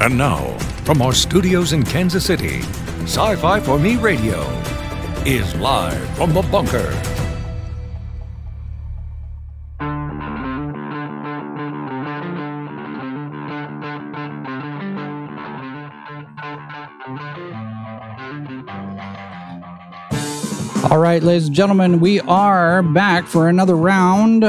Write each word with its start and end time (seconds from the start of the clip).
And 0.00 0.16
now, 0.16 0.56
from 0.84 1.02
our 1.02 1.12
studios 1.12 1.72
in 1.72 1.82
Kansas 1.82 2.24
City, 2.24 2.60
Sci 3.02 3.34
Fi 3.34 3.58
for 3.58 3.80
Me 3.80 3.96
Radio 3.96 4.42
is 5.26 5.52
live 5.56 6.08
from 6.16 6.32
the 6.32 6.42
bunker. 6.42 6.86
All 20.90 20.98
right, 20.98 21.20
ladies 21.20 21.48
and 21.48 21.56
gentlemen, 21.56 21.98
we 21.98 22.20
are 22.20 22.84
back 22.84 23.26
for 23.26 23.48
another 23.48 23.74
round. 23.74 24.44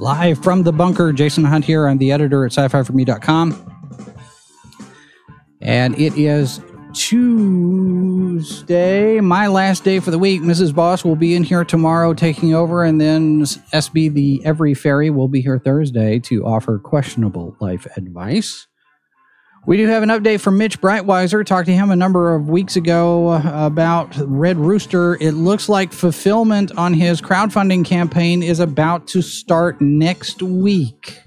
Live 0.00 0.42
from 0.42 0.62
the 0.62 0.72
bunker, 0.72 1.12
Jason 1.12 1.44
Hunt 1.44 1.66
here. 1.66 1.86
I'm 1.86 1.98
the 1.98 2.10
editor 2.10 2.46
at 2.46 2.52
sci-fi4me.com. 2.52 3.66
And 5.60 5.94
it 5.98 6.16
is 6.16 6.62
Tuesday, 6.94 7.60
my 9.20 9.46
last 9.48 9.84
day 9.84 10.00
for 10.00 10.10
the 10.10 10.18
week. 10.18 10.40
Mrs. 10.40 10.74
Boss 10.74 11.04
will 11.04 11.16
be 11.16 11.34
in 11.34 11.44
here 11.44 11.66
tomorrow 11.66 12.14
taking 12.14 12.54
over, 12.54 12.82
and 12.82 12.98
then 12.98 13.42
SB, 13.42 14.14
the 14.14 14.40
Every 14.42 14.72
Fairy, 14.72 15.10
will 15.10 15.28
be 15.28 15.42
here 15.42 15.58
Thursday 15.58 16.18
to 16.20 16.46
offer 16.46 16.78
questionable 16.78 17.54
life 17.60 17.86
advice. 17.98 18.68
We 19.66 19.76
do 19.76 19.86
have 19.88 20.02
an 20.02 20.08
update 20.08 20.40
from 20.40 20.56
Mitch 20.56 20.80
Breitweiser. 20.80 21.44
Talked 21.44 21.66
to 21.66 21.74
him 21.74 21.90
a 21.90 21.96
number 21.96 22.34
of 22.34 22.48
weeks 22.48 22.76
ago 22.76 23.28
uh, 23.28 23.66
about 23.66 24.16
Red 24.16 24.56
Rooster. 24.56 25.16
It 25.20 25.32
looks 25.32 25.68
like 25.68 25.92
fulfillment 25.92 26.72
on 26.78 26.94
his 26.94 27.20
crowdfunding 27.20 27.84
campaign 27.84 28.42
is 28.42 28.58
about 28.58 29.06
to 29.08 29.20
start 29.20 29.80
next 29.80 30.42
week. 30.42 31.20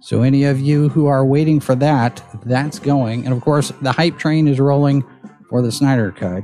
So, 0.00 0.22
any 0.22 0.44
of 0.44 0.60
you 0.60 0.88
who 0.88 1.06
are 1.06 1.24
waiting 1.24 1.60
for 1.60 1.76
that, 1.76 2.22
that's 2.44 2.80
going. 2.80 3.24
And 3.24 3.32
of 3.32 3.40
course, 3.42 3.72
the 3.80 3.92
hype 3.92 4.18
train 4.18 4.48
is 4.48 4.58
rolling 4.58 5.04
for 5.48 5.62
the 5.62 5.70
Snyder 5.70 6.10
Cut. 6.10 6.42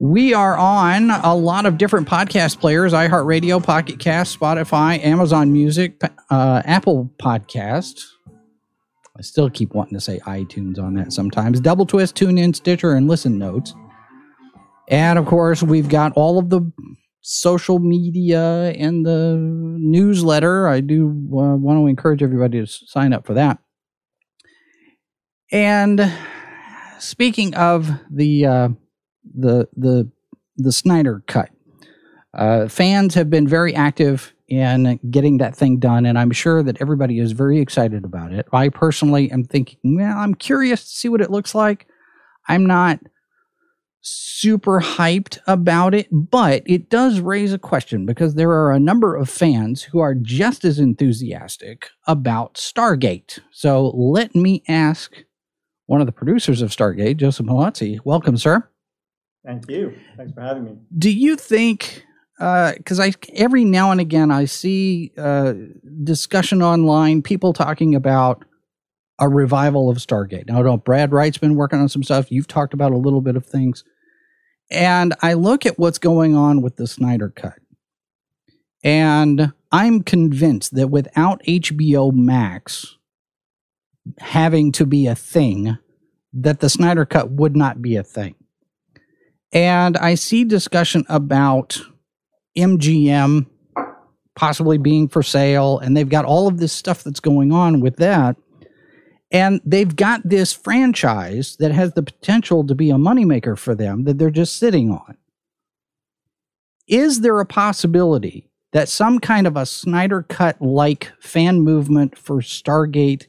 We 0.00 0.34
are 0.34 0.56
on 0.56 1.10
a 1.10 1.34
lot 1.34 1.66
of 1.66 1.78
different 1.78 2.08
podcast 2.08 2.58
players 2.58 2.92
iHeartRadio, 2.94 3.62
Pocket 3.62 3.98
Cast, 3.98 4.38
Spotify, 4.38 5.02
Amazon 5.04 5.52
Music, 5.52 6.00
uh, 6.30 6.62
Apple 6.64 7.10
Podcast. 7.22 8.02
I 9.16 9.22
still 9.22 9.48
keep 9.48 9.74
wanting 9.74 9.94
to 9.94 10.00
say 10.00 10.18
iTunes 10.26 10.78
on 10.78 10.94
that 10.94 11.12
sometimes. 11.12 11.60
Double 11.60 11.86
Twist, 11.86 12.16
TuneIn, 12.16 12.54
Stitcher, 12.54 12.94
and 12.94 13.06
Listen 13.06 13.38
Notes. 13.38 13.74
And 14.88 15.18
of 15.18 15.26
course, 15.26 15.62
we've 15.62 15.88
got 15.88 16.12
all 16.16 16.38
of 16.38 16.50
the 16.50 16.72
social 17.20 17.78
media 17.78 18.72
and 18.72 19.06
the 19.06 19.36
newsletter. 19.38 20.68
I 20.68 20.80
do 20.80 21.08
uh, 21.32 21.56
want 21.56 21.78
to 21.78 21.86
encourage 21.86 22.22
everybody 22.22 22.60
to 22.60 22.66
sign 22.66 23.12
up 23.12 23.24
for 23.24 23.34
that. 23.34 23.58
And 25.52 26.12
speaking 26.98 27.54
of 27.54 27.88
the 28.10 28.46
uh, 28.46 28.68
the 29.32 29.68
the 29.76 30.10
the 30.56 30.72
Snyder 30.72 31.22
cut, 31.26 31.50
uh, 32.34 32.66
fans 32.68 33.14
have 33.14 33.30
been 33.30 33.46
very 33.46 33.74
active 33.74 34.33
in 34.48 34.98
getting 35.10 35.38
that 35.38 35.56
thing 35.56 35.78
done, 35.78 36.06
and 36.06 36.18
I'm 36.18 36.30
sure 36.30 36.62
that 36.62 36.80
everybody 36.80 37.18
is 37.18 37.32
very 37.32 37.60
excited 37.60 38.04
about 38.04 38.32
it. 38.32 38.46
I 38.52 38.68
personally 38.68 39.30
am 39.30 39.44
thinking, 39.44 39.78
well, 39.82 40.16
I'm 40.16 40.34
curious 40.34 40.84
to 40.84 40.90
see 40.90 41.08
what 41.08 41.20
it 41.20 41.30
looks 41.30 41.54
like. 41.54 41.86
I'm 42.48 42.66
not 42.66 43.00
super 44.06 44.80
hyped 44.80 45.38
about 45.46 45.94
it, 45.94 46.08
but 46.12 46.62
it 46.66 46.90
does 46.90 47.20
raise 47.20 47.54
a 47.54 47.58
question 47.58 48.04
because 48.04 48.34
there 48.34 48.50
are 48.50 48.70
a 48.70 48.78
number 48.78 49.16
of 49.16 49.30
fans 49.30 49.82
who 49.82 49.98
are 50.00 50.14
just 50.14 50.62
as 50.64 50.78
enthusiastic 50.78 51.88
about 52.06 52.54
Stargate. 52.54 53.38
So 53.50 53.88
let 53.96 54.34
me 54.34 54.62
ask 54.68 55.14
one 55.86 56.00
of 56.02 56.06
the 56.06 56.12
producers 56.12 56.60
of 56.60 56.70
Stargate, 56.70 57.16
Joseph 57.16 57.46
Mallozzi. 57.46 57.98
Welcome, 58.04 58.36
sir. 58.36 58.68
Thank 59.44 59.70
you. 59.70 59.94
Thanks 60.18 60.32
for 60.32 60.42
having 60.42 60.64
me. 60.64 60.76
Do 60.98 61.10
you 61.10 61.36
think 61.36 62.04
because 62.36 62.98
uh, 62.98 63.04
I 63.04 63.12
every 63.32 63.64
now 63.64 63.90
and 63.90 64.00
again 64.00 64.30
I 64.30 64.46
see 64.46 65.12
uh, 65.16 65.54
discussion 66.02 66.62
online, 66.62 67.22
people 67.22 67.52
talking 67.52 67.94
about 67.94 68.44
a 69.20 69.28
revival 69.28 69.88
of 69.88 69.98
Stargate. 69.98 70.48
Now, 70.48 70.58
I 70.58 70.62
know 70.62 70.76
Brad 70.76 71.12
Wright's 71.12 71.38
been 71.38 71.54
working 71.54 71.78
on 71.78 71.88
some 71.88 72.02
stuff. 72.02 72.32
You've 72.32 72.48
talked 72.48 72.74
about 72.74 72.92
a 72.92 72.96
little 72.96 73.20
bit 73.20 73.36
of 73.36 73.46
things, 73.46 73.84
and 74.70 75.14
I 75.22 75.34
look 75.34 75.64
at 75.64 75.78
what's 75.78 75.98
going 75.98 76.34
on 76.34 76.62
with 76.62 76.76
the 76.76 76.88
Snyder 76.88 77.30
Cut, 77.30 77.58
and 78.82 79.52
I'm 79.70 80.02
convinced 80.02 80.74
that 80.74 80.88
without 80.88 81.42
HBO 81.44 82.12
Max 82.12 82.96
having 84.18 84.72
to 84.72 84.84
be 84.86 85.06
a 85.06 85.14
thing, 85.14 85.78
that 86.32 86.60
the 86.60 86.68
Snyder 86.68 87.06
Cut 87.06 87.30
would 87.30 87.56
not 87.56 87.80
be 87.80 87.96
a 87.96 88.02
thing. 88.02 88.34
And 89.52 89.96
I 89.96 90.16
see 90.16 90.44
discussion 90.44 91.04
about 91.08 91.80
MGM 92.56 93.46
possibly 94.34 94.78
being 94.78 95.08
for 95.08 95.22
sale, 95.22 95.78
and 95.78 95.96
they've 95.96 96.08
got 96.08 96.24
all 96.24 96.48
of 96.48 96.58
this 96.58 96.72
stuff 96.72 97.04
that's 97.04 97.20
going 97.20 97.52
on 97.52 97.80
with 97.80 97.96
that. 97.96 98.36
And 99.30 99.60
they've 99.64 99.94
got 99.94 100.20
this 100.24 100.52
franchise 100.52 101.56
that 101.56 101.72
has 101.72 101.92
the 101.92 102.02
potential 102.02 102.64
to 102.66 102.74
be 102.74 102.90
a 102.90 102.94
moneymaker 102.94 103.58
for 103.58 103.74
them 103.74 104.04
that 104.04 104.18
they're 104.18 104.30
just 104.30 104.56
sitting 104.56 104.90
on. 104.90 105.16
Is 106.86 107.20
there 107.20 107.40
a 107.40 107.46
possibility 107.46 108.48
that 108.72 108.88
some 108.88 109.18
kind 109.18 109.46
of 109.46 109.56
a 109.56 109.66
Snyder 109.66 110.22
Cut 110.22 110.60
like 110.60 111.12
fan 111.20 111.60
movement 111.60 112.18
for 112.18 112.36
Stargate 112.36 113.26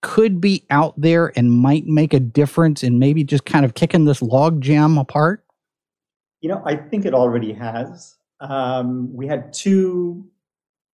could 0.00 0.40
be 0.40 0.64
out 0.70 1.00
there 1.00 1.32
and 1.36 1.50
might 1.50 1.86
make 1.86 2.12
a 2.12 2.20
difference 2.20 2.82
in 2.82 2.98
maybe 2.98 3.24
just 3.24 3.44
kind 3.44 3.64
of 3.64 3.74
kicking 3.74 4.04
this 4.04 4.22
log 4.22 4.60
jam 4.60 4.98
apart? 4.98 5.44
You 6.40 6.48
know, 6.48 6.62
I 6.64 6.76
think 6.76 7.04
it 7.04 7.14
already 7.14 7.52
has. 7.52 8.16
Um, 8.42 9.14
we 9.14 9.26
had 9.28 9.52
two 9.52 10.26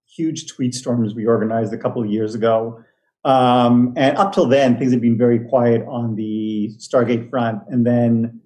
huge 0.06 0.46
tweet 0.46 0.74
storms 0.74 1.14
we 1.14 1.26
organized 1.26 1.72
a 1.72 1.78
couple 1.78 2.02
of 2.02 2.10
years 2.10 2.34
ago. 2.34 2.82
Um, 3.24 3.94
and 3.96 4.16
up 4.16 4.32
till 4.32 4.46
then, 4.46 4.78
things 4.78 4.92
had 4.92 5.00
been 5.00 5.18
very 5.18 5.40
quiet 5.40 5.84
on 5.88 6.14
the 6.14 6.70
Stargate 6.78 7.30
front. 7.30 7.62
And 7.68 7.86
then, 7.86 8.40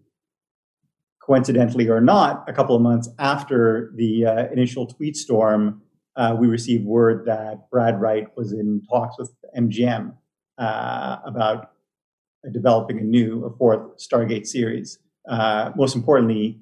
coincidentally 1.22 1.88
or 1.88 2.00
not, 2.00 2.44
a 2.48 2.52
couple 2.52 2.74
of 2.74 2.82
months 2.82 3.08
after 3.18 3.92
the 3.96 4.26
uh, 4.26 4.46
initial 4.52 4.86
tweet 4.86 5.16
storm, 5.16 5.82
uh, 6.16 6.36
we 6.38 6.46
received 6.46 6.84
word 6.84 7.26
that 7.26 7.70
Brad 7.70 8.00
Wright 8.00 8.26
was 8.36 8.52
in 8.52 8.82
talks 8.88 9.16
with 9.18 9.32
MGM 9.56 10.14
uh, 10.58 11.16
about 11.24 11.70
developing 12.50 12.98
a 12.98 13.02
new, 13.02 13.44
a 13.44 13.56
fourth 13.56 13.98
Stargate 13.98 14.46
series. 14.46 14.98
Uh, 15.28 15.70
most 15.76 15.94
importantly, 15.94 16.60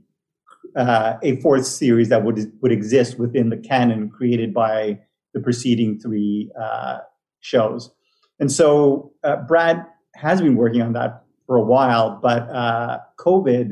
uh, 0.76 1.14
a 1.22 1.40
fourth 1.40 1.66
series 1.66 2.08
that 2.08 2.24
would 2.24 2.52
would 2.60 2.72
exist 2.72 3.18
within 3.18 3.50
the 3.50 3.56
canon 3.56 4.08
created 4.10 4.54
by 4.54 4.98
the 5.34 5.40
preceding 5.40 5.98
three 5.98 6.50
uh, 6.60 6.98
shows. 7.40 7.90
And 8.38 8.50
so 8.50 9.12
uh, 9.22 9.36
Brad 9.36 9.84
has 10.14 10.40
been 10.40 10.56
working 10.56 10.82
on 10.82 10.92
that 10.94 11.24
for 11.46 11.56
a 11.56 11.62
while, 11.62 12.18
but 12.22 12.48
uh, 12.50 12.98
COVID 13.18 13.70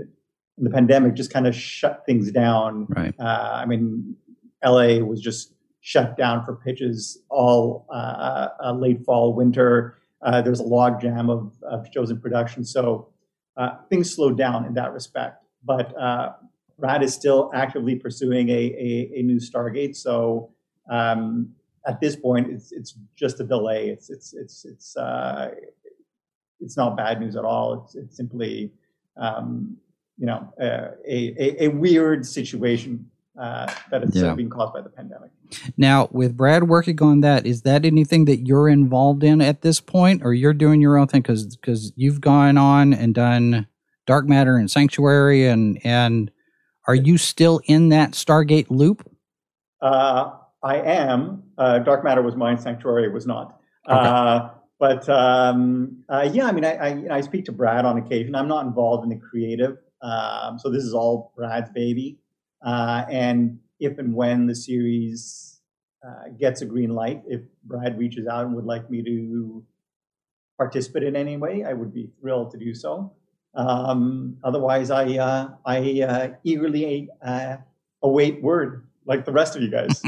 and 0.57 0.67
the 0.67 0.71
pandemic 0.71 1.15
just 1.15 1.33
kind 1.33 1.47
of 1.47 1.55
shut 1.55 2.05
things 2.07 2.31
down. 2.31 2.87
Right. 2.89 3.15
Uh, 3.19 3.53
I 3.55 3.67
mean, 3.67 4.17
LA 4.65 4.99
was 4.99 5.21
just 5.21 5.55
shut 5.81 6.17
down 6.17 6.45
for 6.45 6.57
pitches 6.57 7.19
all 7.31 7.87
uh, 7.93 8.73
late 8.75 9.05
fall, 9.05 9.33
winter. 9.35 9.99
there 10.23 10.51
was 10.51 10.61
a 10.61 10.65
logjam 10.65 11.31
of, 11.31 11.53
of 11.63 11.87
shows 11.93 12.11
in 12.11 12.21
production, 12.21 12.65
so 12.65 13.09
things 13.89 14.15
slowed 14.15 14.37
down 14.37 14.65
in 14.65 14.75
that 14.75 14.93
respect. 14.93 15.43
But 15.65 15.95
Brad 16.79 17.03
is 17.03 17.13
still 17.13 17.51
actively 17.55 17.97
pursuing 17.97 18.49
a, 18.51 18.53
a, 18.53 19.13
a 19.17 19.23
new 19.23 19.37
Stargate. 19.37 19.97
So 19.97 20.51
um, 20.89 21.51
at 21.87 22.01
this 22.01 22.17
point, 22.17 22.51
it's 22.51 22.73
it's 22.73 22.95
just 23.17 23.41
a 23.41 23.45
delay. 23.45 23.89
It's 23.89 24.11
it's 24.11 24.33
it's 24.35 24.65
it's 24.65 24.97
uh, 24.97 25.51
it's 26.61 26.77
not 26.77 26.97
bad 26.97 27.21
news 27.21 27.37
at 27.37 27.45
all. 27.45 27.85
It's 27.85 27.95
it's 27.95 28.17
simply 28.17 28.73
um, 29.17 29.77
you 30.19 30.27
know 30.27 30.53
uh, 30.61 30.93
a, 31.07 31.35
a, 31.39 31.65
a 31.65 31.69
weird 31.69 32.27
situation 32.27 33.11
uh, 33.39 33.73
that 33.91 34.03
is 34.03 34.15
yeah. 34.15 34.35
being 34.35 34.51
caused 34.51 34.75
by 34.75 34.81
the 34.81 34.89
pandemic. 34.89 35.31
Now, 35.77 36.09
with 36.11 36.37
Brad 36.37 36.69
working 36.69 37.01
on 37.03 37.21
that, 37.21 37.47
is 37.47 37.63
that 37.63 37.85
anything 37.85 38.27
that 38.27 38.47
you're 38.47 38.69
involved 38.69 39.25
in 39.25 39.41
at 39.41 39.63
this 39.63 39.81
point, 39.81 40.23
or 40.25 40.35
you're 40.35 40.53
doing 40.53 40.81
your 40.81 40.99
own 40.99 41.07
thing? 41.07 41.23
Because 41.23 41.57
because 41.57 41.93
you've 41.97 42.21
gone 42.21 42.59
on 42.59 42.93
and 42.93 43.15
done 43.15 43.67
Dark 44.07 44.29
Matter 44.29 44.57
and 44.57 44.71
Sanctuary 44.71 45.47
and 45.47 45.81
and 45.85 46.31
are 46.89 46.95
you 46.95 47.19
still 47.19 47.61
in 47.67 47.91
that 47.91 48.13
Stargate 48.13 48.67
loop? 48.71 49.09
Uh, 49.81 50.33
I 50.63 50.79
am. 50.79 51.45
Uh, 51.57 51.79
Dark 51.81 52.03
Matter 52.03 52.23
was 52.23 52.35
mine. 52.35 52.59
Sanctuary 52.59 53.11
was 53.11 53.27
not. 53.27 53.61
Okay. 53.89 53.97
Uh, 53.97 54.49
but 54.81 55.09
um, 55.09 56.03
uh, 56.09 56.29
yeah, 56.33 56.47
I 56.47 56.53
mean, 56.53 56.65
I, 56.65 56.75
I, 56.75 56.89
you 56.89 57.03
know, 57.03 57.15
I, 57.15 57.21
speak 57.21 57.45
to 57.47 57.53
Brad 57.53 57.85
on 57.85 57.99
occasion. 57.99 58.35
I'm 58.35 58.49
not 58.49 58.65
involved 58.65 59.05
in 59.05 59.11
the 59.11 59.17
creative, 59.17 59.77
um, 60.03 60.59
so 60.59 60.71
this 60.71 60.85
is 60.85 60.95
all 60.95 61.33
Brad's 61.37 61.71
baby. 61.71 62.19
Uh, 62.65 63.05
and 63.11 63.59
if 63.81 63.99
and 63.99 64.15
when 64.15 64.47
the 64.47 64.55
series 64.55 65.61
uh, 66.07 66.31
gets 66.39 66.63
a 66.63 66.67
green 66.67 66.91
light, 66.91 67.23
if 67.27 67.41
Brad 67.65 67.99
reaches 67.99 68.27
out 68.27 68.47
and 68.47 68.55
would 68.55 68.67
like 68.67 68.89
me 68.89 69.03
to 69.03 69.65
participate 70.57 71.03
in 71.03 71.17
any 71.17 71.37
way, 71.37 71.65
I 71.65 71.73
would 71.73 71.93
be 71.93 72.11
thrilled 72.21 72.53
to 72.53 72.59
do 72.59 72.75
so. 72.75 73.13
Um, 73.55 74.39
otherwise, 74.45 74.91
I 74.91 75.17
uh, 75.17 75.49
I 75.65 76.03
uh, 76.03 76.29
eagerly 76.45 77.09
uh, 77.25 77.57
await 78.03 78.43
word 78.43 78.89
like 79.09 79.25
the 79.25 79.33
rest 79.33 79.57
of 79.57 79.63
you 79.63 79.71
guys. 79.71 80.03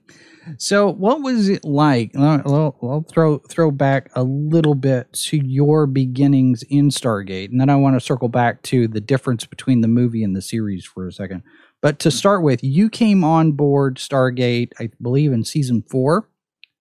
so, 0.56 0.90
what 0.90 1.22
was 1.22 1.48
it 1.48 1.64
like? 1.64 2.16
I'll, 2.16 2.76
I'll, 2.82 3.04
throw 3.08 3.38
throw 3.38 3.70
back 3.70 4.10
a 4.16 4.24
little 4.24 4.74
bit 4.74 5.12
to 5.12 5.36
your 5.36 5.86
beginnings 5.86 6.64
in 6.68 6.88
Stargate, 6.88 7.50
and 7.50 7.60
then 7.60 7.68
I 7.68 7.76
want 7.76 7.94
to 7.94 8.00
circle 8.00 8.28
back 8.28 8.62
to 8.64 8.88
the 8.88 9.00
difference 9.00 9.44
between 9.44 9.82
the 9.82 9.88
movie 9.88 10.24
and 10.24 10.34
the 10.34 10.42
series 10.42 10.84
for 10.84 11.06
a 11.06 11.12
second. 11.12 11.42
But 11.80 12.00
to 12.00 12.10
start 12.10 12.42
with, 12.42 12.64
you 12.64 12.90
came 12.90 13.22
on 13.22 13.52
board 13.52 13.98
Stargate, 13.98 14.72
I 14.80 14.90
believe, 15.00 15.32
in 15.32 15.44
season 15.44 15.84
four. 15.88 16.28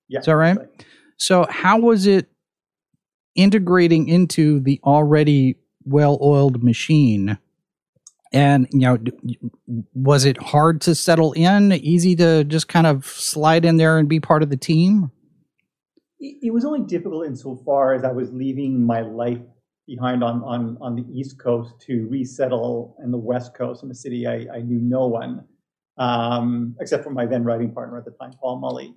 Yeah, 0.07 0.21
is 0.21 0.25
that 0.25 0.35
right? 0.35 0.57
right? 0.57 0.85
So, 1.17 1.45
how 1.49 1.77
was 1.79 2.07
it 2.07 2.29
integrating 3.35 4.07
into 4.07 4.59
the 4.61 4.79
already 4.83 5.57
well-oiled 5.87 6.63
machine? 6.63 7.37
And 8.33 8.67
you 8.71 8.79
know, 8.79 8.97
was 9.93 10.25
it 10.25 10.37
hard 10.37 10.81
to 10.81 10.95
settle 10.95 11.33
in? 11.33 11.71
Easy 11.71 12.15
to 12.17 12.43
just 12.43 12.67
kind 12.67 12.85
of 12.85 13.05
slide 13.05 13.65
in 13.65 13.77
there 13.77 13.97
and 13.97 14.09
be 14.09 14.19
part 14.19 14.43
of 14.43 14.49
the 14.49 14.57
team? 14.57 15.11
It 16.19 16.53
was 16.53 16.65
only 16.65 16.81
difficult 16.81 17.25
insofar 17.25 17.93
as 17.93 18.03
I 18.03 18.11
was 18.11 18.31
leaving 18.31 18.85
my 18.85 19.01
life 19.01 19.39
behind 19.85 20.23
on, 20.23 20.43
on, 20.43 20.77
on 20.81 20.95
the 20.95 21.05
East 21.13 21.39
Coast 21.39 21.73
to 21.81 22.07
resettle 22.09 22.97
in 23.03 23.11
the 23.11 23.17
West 23.17 23.53
Coast 23.55 23.83
in 23.83 23.91
a 23.91 23.95
city 23.95 24.27
I, 24.27 24.45
I 24.53 24.59
knew 24.59 24.79
no 24.81 25.07
one, 25.07 25.45
um, 25.97 26.75
except 26.81 27.03
for 27.03 27.11
my 27.11 27.25
then 27.25 27.43
writing 27.43 27.71
partner 27.71 27.97
at 27.97 28.05
the 28.05 28.11
time, 28.11 28.33
Paul 28.41 28.59
Mullie. 28.59 28.95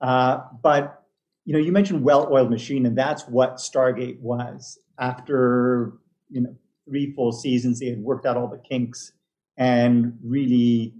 Uh, 0.00 0.38
but 0.62 1.02
you 1.44 1.52
know, 1.52 1.58
you 1.58 1.72
mentioned 1.72 2.02
well-oiled 2.02 2.50
machine, 2.50 2.86
and 2.86 2.96
that's 2.96 3.22
what 3.28 3.56
Stargate 3.56 4.18
was. 4.20 4.78
After 4.98 5.92
you 6.30 6.40
know 6.42 6.54
three 6.88 7.12
full 7.12 7.32
seasons, 7.32 7.80
they 7.80 7.86
had 7.86 7.98
worked 7.98 8.26
out 8.26 8.36
all 8.36 8.48
the 8.48 8.58
kinks, 8.58 9.12
and 9.56 10.18
really, 10.22 10.94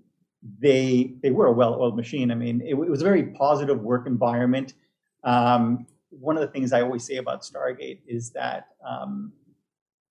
they 0.60 1.14
they 1.22 1.30
were 1.30 1.46
a 1.46 1.52
well-oiled 1.52 1.96
machine. 1.96 2.30
I 2.30 2.34
mean, 2.34 2.60
it, 2.60 2.74
it 2.74 2.90
was 2.90 3.02
a 3.02 3.04
very 3.04 3.24
positive 3.24 3.80
work 3.80 4.06
environment. 4.06 4.74
Um, 5.24 5.86
one 6.10 6.36
of 6.36 6.42
the 6.42 6.48
things 6.48 6.72
I 6.72 6.82
always 6.82 7.04
say 7.04 7.16
about 7.16 7.42
Stargate 7.42 8.00
is 8.06 8.30
that 8.30 8.68
um, 8.86 9.32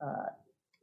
uh, 0.01 0.29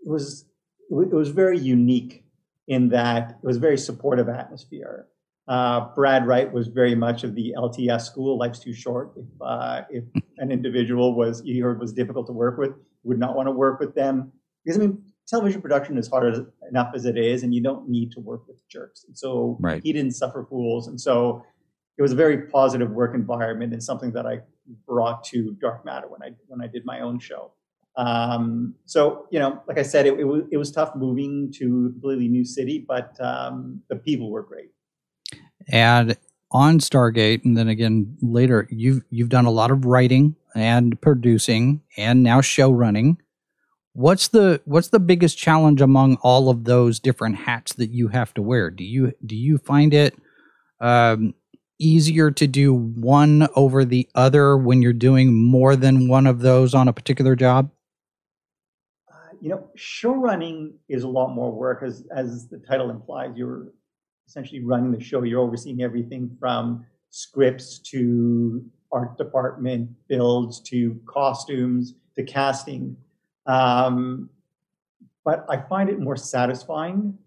it 0.05 0.09
was 0.09 0.47
it 0.91 1.15
was 1.15 1.29
very 1.29 1.59
unique 1.59 2.25
in 2.69 2.89
that 2.89 3.39
it 3.43 3.47
was 3.47 3.57
a 3.57 3.61
very 3.61 3.79
supportive 3.79 4.29
atmosphere. 4.29 5.07
Uh, 5.51 5.93
Brad 5.97 6.29
Wright 6.29 6.51
was 6.51 6.69
very 6.69 6.95
much 6.95 7.25
of 7.25 7.35
the 7.35 7.53
LTS 7.59 8.03
school. 8.03 8.39
Life's 8.39 8.61
too 8.61 8.73
short. 8.73 9.11
If, 9.17 9.27
uh, 9.41 9.83
if 9.91 10.05
an 10.39 10.53
individual 10.53 11.17
was 11.17 11.43
you 11.45 11.61
heard 11.65 11.81
was 11.81 11.93
difficult 11.93 12.29
to 12.29 12.33
work 12.33 12.57
with, 12.57 12.71
would 13.03 13.19
not 13.19 13.35
want 13.35 13.49
to 13.49 13.51
work 13.51 13.81
with 13.81 13.97
them 13.97 14.31
because 14.65 14.79
I 14.79 14.83
mean, 14.83 15.03
television 15.27 15.61
production 15.61 15.99
is 15.99 16.07
hard 16.07 16.33
as, 16.33 16.41
enough 16.69 16.93
as 16.95 17.05
it 17.05 17.19
is, 17.19 17.43
and 17.43 17.53
you 17.53 17.61
don't 17.61 17.89
need 17.89 18.13
to 18.13 18.21
work 18.21 18.47
with 18.47 18.67
jerks. 18.69 19.03
And 19.05 19.19
so 19.19 19.57
right. 19.59 19.83
he 19.83 19.93
didn't 19.93 20.13
suffer 20.13 20.47
fools, 20.49 20.87
and 20.87 21.01
so 21.01 21.45
it 21.99 22.03
was 22.03 22.13
a 22.13 22.17
very 22.17 22.47
positive 22.47 22.93
work 22.93 23.17
environment 23.17 23.73
and 23.73 23.83
something 23.83 24.13
that 24.13 24.27
I 24.27 24.41
brought 24.87 25.25
to 25.25 25.57
Dark 25.61 25.85
Matter 25.85 26.07
when 26.07 26.23
I 26.23 26.37
when 26.47 26.63
I 26.63 26.69
did 26.69 26.85
my 26.85 27.01
own 27.01 27.19
show. 27.19 27.55
Um, 27.97 28.77
so 28.85 29.27
you 29.33 29.41
know, 29.41 29.61
like 29.67 29.79
I 29.79 29.83
said, 29.83 30.07
it, 30.07 30.21
it, 30.21 30.25
was 30.25 30.43
it 30.53 30.59
was 30.59 30.71
tough 30.71 30.95
moving 30.95 31.53
to 31.57 31.87
a 31.89 31.93
completely 31.93 32.29
new 32.29 32.45
city, 32.45 32.85
but 32.87 33.17
um, 33.21 33.83
the 33.89 33.97
people 33.97 34.31
were 34.31 34.45
great. 34.45 34.71
And 35.69 36.17
on 36.51 36.79
Stargate, 36.79 37.45
and 37.45 37.57
then 37.57 37.69
again 37.69 38.17
later, 38.21 38.67
you've 38.71 39.03
you've 39.11 39.29
done 39.29 39.47
a 39.47 39.51
lot 39.51 39.71
of 39.71 39.85
writing 39.85 40.37
and 40.55 41.01
producing, 41.01 41.83
and 41.97 42.23
now 42.23 42.41
show 42.41 42.71
running. 42.71 43.19
What's 43.93 44.29
the 44.29 44.61
what's 44.65 44.89
the 44.89 45.01
biggest 45.01 45.39
challenge 45.39 45.81
among 45.81 46.17
all 46.23 46.49
of 46.49 46.65
those 46.65 46.99
different 46.99 47.37
hats 47.37 47.75
that 47.75 47.91
you 47.91 48.09
have 48.09 48.35
to 48.35 48.43
wear? 48.43 48.71
Do 48.71 48.85
you 48.85 49.13
do 49.25 49.37
you 49.37 49.59
find 49.59 49.95
it 49.95 50.17
um, 50.81 51.35
easier 51.79 52.31
to 52.31 52.47
do 52.47 52.73
one 52.75 53.49
over 53.57 53.85
the 53.85 54.09
other 54.15 54.57
when 54.57 54.83
you're 54.83 54.93
doing 54.93 55.35
more 55.35 55.77
than 55.77 56.09
one 56.09 56.27
of 56.27 56.41
those 56.41 56.75
on 56.75 56.89
a 56.89 56.93
particular 56.93 57.35
job? 57.35 57.71
Uh, 59.11 59.35
you 59.41 59.51
know, 59.51 59.69
show 59.75 60.15
running 60.15 60.75
is 60.89 61.03
a 61.03 61.09
lot 61.09 61.35
more 61.35 61.53
work, 61.53 61.83
as 61.85 62.05
as 62.15 62.49
the 62.49 62.59
title 62.59 62.91
implies. 62.91 63.31
You're 63.37 63.73
essentially 64.31 64.61
running 64.61 64.93
the 64.93 65.03
show. 65.03 65.25
You're 65.25 65.41
overseeing 65.41 65.83
everything 65.83 66.31
from 66.39 66.87
scripts 67.11 67.81
to 67.91 68.65
art 68.93 69.19
department 69.19 69.91
builds 70.07 70.61
to 70.61 71.01
costumes 71.05 71.95
to 72.15 72.23
casting. 72.23 72.97
Um, 73.47 74.31
but 75.25 75.45
I 75.49 75.57
find 75.57 75.91
it 75.91 75.99
more 75.99 76.17
satisfying 76.17 77.19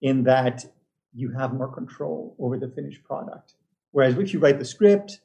in 0.00 0.22
that 0.24 0.64
you 1.12 1.30
have 1.32 1.52
more 1.52 1.68
control 1.68 2.34
over 2.38 2.56
the 2.56 2.68
finished 2.68 3.04
product. 3.04 3.54
Whereas 3.90 4.16
if 4.16 4.32
you 4.32 4.38
write 4.38 4.58
the 4.58 4.64
script 4.64 5.20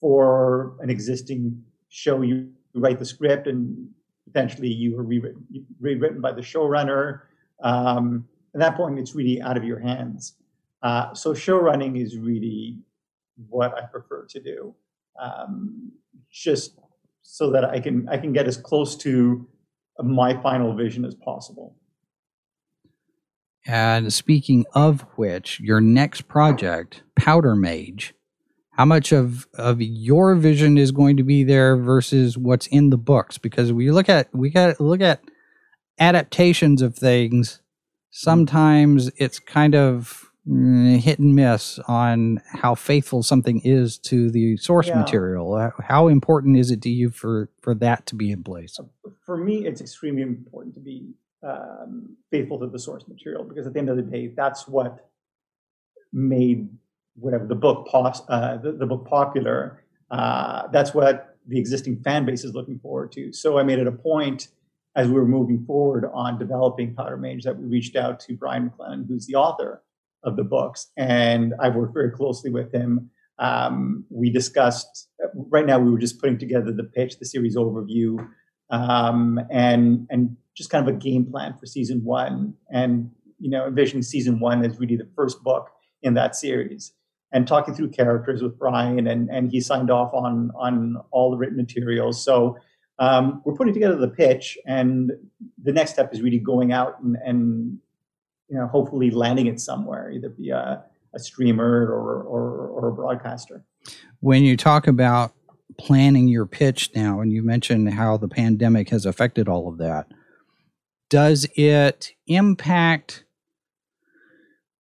for 0.00 0.74
an 0.80 0.90
existing 0.90 1.62
show, 1.88 2.22
you 2.22 2.50
write 2.74 2.98
the 2.98 3.04
script 3.04 3.46
and 3.46 3.88
potentially 4.26 4.68
you 4.68 4.98
are 4.98 5.04
rewritten, 5.04 5.46
rewritten 5.80 6.20
by 6.20 6.32
the 6.32 6.42
showrunner. 6.42 7.20
Um, 7.62 8.26
at 8.54 8.60
that 8.60 8.76
point, 8.76 8.98
it's 8.98 9.14
really 9.14 9.40
out 9.40 9.56
of 9.56 9.62
your 9.62 9.78
hands. 9.78 10.34
Uh, 10.84 11.14
so 11.14 11.32
show 11.32 11.56
running 11.56 11.96
is 11.96 12.18
really 12.18 12.76
what 13.48 13.74
I 13.74 13.86
prefer 13.86 14.26
to 14.26 14.40
do, 14.40 14.74
um, 15.20 15.90
just 16.30 16.78
so 17.22 17.50
that 17.50 17.64
I 17.64 17.80
can 17.80 18.06
I 18.08 18.18
can 18.18 18.34
get 18.34 18.46
as 18.46 18.58
close 18.58 18.94
to 18.98 19.48
my 19.98 20.40
final 20.42 20.76
vision 20.76 21.06
as 21.06 21.14
possible. 21.14 21.74
And 23.66 24.12
speaking 24.12 24.66
of 24.74 25.06
which, 25.16 25.58
your 25.58 25.80
next 25.80 26.28
project, 26.28 27.02
Powder 27.16 27.56
Mage, 27.56 28.12
how 28.72 28.84
much 28.84 29.10
of 29.10 29.46
of 29.54 29.80
your 29.80 30.34
vision 30.34 30.76
is 30.76 30.92
going 30.92 31.16
to 31.16 31.22
be 31.22 31.44
there 31.44 31.78
versus 31.78 32.36
what's 32.36 32.66
in 32.66 32.90
the 32.90 32.98
books? 32.98 33.38
Because 33.38 33.72
we 33.72 33.90
look 33.90 34.10
at 34.10 34.28
we 34.34 34.50
got 34.50 34.78
look 34.82 35.00
at 35.00 35.22
adaptations 35.98 36.82
of 36.82 36.94
things. 36.94 37.62
Sometimes 38.10 39.10
it's 39.16 39.38
kind 39.38 39.74
of 39.74 40.23
hit 40.46 41.18
and 41.18 41.34
miss 41.34 41.78
on 41.88 42.40
how 42.46 42.74
faithful 42.74 43.22
something 43.22 43.60
is 43.64 43.96
to 43.96 44.30
the 44.30 44.56
source 44.58 44.88
yeah. 44.88 44.98
material. 44.98 45.72
How 45.80 46.08
important 46.08 46.58
is 46.58 46.70
it 46.70 46.82
to 46.82 46.90
you 46.90 47.10
for 47.10 47.48
for 47.60 47.74
that 47.76 48.06
to 48.06 48.14
be 48.14 48.30
in 48.30 48.42
place? 48.42 48.78
For 49.24 49.36
me, 49.38 49.66
it's 49.66 49.80
extremely 49.80 50.22
important 50.22 50.74
to 50.74 50.80
be 50.80 51.14
um, 51.42 52.16
faithful 52.30 52.58
to 52.60 52.66
the 52.66 52.78
source 52.78 53.06
material 53.08 53.44
because 53.44 53.66
at 53.66 53.72
the 53.72 53.78
end 53.78 53.88
of 53.88 53.96
the 53.96 54.02
day, 54.02 54.32
that's 54.36 54.68
what 54.68 55.10
made 56.12 56.68
whatever 57.16 57.46
the 57.46 57.54
book 57.54 57.88
pos- 57.90 58.22
uh, 58.28 58.58
the, 58.58 58.72
the, 58.72 58.86
book 58.86 59.06
popular. 59.06 59.82
Uh, 60.10 60.68
that's 60.68 60.92
what 60.92 61.38
the 61.46 61.58
existing 61.58 62.00
fan 62.02 62.24
base 62.24 62.44
is 62.44 62.54
looking 62.54 62.78
forward 62.78 63.12
to. 63.12 63.32
So 63.32 63.58
I 63.58 63.62
made 63.62 63.78
it 63.78 63.86
a 63.86 63.92
point 63.92 64.48
as 64.96 65.08
we 65.08 65.14
were 65.14 65.26
moving 65.26 65.64
forward 65.64 66.08
on 66.12 66.38
developing 66.38 66.94
Powder 66.94 67.16
Mage 67.16 67.44
that 67.44 67.58
we 67.58 67.66
reached 67.66 67.96
out 67.96 68.20
to 68.20 68.34
Brian 68.34 68.64
McClellan, 68.64 69.06
who's 69.08 69.26
the 69.26 69.34
author 69.34 69.82
of 70.24 70.36
the 70.36 70.44
books, 70.44 70.88
and 70.96 71.54
I've 71.60 71.74
worked 71.74 71.94
very 71.94 72.10
closely 72.10 72.50
with 72.50 72.72
him. 72.72 73.10
Um, 73.38 74.04
we 74.10 74.30
discussed. 74.30 75.08
Right 75.34 75.66
now, 75.66 75.78
we 75.78 75.90
were 75.90 75.98
just 75.98 76.20
putting 76.20 76.38
together 76.38 76.72
the 76.72 76.84
pitch, 76.84 77.18
the 77.18 77.26
series 77.26 77.56
overview, 77.56 78.26
um, 78.70 79.40
and 79.50 80.06
and 80.10 80.36
just 80.56 80.70
kind 80.70 80.88
of 80.88 80.94
a 80.94 80.98
game 80.98 81.26
plan 81.26 81.54
for 81.58 81.66
season 81.66 82.04
one, 82.04 82.54
and 82.70 83.10
you 83.38 83.50
know, 83.50 83.66
envisioning 83.66 84.02
season 84.02 84.40
one 84.40 84.64
as 84.64 84.78
really 84.78 84.96
the 84.96 85.08
first 85.16 85.42
book 85.42 85.70
in 86.02 86.14
that 86.14 86.36
series, 86.36 86.92
and 87.32 87.46
talking 87.46 87.74
through 87.74 87.90
characters 87.90 88.42
with 88.42 88.58
Brian, 88.58 89.06
and 89.06 89.28
and 89.30 89.50
he 89.50 89.60
signed 89.60 89.90
off 89.90 90.12
on 90.14 90.50
on 90.56 90.96
all 91.10 91.30
the 91.30 91.36
written 91.36 91.56
materials. 91.56 92.24
So 92.24 92.56
um, 92.98 93.42
we're 93.44 93.54
putting 93.54 93.74
together 93.74 93.96
the 93.96 94.08
pitch, 94.08 94.56
and 94.66 95.10
the 95.62 95.72
next 95.72 95.92
step 95.92 96.12
is 96.14 96.22
really 96.22 96.38
going 96.38 96.72
out 96.72 97.00
and 97.02 97.16
and 97.24 97.78
you 98.48 98.56
know 98.56 98.66
hopefully 98.66 99.10
landing 99.10 99.46
it 99.46 99.60
somewhere, 99.60 100.10
either 100.10 100.32
via 100.36 100.84
a 101.14 101.18
streamer 101.18 101.86
or 101.86 102.22
or, 102.22 102.68
or 102.68 102.88
a 102.88 102.92
broadcaster. 102.92 103.64
When 104.20 104.42
you 104.42 104.56
talk 104.56 104.86
about 104.86 105.34
planning 105.78 106.28
your 106.28 106.46
pitch 106.46 106.90
now, 106.94 107.20
and 107.20 107.32
you 107.32 107.42
mentioned 107.42 107.92
how 107.92 108.16
the 108.16 108.28
pandemic 108.28 108.90
has 108.90 109.06
affected 109.06 109.48
all 109.48 109.68
of 109.68 109.78
that 109.78 110.06
does 111.10 111.46
it 111.54 112.10
impact 112.26 113.24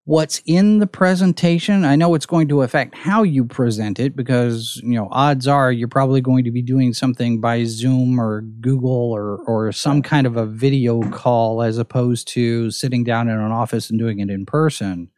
what's 0.04 0.42
in 0.46 0.78
the 0.78 0.86
presentation? 0.86 1.84
I 1.84 1.96
know 1.96 2.14
it's 2.14 2.26
going 2.26 2.48
to 2.48 2.62
affect 2.62 2.96
how 2.96 3.22
you 3.22 3.44
present 3.44 4.00
it 4.00 4.16
because, 4.16 4.80
you 4.82 4.94
know, 4.94 5.08
odds 5.12 5.46
are 5.46 5.70
you're 5.70 5.88
probably 5.88 6.20
going 6.20 6.44
to 6.44 6.50
be 6.50 6.62
doing 6.62 6.92
something 6.92 7.40
by 7.40 7.64
Zoom 7.64 8.20
or 8.20 8.40
Google 8.40 9.12
or, 9.12 9.38
or 9.46 9.70
some 9.72 10.02
kind 10.02 10.26
of 10.26 10.36
a 10.36 10.46
video 10.46 11.02
call 11.10 11.62
as 11.62 11.78
opposed 11.78 12.26
to 12.28 12.70
sitting 12.70 13.04
down 13.04 13.28
in 13.28 13.38
an 13.38 13.52
office 13.52 13.90
and 13.90 13.98
doing 13.98 14.18
it 14.18 14.30
in 14.30 14.44
person. 14.44 15.08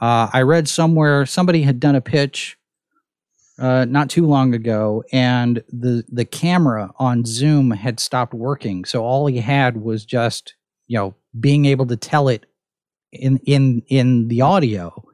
Uh, 0.00 0.28
I 0.32 0.42
read 0.42 0.68
somewhere 0.68 1.26
somebody 1.26 1.62
had 1.62 1.78
done 1.78 1.94
a 1.94 2.00
pitch 2.00 2.56
uh, 3.58 3.84
not 3.84 4.10
too 4.10 4.26
long 4.26 4.52
ago, 4.52 5.04
and 5.12 5.62
the 5.68 6.04
the 6.08 6.24
camera 6.24 6.90
on 6.98 7.24
Zoom 7.24 7.70
had 7.70 8.00
stopped 8.00 8.34
working. 8.34 8.84
So 8.84 9.04
all 9.04 9.26
he 9.26 9.38
had 9.38 9.76
was 9.76 10.04
just 10.04 10.56
you 10.88 10.98
know 10.98 11.14
being 11.38 11.64
able 11.64 11.86
to 11.86 11.96
tell 11.96 12.28
it 12.28 12.46
in 13.14 13.38
in 13.46 13.82
in 13.88 14.28
the 14.28 14.42
audio, 14.42 15.04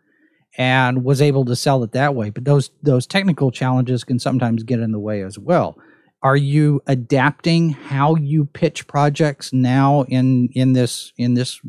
and 0.59 1.05
was 1.05 1.23
able 1.23 1.45
to 1.47 1.57
sell 1.57 1.83
it 1.83 1.93
that 1.93 2.15
way. 2.15 2.31
But 2.31 2.45
those 2.45 2.71
those 2.83 3.07
technical 3.07 3.51
challenges 3.51 4.05
can 4.05 4.19
sometimes 4.19 4.63
get 4.63 4.81
in 4.81 4.93
the 4.93 4.99
way 4.99 5.23
as 5.23 5.39
well. 5.39 5.79
Are 6.23 6.37
you 6.37 6.83
adapting 6.87 7.71
how 7.71 8.15
you 8.15 8.45
pitch 8.45 8.87
projects 8.87 9.53
now 9.53 10.03
in 10.09 10.49
in 10.53 10.73
this 10.73 11.13
in 11.17 11.35
this 11.35 11.61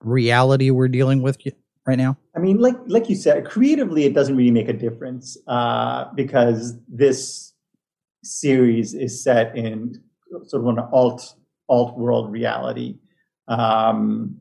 reality 0.00 0.70
we're 0.70 0.88
dealing 0.88 1.22
with 1.22 1.38
right 1.86 1.98
now? 1.98 2.18
I 2.36 2.40
mean, 2.40 2.58
like 2.58 2.76
like 2.86 3.08
you 3.08 3.16
said, 3.16 3.44
creatively, 3.44 4.04
it 4.04 4.14
doesn't 4.14 4.36
really 4.36 4.50
make 4.50 4.68
a 4.68 4.72
difference 4.72 5.36
uh, 5.46 6.06
because 6.14 6.74
this 6.88 7.52
series 8.22 8.94
is 8.94 9.22
set 9.22 9.56
in 9.56 9.94
sort 10.46 10.62
of 10.62 10.68
an 10.68 10.78
alt 10.92 11.34
alt 11.68 11.96
world 11.98 12.30
reality, 12.30 12.98
um, 13.48 14.36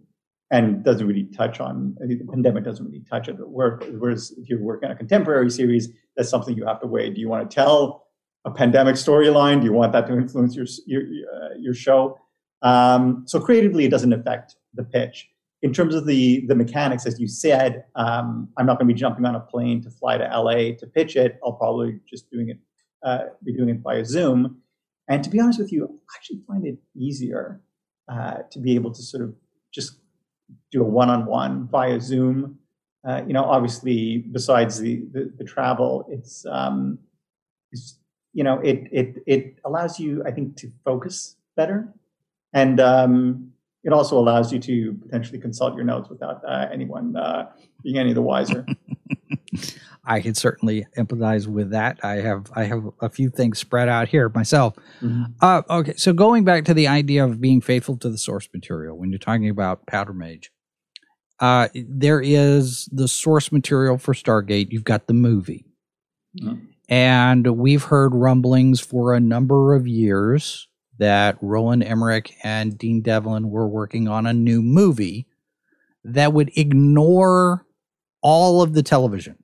and 0.52 0.84
doesn't 0.84 1.08
really 1.08 1.26
touch 1.36 1.60
on 1.60 1.96
the 2.00 2.20
pandemic. 2.30 2.64
Doesn't 2.64 2.86
really 2.86 3.04
touch 3.10 3.28
it. 3.28 3.36
Whereas 3.40 4.32
if 4.38 4.50
you're 4.50 4.62
working 4.62 4.90
on 4.90 4.96
a 4.96 4.98
contemporary 4.98 5.50
series, 5.50 5.90
that's 6.16 6.30
something 6.30 6.56
you 6.56 6.66
have 6.66 6.80
to 6.82 6.88
weigh. 6.88 7.10
Do 7.10 7.20
you 7.20 7.30
want 7.30 7.50
to 7.50 7.54
tell 7.54 8.08
a 8.46 8.52
pandemic 8.52 8.96
storyline? 8.96 9.60
Do 9.60 9.66
you 9.66 9.74
want 9.74 9.94
that 9.94 10.08
to 10.08 10.14
influence 10.14 10.56
your 10.56 10.66
your 10.86 11.02
uh, 11.02 11.56
your 11.60 11.74
show? 11.74 12.20
Um, 12.62 13.24
so 13.28 13.40
creatively, 13.40 13.86
it 13.86 13.90
doesn't 13.90 14.14
affect 14.14 14.56
the 14.74 14.84
pitch 14.84 15.30
in 15.64 15.74
terms 15.74 15.96
of 15.96 16.06
the 16.06 16.46
the 16.48 16.56
mechanics, 16.56 17.06
as 17.06 17.20
you 17.20 17.28
said, 17.28 17.86
um, 17.96 18.50
I'm 18.58 18.66
not 18.66 18.78
going 18.78 18.88
to 18.88 18.94
be 18.94 19.00
jumping 19.00 19.26
on 19.26 19.34
a 19.34 19.40
plane 19.40 19.82
to 19.84 19.90
fly 19.90 20.18
to 20.18 20.26
LA 20.26 20.76
to 20.78 20.86
pitch 20.94 21.16
it. 21.16 21.40
I'll 21.44 21.54
probably 21.54 22.00
just 22.08 22.30
doing 22.30 22.50
it 22.50 22.60
uh, 23.02 23.30
be 23.44 23.54
doing 23.54 23.70
it 23.70 23.80
via 23.80 24.06
Zoom. 24.06 24.58
And 25.08 25.24
to 25.24 25.30
be 25.30 25.40
honest 25.40 25.60
with 25.60 25.72
you, 25.72 25.86
I 25.86 26.16
actually 26.18 26.42
find 26.48 26.66
it 26.66 26.78
easier 26.96 27.62
uh, 28.12 28.40
to 28.52 28.60
be 28.60 28.76
able 28.76 28.92
to 28.92 29.02
sort 29.02 29.24
of 29.24 29.34
just 29.74 30.00
do 30.74 30.82
a 30.82 30.86
one-on-one 30.86 31.68
via 31.68 32.02
Zoom. 32.02 32.58
Uh, 33.08 33.22
you 33.28 33.34
know, 33.34 33.44
obviously, 33.44 34.18
besides 34.32 34.80
the 34.80 35.04
the, 35.12 35.32
the 35.38 35.44
travel, 35.44 36.06
it's 36.10 36.46
um, 36.46 36.98
it's 37.72 38.00
you 38.34 38.44
know 38.44 38.60
it 38.60 38.88
it 38.92 39.24
it 39.26 39.60
allows 39.64 40.00
you, 40.00 40.24
I 40.26 40.32
think, 40.32 40.58
to 40.58 40.72
focus 40.84 41.36
better. 41.56 41.94
And 42.54 42.80
um, 42.80 43.52
it 43.84 43.92
also 43.94 44.18
allows 44.18 44.54
you 44.54 44.60
to 44.60 44.94
potentially 44.94 45.40
consult 45.40 45.76
your 45.76 45.84
notes 45.84 46.10
without 46.10 46.42
uh, 46.48 46.68
anyone 46.72 47.16
uh, 47.16 47.50
being 47.84 47.98
any 47.98 48.14
the 48.14 48.22
wiser. 48.22 48.66
I 50.06 50.20
can 50.20 50.36
certainly 50.36 50.86
empathize 50.98 51.48
with 51.48 51.70
that. 51.72 52.00
I 52.04 52.16
have 52.16 52.52
I 52.56 52.66
have 52.66 52.84
a 53.00 53.10
few 53.10 53.30
things 53.30 53.60
spread 53.60 53.88
out 53.88 54.10
here 54.10 54.30
myself. 54.30 54.76
Mm-hmm. 55.02 55.24
Uh, 55.42 55.62
okay, 55.70 55.94
so 55.96 56.12
going 56.14 56.44
back 56.44 56.66
to 56.66 56.74
the 56.74 56.88
idea 56.88 57.24
of 57.24 57.40
being 57.40 57.62
faithful 57.62 57.98
to 57.98 58.10
the 58.10 58.18
source 58.18 58.50
material 58.54 58.98
when 58.98 59.12
you're 59.12 59.20
talking 59.20 59.50
about 59.50 59.86
Powder 59.86 60.14
Mage, 60.14 60.52
uh, 61.40 61.70
there 61.74 62.22
is 62.22 62.88
the 62.92 63.08
source 63.08 63.52
material 63.52 63.98
for 63.98 64.14
Stargate. 64.14 64.72
You've 64.72 64.84
got 64.84 65.08
the 65.08 65.14
movie, 65.14 65.66
mm-hmm. 66.42 66.66
and 66.90 67.58
we've 67.58 67.84
heard 67.84 68.14
rumblings 68.14 68.80
for 68.80 69.14
a 69.14 69.20
number 69.20 69.74
of 69.74 69.88
years 69.88 70.68
that 71.00 71.38
Roland 71.42 71.84
Emmerich 71.84 72.36
and 72.44 72.78
Dean 72.78 73.02
Devlin 73.02 73.50
were 73.50 73.68
working 73.68 74.08
on 74.08 74.26
a 74.26 74.34
new 74.34 74.62
movie 74.62 75.28
that 76.04 76.34
would 76.34 76.52
ignore 76.56 77.66
all 78.22 78.62
of 78.62 78.74
the 78.74 78.84
television. 78.84 79.38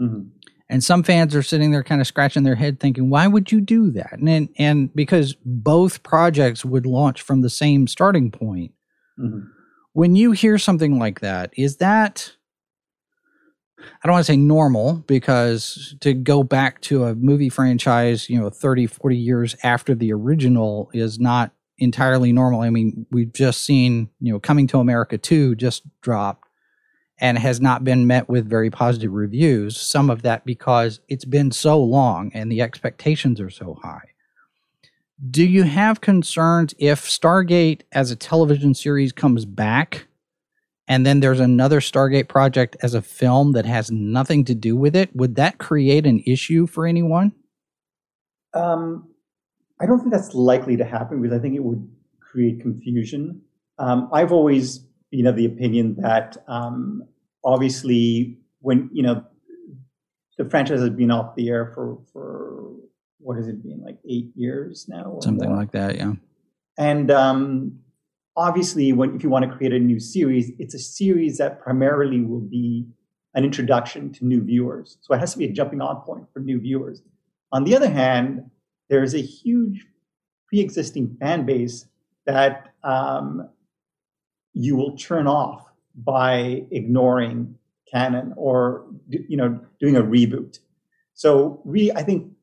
Mm-hmm. 0.00 0.28
And 0.68 0.82
some 0.82 1.02
fans 1.04 1.34
are 1.34 1.42
sitting 1.42 1.70
there 1.70 1.84
kind 1.84 2.00
of 2.00 2.06
scratching 2.06 2.42
their 2.42 2.56
head 2.56 2.80
thinking, 2.80 3.08
why 3.08 3.28
would 3.28 3.52
you 3.52 3.60
do 3.60 3.90
that? 3.92 4.18
And, 4.18 4.48
and 4.58 4.94
because 4.94 5.36
both 5.44 6.02
projects 6.02 6.64
would 6.64 6.86
launch 6.86 7.22
from 7.22 7.40
the 7.40 7.50
same 7.50 7.86
starting 7.86 8.30
point. 8.32 8.72
Mm-hmm. 9.18 9.46
When 9.96 10.14
you 10.14 10.32
hear 10.32 10.58
something 10.58 10.98
like 10.98 11.20
that, 11.20 11.54
is 11.56 11.78
that 11.78 12.32
I 13.80 14.06
don't 14.06 14.12
want 14.12 14.26
to 14.26 14.30
say 14.30 14.36
normal 14.36 14.96
because 15.06 15.96
to 16.00 16.12
go 16.12 16.42
back 16.42 16.82
to 16.82 17.04
a 17.04 17.14
movie 17.14 17.48
franchise, 17.48 18.28
you 18.28 18.38
know, 18.38 18.50
30, 18.50 18.88
40 18.88 19.16
years 19.16 19.56
after 19.62 19.94
the 19.94 20.12
original 20.12 20.90
is 20.92 21.18
not 21.18 21.52
entirely 21.78 22.30
normal. 22.30 22.60
I 22.60 22.68
mean, 22.68 23.06
we've 23.10 23.32
just 23.32 23.64
seen, 23.64 24.10
you 24.20 24.34
know, 24.34 24.38
Coming 24.38 24.66
to 24.66 24.80
America 24.80 25.16
2 25.16 25.54
just 25.54 25.82
dropped 26.02 26.46
and 27.16 27.38
has 27.38 27.62
not 27.62 27.82
been 27.82 28.06
met 28.06 28.28
with 28.28 28.46
very 28.46 28.68
positive 28.68 29.12
reviews. 29.12 29.78
Some 29.80 30.10
of 30.10 30.20
that 30.20 30.44
because 30.44 31.00
it's 31.08 31.24
been 31.24 31.50
so 31.50 31.82
long 31.82 32.30
and 32.34 32.52
the 32.52 32.60
expectations 32.60 33.40
are 33.40 33.48
so 33.48 33.78
high. 33.82 34.10
Do 35.30 35.44
you 35.44 35.62
have 35.62 36.00
concerns 36.00 36.74
if 36.78 37.04
Stargate 37.04 37.82
as 37.92 38.10
a 38.10 38.16
television 38.16 38.74
series 38.74 39.12
comes 39.12 39.44
back 39.44 40.06
and 40.88 41.06
then 41.06 41.20
there's 41.20 41.40
another 41.40 41.80
Stargate 41.80 42.28
project 42.28 42.76
as 42.82 42.94
a 42.94 43.02
film 43.02 43.52
that 43.52 43.64
has 43.64 43.90
nothing 43.90 44.44
to 44.44 44.54
do 44.54 44.76
with 44.76 44.94
it, 44.94 45.14
would 45.16 45.36
that 45.36 45.58
create 45.58 46.06
an 46.06 46.22
issue 46.26 46.66
for 46.66 46.86
anyone? 46.86 47.32
Um, 48.54 49.08
I 49.80 49.86
don't 49.86 49.98
think 49.98 50.12
that's 50.12 50.34
likely 50.34 50.76
to 50.76 50.84
happen 50.84 51.20
because 51.20 51.36
I 51.36 51.40
think 51.40 51.54
it 51.54 51.64
would 51.64 51.88
create 52.20 52.60
confusion. 52.60 53.42
Um, 53.78 54.08
I've 54.12 54.32
always 54.32 54.78
been 55.10 55.26
of 55.26 55.36
the 55.36 55.46
opinion 55.46 55.96
that 56.00 56.36
um, 56.46 57.02
obviously 57.44 58.38
when 58.60 58.90
you 58.92 59.02
know 59.02 59.24
the 60.38 60.44
franchise 60.44 60.80
has 60.80 60.90
been 60.90 61.10
off 61.10 61.34
the 61.36 61.48
air 61.48 61.72
for 61.74 61.98
for 62.12 62.65
what 63.26 63.36
has 63.36 63.48
it 63.48 63.60
been 63.60 63.82
like 63.82 63.98
eight 64.08 64.30
years 64.36 64.86
now, 64.88 65.18
something 65.20 65.48
more. 65.48 65.58
like 65.58 65.72
that, 65.72 65.96
yeah. 65.96 66.12
And 66.78 67.10
um, 67.10 67.80
obviously, 68.36 68.92
when 68.92 69.16
if 69.16 69.24
you 69.24 69.28
want 69.28 69.50
to 69.50 69.56
create 69.56 69.72
a 69.72 69.80
new 69.80 69.98
series, 69.98 70.52
it's 70.60 70.74
a 70.74 70.78
series 70.78 71.38
that 71.38 71.60
primarily 71.60 72.20
will 72.20 72.46
be 72.58 72.86
an 73.34 73.44
introduction 73.44 74.12
to 74.12 74.24
new 74.24 74.44
viewers. 74.44 74.98
So 75.00 75.12
it 75.12 75.18
has 75.18 75.32
to 75.32 75.38
be 75.38 75.46
a 75.46 75.52
jumping 75.52 75.80
on 75.80 76.02
point 76.02 76.26
for 76.32 76.38
new 76.38 76.60
viewers. 76.60 77.02
On 77.50 77.64
the 77.64 77.74
other 77.74 77.90
hand, 77.90 78.48
there 78.88 79.02
is 79.02 79.12
a 79.12 79.20
huge 79.20 79.84
pre-existing 80.46 81.16
fan 81.18 81.44
base 81.44 81.84
that 82.26 82.74
um, 82.84 83.48
you 84.52 84.76
will 84.76 84.96
turn 84.96 85.26
off 85.26 85.66
by 85.96 86.64
ignoring 86.70 87.56
canon 87.92 88.34
or 88.36 88.86
you 89.08 89.36
know 89.36 89.58
doing 89.80 89.96
a 89.96 90.02
reboot. 90.02 90.60
So 91.14 91.60
really, 91.64 91.90
I 91.92 92.04
think 92.04 92.35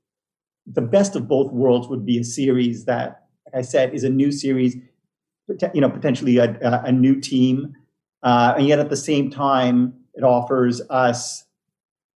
the 0.66 0.82
best 0.82 1.16
of 1.16 1.28
both 1.28 1.52
worlds 1.52 1.88
would 1.88 2.06
be 2.06 2.20
a 2.20 2.24
series 2.24 2.86
that, 2.86 3.24
like 3.46 3.60
I 3.60 3.62
said, 3.62 3.94
is 3.94 4.04
a 4.04 4.10
new 4.10 4.32
series 4.32 4.76
you 5.74 5.82
know, 5.82 5.90
potentially 5.90 6.38
a, 6.38 6.82
a 6.86 6.92
new 6.92 7.20
team, 7.20 7.76
uh, 8.24 8.54
and 8.58 8.68
yet 8.68 8.80
at 8.80 8.90
the 8.90 8.98
same 8.98 9.30
time, 9.30 9.94
it 10.14 10.24
offers 10.24 10.82
us 10.90 11.46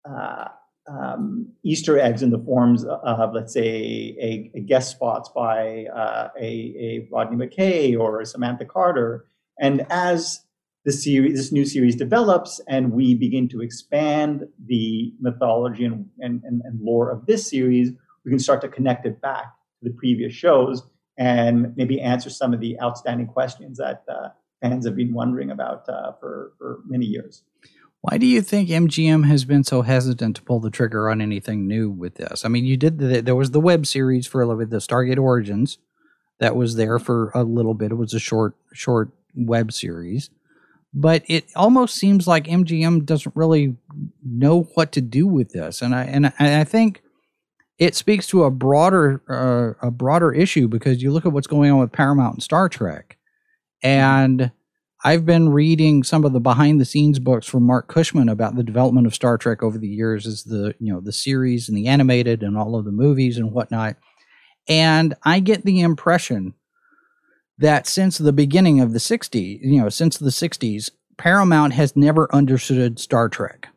uh, 0.08 0.46
um, 0.88 1.48
Easter 1.64 1.98
eggs 1.98 2.22
in 2.22 2.30
the 2.30 2.38
forms 2.38 2.84
of, 2.84 3.34
let's 3.34 3.52
say, 3.52 4.16
a, 4.20 4.50
a 4.54 4.60
guest 4.60 4.92
spots 4.92 5.28
by 5.34 5.86
uh, 5.86 6.28
a, 6.38 6.46
a, 6.46 7.08
Rodney 7.10 7.44
McKay 7.44 7.98
or 7.98 8.24
Samantha 8.24 8.64
Carter. 8.64 9.26
And 9.58 9.84
as 9.90 10.44
the 10.84 10.92
series, 10.92 11.36
this 11.36 11.50
new 11.50 11.64
series 11.64 11.96
develops, 11.96 12.60
and 12.68 12.92
we 12.92 13.16
begin 13.16 13.48
to 13.48 13.60
expand 13.60 14.46
the 14.64 15.12
mythology 15.18 15.84
and, 15.84 16.08
and, 16.20 16.42
and, 16.44 16.62
and 16.64 16.80
lore 16.80 17.10
of 17.10 17.26
this 17.26 17.50
series, 17.50 17.90
we 18.26 18.30
can 18.30 18.40
start 18.40 18.60
to 18.60 18.68
connect 18.68 19.06
it 19.06 19.22
back 19.22 19.44
to 19.78 19.88
the 19.88 19.94
previous 19.96 20.34
shows 20.34 20.82
and 21.16 21.74
maybe 21.76 22.00
answer 22.00 22.28
some 22.28 22.52
of 22.52 22.60
the 22.60 22.78
outstanding 22.82 23.28
questions 23.28 23.78
that 23.78 24.04
uh, 24.08 24.28
fans 24.60 24.84
have 24.84 24.96
been 24.96 25.14
wondering 25.14 25.50
about 25.50 25.88
uh, 25.88 26.12
for, 26.20 26.52
for 26.58 26.80
many 26.86 27.06
years. 27.06 27.42
Why 28.02 28.18
do 28.18 28.26
you 28.26 28.42
think 28.42 28.68
MGM 28.68 29.26
has 29.26 29.44
been 29.44 29.64
so 29.64 29.82
hesitant 29.82 30.36
to 30.36 30.42
pull 30.42 30.60
the 30.60 30.70
trigger 30.70 31.08
on 31.08 31.20
anything 31.20 31.66
new 31.66 31.88
with 31.88 32.16
this? 32.16 32.44
I 32.44 32.48
mean, 32.48 32.64
you 32.64 32.76
did 32.76 32.98
the, 32.98 33.22
there 33.22 33.34
was 33.34 33.52
the 33.52 33.60
web 33.60 33.86
series 33.86 34.26
for 34.26 34.44
the 34.44 34.76
Stargate 34.76 35.18
Origins 35.18 35.78
that 36.38 36.56
was 36.56 36.76
there 36.76 36.98
for 36.98 37.30
a 37.34 37.42
little 37.42 37.74
bit. 37.74 37.92
It 37.92 37.96
was 37.96 38.12
a 38.12 38.20
short 38.20 38.54
short 38.72 39.10
web 39.34 39.72
series, 39.72 40.30
but 40.92 41.24
it 41.26 41.46
almost 41.56 41.96
seems 41.96 42.28
like 42.28 42.44
MGM 42.44 43.06
doesn't 43.06 43.34
really 43.34 43.76
know 44.22 44.62
what 44.74 44.92
to 44.92 45.00
do 45.00 45.26
with 45.26 45.50
this. 45.50 45.80
And 45.80 45.94
I 45.94 46.04
and 46.04 46.32
I 46.38 46.64
think 46.64 47.02
it 47.78 47.94
speaks 47.94 48.26
to 48.28 48.44
a 48.44 48.50
broader 48.50 49.22
uh, 49.28 49.86
a 49.86 49.90
broader 49.90 50.32
issue 50.32 50.68
because 50.68 51.02
you 51.02 51.12
look 51.12 51.26
at 51.26 51.32
what's 51.32 51.46
going 51.46 51.70
on 51.70 51.78
with 51.78 51.92
Paramount 51.92 52.34
and 52.34 52.42
Star 52.42 52.68
Trek, 52.68 53.16
and 53.82 54.50
I've 55.04 55.26
been 55.26 55.50
reading 55.50 56.02
some 56.02 56.24
of 56.24 56.32
the 56.32 56.40
behind 56.40 56.80
the 56.80 56.84
scenes 56.84 57.18
books 57.18 57.46
from 57.46 57.64
Marc 57.64 57.88
Cushman 57.88 58.28
about 58.28 58.56
the 58.56 58.62
development 58.62 59.06
of 59.06 59.14
Star 59.14 59.36
Trek 59.36 59.62
over 59.62 59.78
the 59.78 59.88
years, 59.88 60.26
as 60.26 60.44
the 60.44 60.74
you 60.80 60.92
know 60.92 61.00
the 61.00 61.12
series 61.12 61.68
and 61.68 61.76
the 61.76 61.86
animated 61.86 62.42
and 62.42 62.56
all 62.56 62.76
of 62.76 62.84
the 62.84 62.92
movies 62.92 63.36
and 63.36 63.52
whatnot, 63.52 63.96
and 64.68 65.14
I 65.24 65.40
get 65.40 65.64
the 65.64 65.80
impression 65.80 66.54
that 67.58 67.86
since 67.86 68.18
the 68.18 68.32
beginning 68.32 68.80
of 68.80 68.92
the 68.92 68.98
60s, 68.98 69.60
you 69.62 69.80
know, 69.80 69.88
since 69.88 70.18
the 70.18 70.28
60s, 70.28 70.90
Paramount 71.16 71.72
has 71.72 71.96
never 71.96 72.34
understood 72.34 72.98
Star 72.98 73.30
Trek 73.30 73.68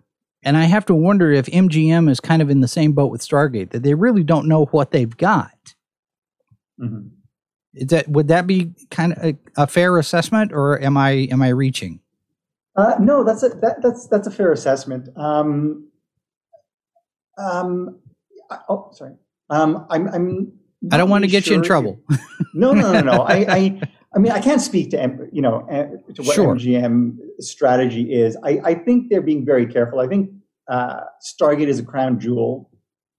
And 0.41 0.55
I 0.55 0.65
have 0.65 0.85
to 0.85 0.95
wonder 0.95 1.31
if 1.31 1.47
MGM 1.47 2.09
is 2.09 2.19
kind 2.19 2.41
of 2.41 2.49
in 2.49 2.61
the 2.61 2.67
same 2.67 2.93
boat 2.93 3.11
with 3.11 3.21
Stargate 3.21 3.71
that 3.71 3.83
they 3.83 3.93
really 3.93 4.23
don't 4.23 4.47
know 4.47 4.65
what 4.65 4.91
they've 4.91 5.15
got. 5.17 5.75
Mm-hmm. 6.79 7.07
Is 7.73 7.87
that 7.87 8.07
would 8.07 8.29
that 8.29 8.47
be 8.47 8.73
kind 8.89 9.13
of 9.13 9.23
a, 9.23 9.37
a, 9.57 9.67
fair 9.67 9.97
assessment, 9.97 10.51
or 10.53 10.81
am 10.81 10.97
I 10.97 11.11
am 11.31 11.41
I 11.41 11.49
reaching? 11.49 11.99
Uh, 12.75 12.95
no, 12.99 13.23
that's 13.23 13.43
a 13.43 13.49
that, 13.49 13.81
that's 13.83 14.07
that's 14.07 14.27
a 14.27 14.31
fair 14.31 14.51
assessment. 14.51 15.09
Um, 15.15 15.87
um, 17.37 17.99
oh, 18.69 18.89
sorry. 18.93 19.15
Um, 19.49 19.85
I'm 19.89 20.07
I'm. 20.09 20.53
I 20.91 20.97
don't 20.97 21.09
want 21.09 21.25
to 21.25 21.29
get 21.29 21.43
sure 21.43 21.53
you 21.53 21.59
in 21.59 21.65
trouble. 21.65 22.01
no, 22.53 22.71
no, 22.71 22.93
no, 22.93 23.01
no. 23.01 23.21
I, 23.23 23.45
I 23.49 23.81
I 24.15 24.19
mean, 24.19 24.31
I 24.31 24.39
can't 24.39 24.61
speak 24.61 24.91
to 24.91 25.27
you 25.31 25.41
know 25.41 25.61
to 26.15 26.21
what 26.23 26.35
sure. 26.35 26.55
MGM 26.55 27.17
strategy 27.39 28.13
is. 28.13 28.37
I, 28.43 28.59
I 28.63 28.73
think 28.73 29.09
they're 29.09 29.21
being 29.21 29.45
very 29.45 29.65
careful. 29.65 29.99
I 29.99 30.07
think 30.07 30.31
uh, 30.67 31.01
Stargate 31.21 31.67
is 31.67 31.79
a 31.79 31.83
crown 31.83 32.19
jewel 32.19 32.69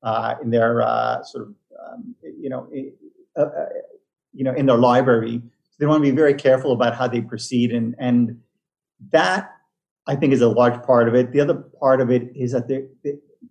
uh, 0.02 0.34
in 0.42 0.50
their 0.50 0.82
uh, 0.82 1.22
sort 1.22 1.48
of 1.48 1.54
um, 1.92 2.14
you 2.22 2.48
know 2.48 2.68
uh, 3.36 3.42
uh, 3.42 3.66
you 4.32 4.44
know 4.44 4.52
in 4.52 4.66
their 4.66 4.78
library. 4.78 5.42
They 5.78 5.86
want 5.86 6.04
to 6.04 6.10
be 6.10 6.14
very 6.14 6.34
careful 6.34 6.72
about 6.72 6.94
how 6.94 7.06
they 7.06 7.20
proceed, 7.20 7.72
and 7.72 7.94
and 7.98 8.40
that 9.12 9.50
I 10.06 10.16
think 10.16 10.32
is 10.32 10.40
a 10.40 10.48
large 10.48 10.82
part 10.82 11.08
of 11.08 11.14
it. 11.14 11.32
The 11.32 11.40
other 11.40 11.54
part 11.54 12.00
of 12.00 12.10
it 12.10 12.32
is 12.34 12.52
that 12.52 12.68
they, 12.68 12.84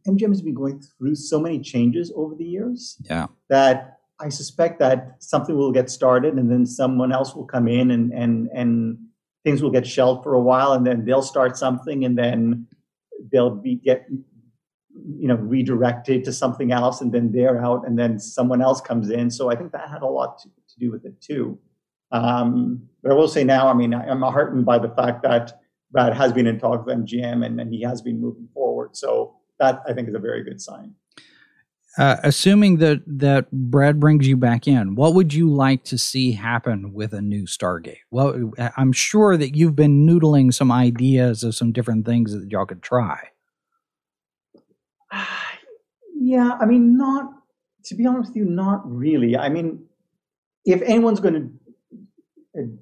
MGM 0.07 0.29
has 0.29 0.41
been 0.41 0.53
going 0.53 0.81
through 0.81 1.15
so 1.15 1.39
many 1.39 1.59
changes 1.59 2.11
over 2.15 2.35
the 2.35 2.45
years. 2.45 2.97
Yeah. 3.09 3.27
That 3.49 3.98
I 4.21 4.29
suspect 4.29 4.79
that 4.79 5.15
something 5.19 5.55
will 5.55 5.71
get 5.71 5.89
started 5.89 6.35
and 6.35 6.51
then 6.51 6.65
someone 6.65 7.11
else 7.11 7.33
will 7.35 7.45
come 7.45 7.67
in 7.67 7.91
and 7.91 8.13
and 8.13 8.49
and 8.53 8.97
things 9.43 9.61
will 9.63 9.71
get 9.71 9.87
shelved 9.87 10.23
for 10.23 10.33
a 10.33 10.41
while 10.41 10.73
and 10.73 10.85
then 10.85 11.05
they'll 11.05 11.21
start 11.23 11.57
something 11.57 12.03
and 12.03 12.17
then 12.17 12.67
they'll 13.31 13.55
be 13.55 13.75
get 13.75 14.07
you 14.09 15.27
know 15.27 15.35
redirected 15.35 16.25
to 16.25 16.33
something 16.33 16.71
else 16.71 16.99
and 16.99 17.13
then 17.13 17.31
they're 17.31 17.63
out 17.63 17.87
and 17.87 17.97
then 17.97 18.19
someone 18.19 18.61
else 18.61 18.81
comes 18.81 19.09
in. 19.09 19.31
So 19.31 19.49
i 19.49 19.55
think 19.55 19.71
that 19.71 19.89
had 19.89 20.01
a 20.01 20.07
lot 20.07 20.39
to, 20.39 20.49
to 20.49 20.79
do 20.79 20.91
with 20.91 21.05
it 21.05 21.19
too. 21.21 21.57
Um, 22.11 22.89
but 23.01 23.11
i 23.11 23.15
will 23.15 23.27
say 23.27 23.43
now 23.43 23.67
i 23.69 23.73
mean 23.73 23.93
i'm 23.93 24.21
heartened 24.21 24.65
by 24.65 24.79
the 24.79 24.89
fact 24.89 25.21
that 25.23 25.61
brad 25.91 26.13
has 26.13 26.33
been 26.33 26.47
in 26.47 26.59
talks 26.59 26.85
with 26.85 26.97
mgm 26.97 27.45
and, 27.45 27.61
and 27.61 27.73
he 27.73 27.81
has 27.83 28.01
been 28.01 28.19
moving 28.19 28.49
forward. 28.53 28.97
So 28.97 29.35
that 29.59 29.81
i 29.87 29.93
think 29.93 30.09
is 30.09 30.15
a 30.15 30.19
very 30.19 30.43
good 30.43 30.59
sign 30.59 30.95
uh, 31.97 32.17
assuming 32.23 32.77
that 32.77 33.01
that 33.07 33.51
Brad 33.51 33.99
brings 33.99 34.27
you 34.27 34.37
back 34.37 34.67
in, 34.67 34.95
what 34.95 35.15
would 35.15 35.33
you 35.33 35.51
like 35.51 35.83
to 35.85 35.97
see 35.97 36.31
happen 36.31 36.93
with 36.93 37.13
a 37.13 37.21
new 37.21 37.43
Stargate? 37.43 37.99
Well, 38.11 38.51
I'm 38.77 38.93
sure 38.93 39.37
that 39.37 39.55
you've 39.55 39.75
been 39.75 40.05
noodling 40.05 40.53
some 40.53 40.71
ideas 40.71 41.43
of 41.43 41.55
some 41.55 41.71
different 41.71 42.05
things 42.05 42.33
that 42.33 42.51
y'all 42.51 42.65
could 42.65 42.83
try. 42.83 43.29
Yeah, 46.21 46.57
I 46.59 46.65
mean, 46.65 46.97
not 46.97 47.31
to 47.85 47.95
be 47.95 48.05
honest 48.05 48.31
with 48.31 48.35
you, 48.35 48.45
not 48.45 48.81
really. 48.85 49.37
I 49.37 49.47
mean, 49.47 49.85
if 50.65 50.81
anyone's 50.81 51.21
going 51.21 51.33
to 51.33 51.49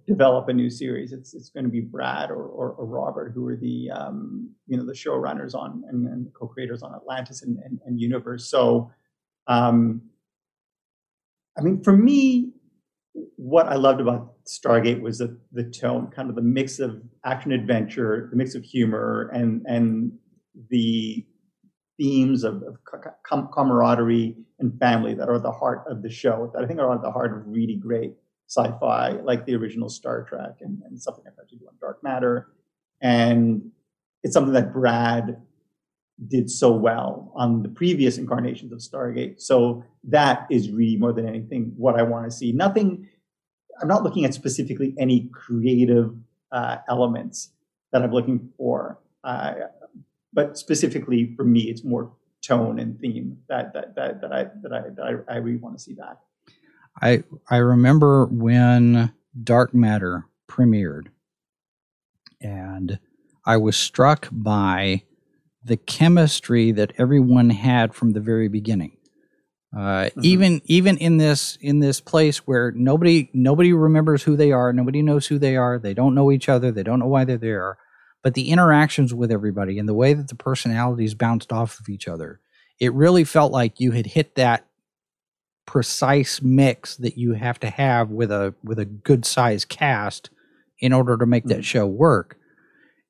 develop 0.07 0.49
a 0.49 0.53
new 0.53 0.69
series, 0.69 1.11
it's 1.11 1.33
it's 1.33 1.49
going 1.49 1.65
to 1.65 1.69
be 1.69 1.81
Brad 1.81 2.31
or, 2.31 2.43
or, 2.43 2.71
or 2.71 2.85
Robert, 2.85 3.31
who 3.33 3.45
are 3.47 3.55
the 3.55 3.89
um, 3.91 4.49
you 4.67 4.77
know 4.77 4.85
the 4.85 4.93
showrunners 4.93 5.53
on 5.53 5.83
and, 5.89 6.07
and 6.07 6.27
co-creators 6.33 6.83
on 6.83 6.93
Atlantis 6.95 7.43
and, 7.43 7.57
and, 7.63 7.79
and 7.85 7.99
Universe. 7.99 8.49
So 8.49 8.91
um, 9.47 10.01
I 11.57 11.61
mean, 11.61 11.83
for 11.83 11.95
me, 11.95 12.51
what 13.35 13.67
I 13.67 13.75
loved 13.75 13.99
about 13.99 14.33
Stargate 14.45 15.01
was 15.01 15.17
the, 15.17 15.39
the 15.51 15.63
tone, 15.63 16.11
kind 16.15 16.29
of 16.29 16.35
the 16.35 16.41
mix 16.41 16.79
of 16.79 17.01
action 17.25 17.51
adventure, 17.51 18.27
the 18.31 18.37
mix 18.37 18.55
of 18.55 18.63
humor, 18.63 19.29
and 19.33 19.65
and 19.67 20.11
the 20.69 21.25
themes 21.97 22.43
of, 22.43 22.61
of 22.63 22.77
com- 23.23 23.49
camaraderie 23.51 24.35
and 24.59 24.79
family 24.79 25.15
that 25.15 25.29
are 25.29 25.35
at 25.35 25.43
the 25.43 25.51
heart 25.51 25.83
of 25.89 26.03
the 26.03 26.09
show. 26.09 26.51
That 26.53 26.63
I 26.63 26.67
think 26.67 26.79
are 26.79 26.93
at 26.93 27.01
the 27.01 27.11
heart 27.11 27.35
of 27.35 27.47
really 27.47 27.75
great 27.75 28.13
sci-fi, 28.47 29.11
like 29.23 29.45
the 29.45 29.55
original 29.55 29.89
Star 29.89 30.23
Trek, 30.23 30.57
and, 30.61 30.81
and 30.83 31.01
something 31.01 31.23
I've 31.27 31.35
had 31.37 31.49
to 31.49 31.55
do 31.55 31.67
on 31.67 31.75
Dark 31.79 32.03
Matter. 32.03 32.47
And 33.01 33.71
it's 34.23 34.33
something 34.33 34.53
that 34.53 34.73
Brad 34.73 35.41
did 36.27 36.49
so 36.49 36.71
well 36.71 37.31
on 37.35 37.61
the 37.61 37.69
previous 37.69 38.17
incarnations 38.17 38.71
of 38.71 38.79
Stargate. 38.79 39.39
So 39.39 39.83
that 40.05 40.47
is 40.49 40.71
really 40.71 40.97
more 40.97 41.13
than 41.13 41.27
anything 41.27 41.73
what 41.77 41.99
I 41.99 42.03
want 42.03 42.25
to 42.25 42.31
see. 42.31 42.51
Nothing, 42.51 43.07
I'm 43.81 43.87
not 43.87 44.03
looking 44.03 44.25
at 44.25 44.33
specifically 44.33 44.95
any 44.97 45.29
creative 45.31 46.15
uh, 46.51 46.77
elements 46.89 47.51
that 47.91 48.01
I'm 48.01 48.11
looking 48.11 48.49
for, 48.57 48.99
uh, 49.23 49.53
but 50.33 50.57
specifically 50.57 51.33
for 51.35 51.43
me, 51.43 51.61
it's 51.61 51.83
more 51.83 52.11
tone 52.41 52.79
and 52.79 52.99
theme 52.99 53.37
that 53.49 53.73
that 53.73 53.95
that, 53.95 54.21
that 54.21 54.31
I 54.31 54.43
that 54.61 54.73
I 54.73 54.81
that 54.95 55.23
I, 55.29 55.33
I 55.33 55.37
really 55.37 55.57
want 55.57 55.77
to 55.77 55.83
see 55.83 55.93
that. 55.95 56.19
I 57.01 57.23
I 57.49 57.57
remember 57.57 58.25
when 58.25 59.13
Dark 59.41 59.73
Matter 59.73 60.25
premiered, 60.49 61.07
and 62.41 62.99
I 63.45 63.57
was 63.57 63.75
struck 63.75 64.27
by 64.31 65.03
the 65.63 65.77
chemistry 65.77 66.71
that 66.71 66.93
everyone 66.97 67.49
had 67.49 67.93
from 67.93 68.11
the 68.11 68.19
very 68.19 68.47
beginning. 68.47 68.97
Uh, 69.75 69.79
mm-hmm. 70.09 70.21
Even 70.23 70.61
even 70.65 70.97
in 70.97 71.17
this 71.17 71.57
in 71.61 71.79
this 71.79 71.99
place 71.99 72.39
where 72.39 72.71
nobody 72.71 73.29
nobody 73.33 73.73
remembers 73.73 74.23
who 74.23 74.35
they 74.35 74.51
are, 74.51 74.71
nobody 74.73 75.01
knows 75.01 75.27
who 75.27 75.37
they 75.37 75.55
are. 75.55 75.77
They 75.77 75.93
don't 75.93 76.15
know 76.15 76.31
each 76.31 76.49
other. 76.49 76.71
They 76.71 76.83
don't 76.83 76.99
know 76.99 77.07
why 77.07 77.25
they're 77.25 77.37
there. 77.37 77.77
But 78.23 78.33
the 78.33 78.49
interactions 78.49 79.13
with 79.13 79.31
everybody 79.31 79.77
and 79.77 79.87
the 79.87 79.93
way 79.93 80.13
that 80.13 80.29
the 80.29 80.35
personalities 80.35 81.13
bounced 81.13 81.53
off 81.53 81.79
of 81.79 81.89
each 81.89 82.07
other, 82.07 82.39
it 82.79 82.93
really 82.93 83.23
felt 83.23 83.51
like 83.51 83.79
you 83.79 83.91
had 83.91 84.07
hit 84.07 84.35
that 84.35 84.66
precise 85.67 86.41
mix 86.41 86.95
that 86.97 87.17
you 87.17 87.33
have 87.33 87.59
to 87.59 87.69
have 87.69 88.09
with 88.09 88.31
a 88.31 88.55
with 88.63 88.79
a 88.79 88.85
good 88.85 89.25
size 89.25 89.65
cast 89.65 90.31
in 90.79 90.93
order 90.93 91.15
to 91.17 91.27
make 91.27 91.43
mm-hmm. 91.43 91.57
that 91.57 91.65
show 91.65 91.85
work. 91.85 92.37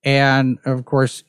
And 0.04 0.58
of 0.66 0.84
course, 0.84 1.24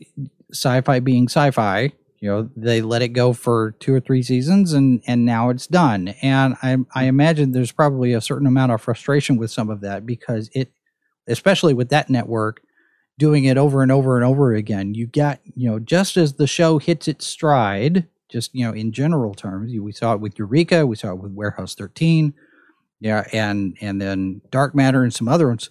sci-fi 0.51 0.99
being 0.99 1.29
sci-fi 1.29 1.93
you 2.21 2.29
know 2.29 2.49
they 2.57 2.83
let 2.83 3.03
it 3.03 3.09
go 3.09 3.33
for 3.33 3.73
two 3.79 3.95
or 3.95 4.01
three 4.01 4.23
seasons 4.23 4.73
and 4.73 5.03
and 5.07 5.25
now 5.25 5.51
it's 5.51 5.67
done 5.67 6.09
and 6.23 6.57
i 6.63 6.77
i 6.95 7.05
imagine 7.05 7.53
there's 7.53 7.73
probably 7.73 8.13
a 8.13 8.21
certain 8.21 8.47
amount 8.47 8.73
of 8.73 8.81
frustration 8.81 9.37
with 9.37 9.51
some 9.51 9.71
of 9.71 9.81
that 9.81 10.05
because 10.07 10.51
it 10.55 10.73
especially 11.27 11.75
with 11.75 11.91
that 11.91 12.11
network 12.11 12.61
doing 13.19 13.45
it 13.45 13.57
over 13.57 13.83
and 13.83 13.93
over 13.93 14.17
and 14.17 14.25
over 14.25 14.53
again 14.55 14.95
you 14.95 15.07
got 15.07 15.39
you 15.55 15.69
know 15.69 15.79
just 15.79 16.17
as 16.17 16.35
the 16.35 16.47
show 16.47 16.79
hits 16.79 17.09
its 17.09 17.27
stride 17.27 18.07
just 18.31 18.55
you 18.55 18.65
know 18.65 18.73
in 18.73 18.93
general 18.93 19.35
terms 19.35 19.73
we 19.81 19.93
saw 19.93 20.13
it 20.13 20.21
with 20.21 20.39
eureka 20.39 20.87
we 20.87 20.97
saw 20.97 21.13
it 21.13 21.19
with 21.19 21.33
warehouse 21.33 21.75
13 21.75 22.35
yeah 23.01 23.27
and 23.33 23.77
and 23.81 24.01
then 24.01 24.41
dark 24.51 24.75
matter 24.75 25.03
and 25.03 25.15
some 25.15 25.29
other 25.29 25.49
ones 25.49 25.71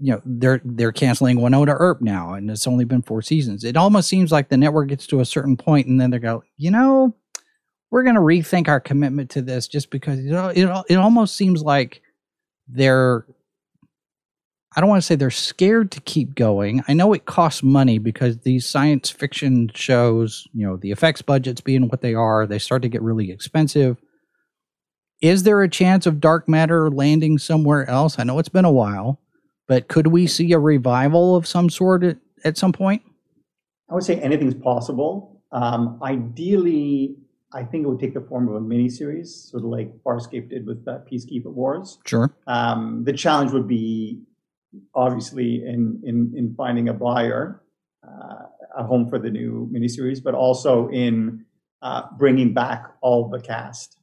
you 0.00 0.12
know 0.12 0.20
they're 0.24 0.60
they're 0.64 0.92
canceling 0.92 1.38
Wynonna 1.38 1.68
oh 1.68 1.76
Earp 1.78 2.00
now, 2.00 2.34
and 2.34 2.50
it's 2.50 2.66
only 2.66 2.84
been 2.84 3.02
four 3.02 3.22
seasons. 3.22 3.64
It 3.64 3.76
almost 3.76 4.08
seems 4.08 4.32
like 4.32 4.48
the 4.48 4.56
network 4.56 4.88
gets 4.88 5.06
to 5.08 5.20
a 5.20 5.24
certain 5.24 5.56
point, 5.56 5.86
and 5.86 6.00
then 6.00 6.10
they 6.10 6.18
go, 6.18 6.42
you 6.56 6.70
know, 6.70 7.14
we're 7.90 8.02
going 8.02 8.14
to 8.14 8.20
rethink 8.20 8.68
our 8.68 8.80
commitment 8.80 9.30
to 9.30 9.42
this 9.42 9.68
just 9.68 9.90
because 9.90 10.18
it 10.18 10.32
it, 10.56 10.84
it 10.88 10.96
almost 10.96 11.36
seems 11.36 11.62
like 11.62 12.02
they're. 12.68 13.26
I 14.74 14.80
don't 14.80 14.88
want 14.88 15.02
to 15.02 15.06
say 15.06 15.14
they're 15.14 15.30
scared 15.30 15.90
to 15.92 16.00
keep 16.00 16.34
going. 16.34 16.82
I 16.88 16.94
know 16.94 17.12
it 17.12 17.26
costs 17.26 17.62
money 17.62 17.98
because 17.98 18.38
these 18.38 18.66
science 18.66 19.10
fiction 19.10 19.70
shows, 19.74 20.46
you 20.54 20.66
know, 20.66 20.76
the 20.76 20.90
effects 20.90 21.22
budgets 21.22 21.60
being 21.60 21.88
what 21.88 22.00
they 22.00 22.14
are, 22.14 22.46
they 22.46 22.58
start 22.58 22.82
to 22.82 22.88
get 22.88 23.02
really 23.02 23.30
expensive. 23.30 23.98
Is 25.20 25.42
there 25.42 25.62
a 25.62 25.68
chance 25.68 26.06
of 26.06 26.20
dark 26.20 26.48
matter 26.48 26.90
landing 26.90 27.38
somewhere 27.38 27.88
else? 27.88 28.18
I 28.18 28.24
know 28.24 28.38
it's 28.38 28.48
been 28.48 28.64
a 28.64 28.72
while 28.72 29.20
but 29.72 29.88
could 29.88 30.08
we 30.08 30.26
see 30.26 30.52
a 30.52 30.58
revival 30.58 31.36
of 31.36 31.46
some 31.46 31.70
sort 31.70 32.04
at, 32.04 32.18
at 32.44 32.58
some 32.58 32.72
point? 32.72 33.02
I 33.90 33.94
would 33.94 34.04
say 34.04 34.20
anything's 34.20 34.54
possible. 34.54 35.40
Um, 35.50 35.98
ideally, 36.02 37.16
I 37.52 37.62
think 37.62 37.84
it 37.84 37.88
would 37.88 38.00
take 38.00 38.12
the 38.12 38.20
form 38.20 38.48
of 38.48 38.54
a 38.56 38.60
miniseries, 38.60 39.28
sort 39.50 39.64
of 39.64 39.70
like 39.70 39.92
Farscape 40.02 40.48
did 40.48 40.66
with 40.66 40.86
uh, 40.88 40.98
Peacekeeper 41.10 41.52
Wars. 41.52 41.98
Sure. 42.04 42.34
Um, 42.46 43.04
the 43.04 43.14
challenge 43.14 43.52
would 43.52 43.68
be 43.68 44.22
obviously 44.94 45.64
in 45.64 46.00
in, 46.04 46.32
in 46.36 46.54
finding 46.54 46.88
a 46.88 46.94
buyer, 46.94 47.62
uh, 48.06 48.46
a 48.76 48.84
home 48.84 49.08
for 49.08 49.18
the 49.18 49.30
new 49.30 49.68
miniseries, 49.72 50.22
but 50.22 50.34
also 50.34 50.88
in 50.88 51.44
uh, 51.82 52.02
bringing 52.18 52.54
back 52.54 52.86
all 53.00 53.28
the 53.28 53.40
cast. 53.40 53.98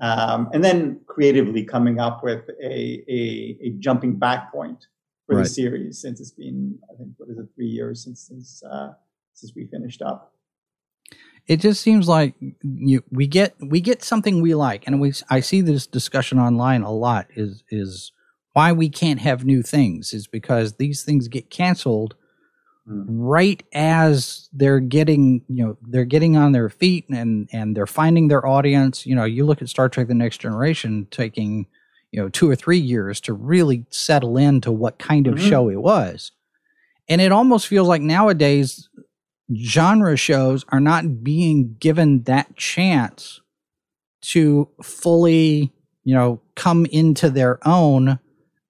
Um, 0.00 0.50
and 0.52 0.64
then 0.64 1.00
creatively 1.06 1.64
coming 1.64 2.00
up 2.00 2.24
with 2.24 2.48
a, 2.60 3.04
a, 3.08 3.58
a 3.62 3.70
jumping 3.78 4.18
back 4.18 4.52
point 4.52 4.86
for 5.26 5.36
right. 5.36 5.44
the 5.44 5.48
series 5.48 6.00
since 6.00 6.20
it's 6.20 6.32
been 6.32 6.78
I 6.92 6.96
think 6.96 7.10
what 7.16 7.30
is 7.30 7.38
it 7.38 7.46
three 7.54 7.68
years 7.68 8.02
since 8.02 8.26
since 8.28 8.62
uh, 8.64 8.92
since 9.32 9.52
we 9.54 9.66
finished 9.66 10.02
up. 10.02 10.32
It 11.46 11.60
just 11.60 11.82
seems 11.82 12.08
like 12.08 12.34
you 12.62 13.02
we 13.10 13.26
get 13.26 13.54
we 13.60 13.80
get 13.80 14.02
something 14.02 14.40
we 14.40 14.54
like, 14.54 14.84
and 14.86 15.00
we 15.00 15.12
I 15.28 15.40
see 15.40 15.60
this 15.60 15.86
discussion 15.86 16.38
online 16.38 16.82
a 16.82 16.90
lot. 16.90 17.26
Is 17.36 17.62
is 17.70 18.12
why 18.54 18.72
we 18.72 18.88
can't 18.88 19.20
have 19.20 19.44
new 19.44 19.62
things 19.62 20.14
is 20.14 20.26
because 20.26 20.74
these 20.74 21.02
things 21.02 21.28
get 21.28 21.50
canceled 21.50 22.14
mm. 22.88 23.04
right 23.08 23.62
as 23.74 24.48
they're 24.52 24.80
getting, 24.80 25.42
you 25.48 25.66
know, 25.66 25.76
they're 25.82 26.04
getting 26.04 26.36
on 26.36 26.52
their 26.52 26.70
feet 26.70 27.04
and 27.10 27.48
and 27.52 27.76
they're 27.76 27.86
finding 27.86 28.28
their 28.28 28.46
audience. 28.46 29.04
You 29.04 29.16
know, 29.16 29.24
you 29.24 29.44
look 29.44 29.60
at 29.60 29.68
Star 29.68 29.88
Trek: 29.88 30.06
The 30.06 30.14
Next 30.14 30.38
Generation 30.38 31.08
taking, 31.10 31.66
you 32.12 32.22
know, 32.22 32.28
two 32.28 32.48
or 32.48 32.54
three 32.54 32.78
years 32.78 33.20
to 33.22 33.32
really 33.34 33.84
settle 33.90 34.38
into 34.38 34.70
what 34.70 34.98
kind 34.98 35.26
of 35.26 35.34
mm-hmm. 35.34 35.48
show 35.48 35.68
it 35.68 35.82
was, 35.82 36.30
and 37.08 37.20
it 37.20 37.32
almost 37.32 37.66
feels 37.66 37.88
like 37.88 38.02
nowadays 38.02 38.88
genre 39.56 40.16
shows 40.16 40.64
are 40.68 40.80
not 40.80 41.24
being 41.24 41.76
given 41.80 42.22
that 42.22 42.56
chance 42.56 43.40
to 44.22 44.68
fully, 44.80 45.72
you 46.04 46.14
know, 46.14 46.40
come 46.54 46.86
into 46.86 47.28
their 47.28 47.58
own 47.66 48.20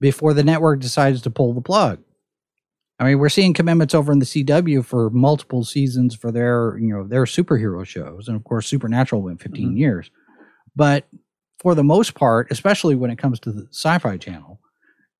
before 0.04 0.34
the 0.34 0.44
network 0.44 0.80
decides 0.80 1.22
to 1.22 1.30
pull 1.30 1.54
the 1.54 1.62
plug. 1.62 1.98
I 2.98 3.04
mean, 3.04 3.18
we're 3.18 3.30
seeing 3.30 3.54
commitments 3.54 3.94
over 3.94 4.12
in 4.12 4.18
the 4.18 4.26
CW 4.26 4.84
for 4.84 5.08
multiple 5.08 5.64
seasons 5.64 6.14
for 6.14 6.30
their, 6.30 6.76
you 6.76 6.88
know, 6.88 7.04
their 7.04 7.24
superhero 7.24 7.86
shows, 7.86 8.28
and 8.28 8.36
of 8.36 8.44
course, 8.44 8.66
Supernatural 8.66 9.22
went 9.22 9.40
15 9.40 9.64
mm-hmm. 9.64 9.76
years. 9.78 10.10
But 10.76 11.08
for 11.58 11.74
the 11.74 11.82
most 11.82 12.12
part, 12.12 12.48
especially 12.50 12.94
when 12.94 13.10
it 13.10 13.16
comes 13.16 13.40
to 13.40 13.50
the 13.52 13.66
Sci-Fi 13.70 14.18
Channel, 14.18 14.60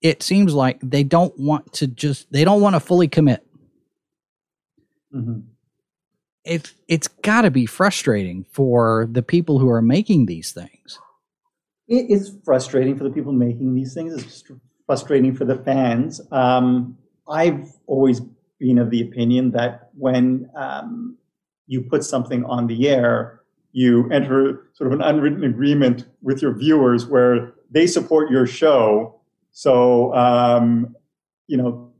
it 0.02 0.22
seems 0.22 0.52
like 0.52 0.80
they 0.82 1.02
don't 1.02 1.32
want 1.38 1.72
to 1.72 1.86
just 1.86 2.30
they 2.30 2.44
don't 2.44 2.60
want 2.60 2.76
to 2.76 2.80
fully 2.80 3.08
commit. 3.08 3.42
Mm-hmm. 5.14 5.40
It 6.44 6.70
it's 6.88 7.08
got 7.08 7.42
to 7.42 7.50
be 7.50 7.64
frustrating 7.64 8.44
for 8.52 9.08
the 9.10 9.22
people 9.22 9.58
who 9.58 9.70
are 9.70 9.80
making 9.80 10.26
these 10.26 10.52
things. 10.52 10.98
It's 11.88 12.30
frustrating 12.44 12.98
for 12.98 13.04
the 13.04 13.10
people 13.10 13.32
making 13.32 13.74
these 13.74 13.94
things. 13.94 14.22
It's 14.22 14.42
frustrating 14.86 15.34
for 15.34 15.44
the 15.44 15.56
fans. 15.56 16.20
Um, 16.30 16.96
I've 17.28 17.72
always 17.86 18.20
been 18.58 18.78
of 18.78 18.90
the 18.90 19.02
opinion 19.02 19.50
that 19.52 19.90
when 19.96 20.50
um, 20.56 21.16
you 21.66 21.82
put 21.82 22.04
something 22.04 22.44
on 22.44 22.66
the 22.66 22.88
air, 22.88 23.40
you 23.72 24.08
enter 24.10 24.68
sort 24.74 24.92
of 24.92 24.98
an 24.98 25.02
unwritten 25.02 25.44
agreement 25.44 26.06
with 26.22 26.42
your 26.42 26.54
viewers 26.54 27.06
where 27.06 27.54
they 27.70 27.86
support 27.86 28.30
your 28.30 28.46
show. 28.46 29.20
So, 29.50 30.14
um, 30.14 30.94
you 31.46 31.56
know, 31.56 31.92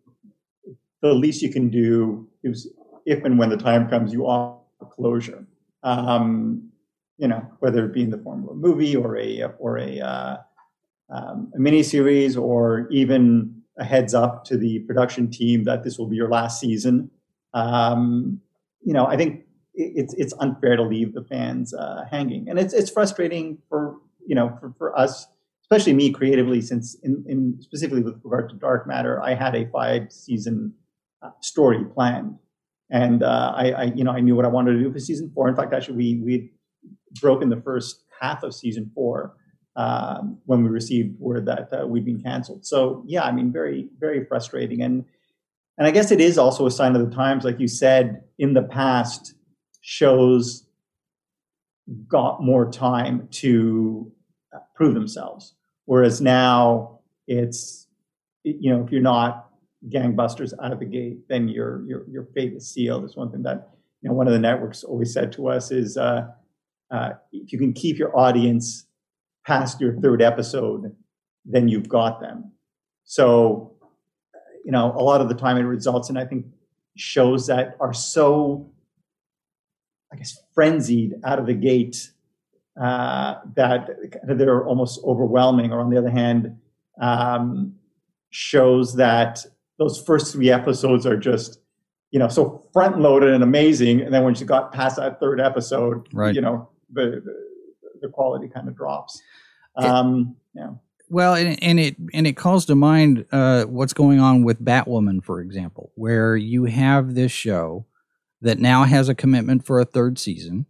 the 1.03 1.13
least 1.13 1.43
you 1.43 1.51
can 1.51 1.69
do 1.69 2.29
is 2.43 2.69
if 3.07 3.25
and 3.25 3.39
when 3.39 3.51
the 3.51 3.57
time 3.57 3.89
comes, 3.89 4.13
you 4.13 4.25
offer 4.27 4.87
closure. 4.91 5.47
Um, 5.83 6.71
you 7.19 7.29
know, 7.29 7.47
whether 7.61 7.85
it 7.85 7.93
be 7.93 8.03
in 8.03 8.11
the 8.11 8.19
form 8.19 8.45
of 8.45 8.51
a 8.51 8.55
movie 8.55 8.97
or 8.97 9.17
a 9.19 9.45
or 9.59 9.79
a 9.79 10.01
uh, 10.01 10.37
um, 11.11 11.53
a 11.55 11.59
mini 11.59 11.83
series 11.83 12.37
or 12.37 12.89
even 12.91 13.63
a 13.79 13.85
heads 13.85 14.15
up 14.15 14.45
to 14.45 14.57
the 14.57 14.81
production 14.81 15.31
team 15.31 15.65
that 15.65 15.83
this 15.85 15.99
will 15.99 16.07
be 16.07 16.17
your 16.17 16.29
last 16.29 16.61
season. 16.61 17.11
Um, 17.53 18.41
you 18.83 18.93
know, 18.93 19.07
I 19.07 19.17
think 19.17 19.45
it's 19.75 20.15
it's 20.15 20.35
unfair 20.39 20.77
to 20.77 20.83
leave 20.83 21.15
the 21.15 21.25
fans 21.25 21.75
uh, 21.75 22.05
hanging, 22.11 22.49
and 22.49 22.59
it's 22.59 22.73
it's 22.73 22.91
frustrating 22.91 23.59
for 23.69 23.97
you 24.27 24.35
know 24.35 24.57
for, 24.61 24.73
for 24.79 24.99
us, 24.99 25.27
especially 25.63 25.93
me 25.93 26.11
creatively, 26.11 26.61
since 26.61 26.95
in, 27.03 27.25
in 27.29 27.57
specifically 27.61 28.03
with 28.03 28.21
regard 28.23 28.49
to 28.51 28.57
Dark 28.57 28.87
Matter, 28.87 29.21
I 29.23 29.35
had 29.35 29.55
a 29.55 29.67
five 29.67 30.13
season 30.13 30.75
uh, 31.23 31.31
story 31.41 31.85
planned, 31.85 32.39
and 32.91 33.23
uh, 33.23 33.53
I, 33.57 33.71
I, 33.71 33.83
you 33.85 34.05
know 34.05 34.13
I 34.13 34.21
knew 34.21 34.37
what 34.37 34.45
I 34.45 34.49
wanted 34.49 34.73
to 34.75 34.79
do 34.79 34.93
for 34.93 34.99
season 35.01 35.31
four. 35.35 35.49
In 35.49 35.57
fact, 35.57 35.73
actually, 35.73 35.97
we 35.97 36.21
we 36.23 36.53
broken 37.21 37.49
the 37.49 37.61
first 37.61 38.05
half 38.21 38.43
of 38.43 38.55
season 38.55 38.91
four 38.95 39.35
um, 39.77 40.39
when 40.47 40.63
we 40.63 40.69
received 40.69 41.19
word 41.19 41.47
that 41.47 41.69
uh, 41.73 41.87
we'd 41.87 42.05
been 42.05 42.23
canceled. 42.23 42.65
So 42.65 43.03
yeah, 43.07 43.25
I 43.25 43.33
mean, 43.33 43.53
very 43.53 43.89
very 43.99 44.25
frustrating, 44.25 44.83
and 44.83 45.05
and 45.79 45.87
I 45.87 45.91
guess 45.91 46.11
it 46.11 46.21
is 46.21 46.39
also 46.39 46.67
a 46.67 46.71
sign 46.71 46.95
of 46.95 47.09
the 47.09 47.15
times, 47.15 47.45
like 47.45 47.59
you 47.59 47.69
said 47.69 48.23
in 48.39 48.55
the 48.55 48.63
past, 48.63 49.35
shows 49.81 50.67
got 52.09 52.43
more 52.43 52.71
time 52.71 53.29
to 53.31 54.11
uh, 54.55 54.61
prove 54.75 54.95
themselves, 54.95 55.55
whereas 55.87 56.21
now 56.21 57.01
it's 57.27 57.89
you 58.45 58.71
know 58.71 58.85
if 58.85 58.93
you're 58.93 59.03
not 59.03 59.51
gangbusters 59.89 60.53
out 60.63 60.73
of 60.73 60.79
the 60.79 60.87
gate, 60.87 61.29
then 61.29 61.49
your 61.49 61.85
your 61.87 62.09
your 62.09 62.25
fate 62.35 62.53
is 62.53 62.71
sealed. 62.71 63.05
It's 63.05 63.17
one 63.17 63.31
thing 63.31 63.43
that 63.43 63.71
you 64.03 64.09
know 64.09 64.15
one 64.15 64.27
of 64.27 64.33
the 64.33 64.39
networks 64.39 64.85
always 64.85 65.13
said 65.13 65.33
to 65.33 65.49
us 65.49 65.71
is 65.71 65.97
uh, 65.97 66.29
uh, 66.91 67.11
if 67.33 67.53
you 67.53 67.59
can 67.59 67.73
keep 67.73 67.99
your 67.99 68.17
audience 68.17 68.87
past 69.47 69.81
your 69.81 69.95
third 70.01 70.23
episode, 70.23 70.95
then 71.45 71.69
you've 71.69 71.89
got 71.89 72.21
them. 72.21 72.53
So, 73.05 73.77
you 74.65 74.73
know, 74.73 74.93
a 74.93 75.03
lot 75.03 75.21
of 75.21 75.29
the 75.29 75.35
time 75.35 75.57
it 75.59 75.63
results 75.63 76.09
in, 76.09 76.17
I 76.17 76.25
think, 76.25 76.47
shows 76.97 77.47
that 77.49 77.77
are 77.81 77.93
so, 77.93 78.71
I 80.13 80.17
guess, 80.17 80.39
frenzied 80.55 81.15
out 81.25 81.39
of 81.39 81.47
the 81.47 81.55
gate 81.55 82.11
uh, 82.81 83.37
that 83.57 83.91
they're 84.25 84.65
almost 84.67 85.01
overwhelming. 85.05 85.73
Or 85.73 85.81
on 85.81 85.91
the 85.91 85.99
other 85.99 86.11
hand, 86.11 86.57
um, 87.01 87.75
shows 88.31 88.97
that 88.97 89.45
those 89.79 90.01
first 90.01 90.33
three 90.33 90.51
episodes 90.51 91.05
are 91.05 91.17
just, 91.17 91.61
you 92.11 92.19
know, 92.19 92.29
so 92.29 92.67
front 92.73 93.01
loaded 93.01 93.35
and 93.35 93.43
amazing. 93.43 94.01
And 94.01 94.15
then 94.15 94.23
once 94.23 94.41
you 94.41 94.47
got 94.47 94.73
past 94.73 94.97
that 94.97 95.21
third 95.21 95.41
episode, 95.41 96.09
right. 96.13 96.35
you 96.35 96.41
know, 96.41 96.69
the, 96.93 97.23
the 97.25 97.54
the 98.01 98.09
quality 98.09 98.49
kind 98.49 98.69
of 98.69 98.77
drops. 98.77 99.21
Um, 99.77 100.37
yeah. 100.55 100.71
Well, 101.11 101.35
and, 101.35 101.63
and, 101.63 101.79
it 101.79 101.97
and 102.13 102.27
it 102.27 102.37
calls 102.37 102.67
to 102.67 102.75
mind 102.75 103.27
uh, 103.31 103.65
what's 103.65 103.93
going 103.93 104.21
on 104.21 104.43
with 104.43 104.65
Batwoman, 104.65 105.23
for 105.23 105.41
example, 105.41 105.93
where 105.95 106.37
you 106.37 106.65
have 106.65 107.15
this 107.15 107.31
show 107.31 107.87
that 108.41 108.59
now 108.59 108.85
has 108.85 109.09
a 109.09 109.15
commitment 109.15 109.67
for 109.67 109.79
a 109.81 109.85
third 109.85 110.19
season, 110.19 110.67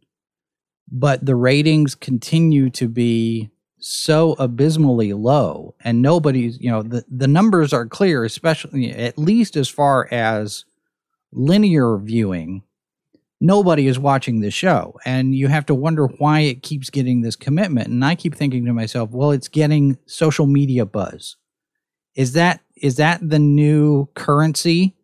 but 0.91 1.25
the 1.25 1.37
ratings 1.37 1.95
continue 1.95 2.71
to 2.71 2.89
be 2.89 3.51
so 3.79 4.35
abysmally 4.39 5.13
low, 5.13 5.75
and 5.81 6.01
nobody's 6.03 6.59
you 6.61 6.71
know 6.71 6.83
the 6.83 7.05
the 7.09 7.29
numbers 7.29 7.73
are 7.73 7.87
clear, 7.87 8.25
especially 8.25 8.91
at 8.91 9.19
least 9.19 9.57
as 9.57 9.69
far 9.69 10.09
as 10.11 10.65
linear 11.33 11.97
viewing 11.99 12.63
nobody 13.45 13.87
is 13.87 13.99
watching 13.99 14.41
the 14.41 14.51
show. 14.51 14.99
And 15.05 15.35
you 15.35 15.49
have 15.49 15.67
to 15.67 15.75
wonder 15.75 16.07
why 16.07 16.41
it 16.41 16.63
keeps 16.63 16.89
getting 16.89 17.21
this 17.21 17.37
commitment. 17.37 17.89
And 17.89 18.05
i 18.05 18.15
keep 18.15 18.35
thinking 18.35 18.65
to 18.65 18.73
myself 18.73 19.11
well 19.11 19.31
it's 19.31 19.49
getting 19.49 19.99
social 20.07 20.47
media 20.47 20.87
buzz. 20.87 21.37
Is 22.17 22.33
that 22.33 22.61
is 22.77 22.97
that 22.97 23.21
the 23.29 23.39
new 23.39 24.09
currency? 24.15 24.97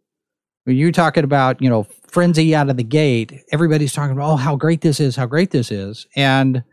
When 0.64 0.76
you're 0.76 0.92
talking 0.92 1.24
about 1.24 1.60
you 1.60 1.68
know 1.68 1.86
frenzy 2.08 2.54
out 2.54 2.68
of 2.68 2.76
the 2.76 2.82
gate 2.82 3.44
everybody's 3.52 3.92
talking 3.92 4.12
about 4.12 4.32
oh 4.32 4.36
how 4.36 4.56
great 4.56 4.80
this 4.80 4.98
is 4.98 5.16
how 5.16 5.26
great 5.26 5.50
this 5.50 5.70
is. 5.70 6.06
And 6.16 6.64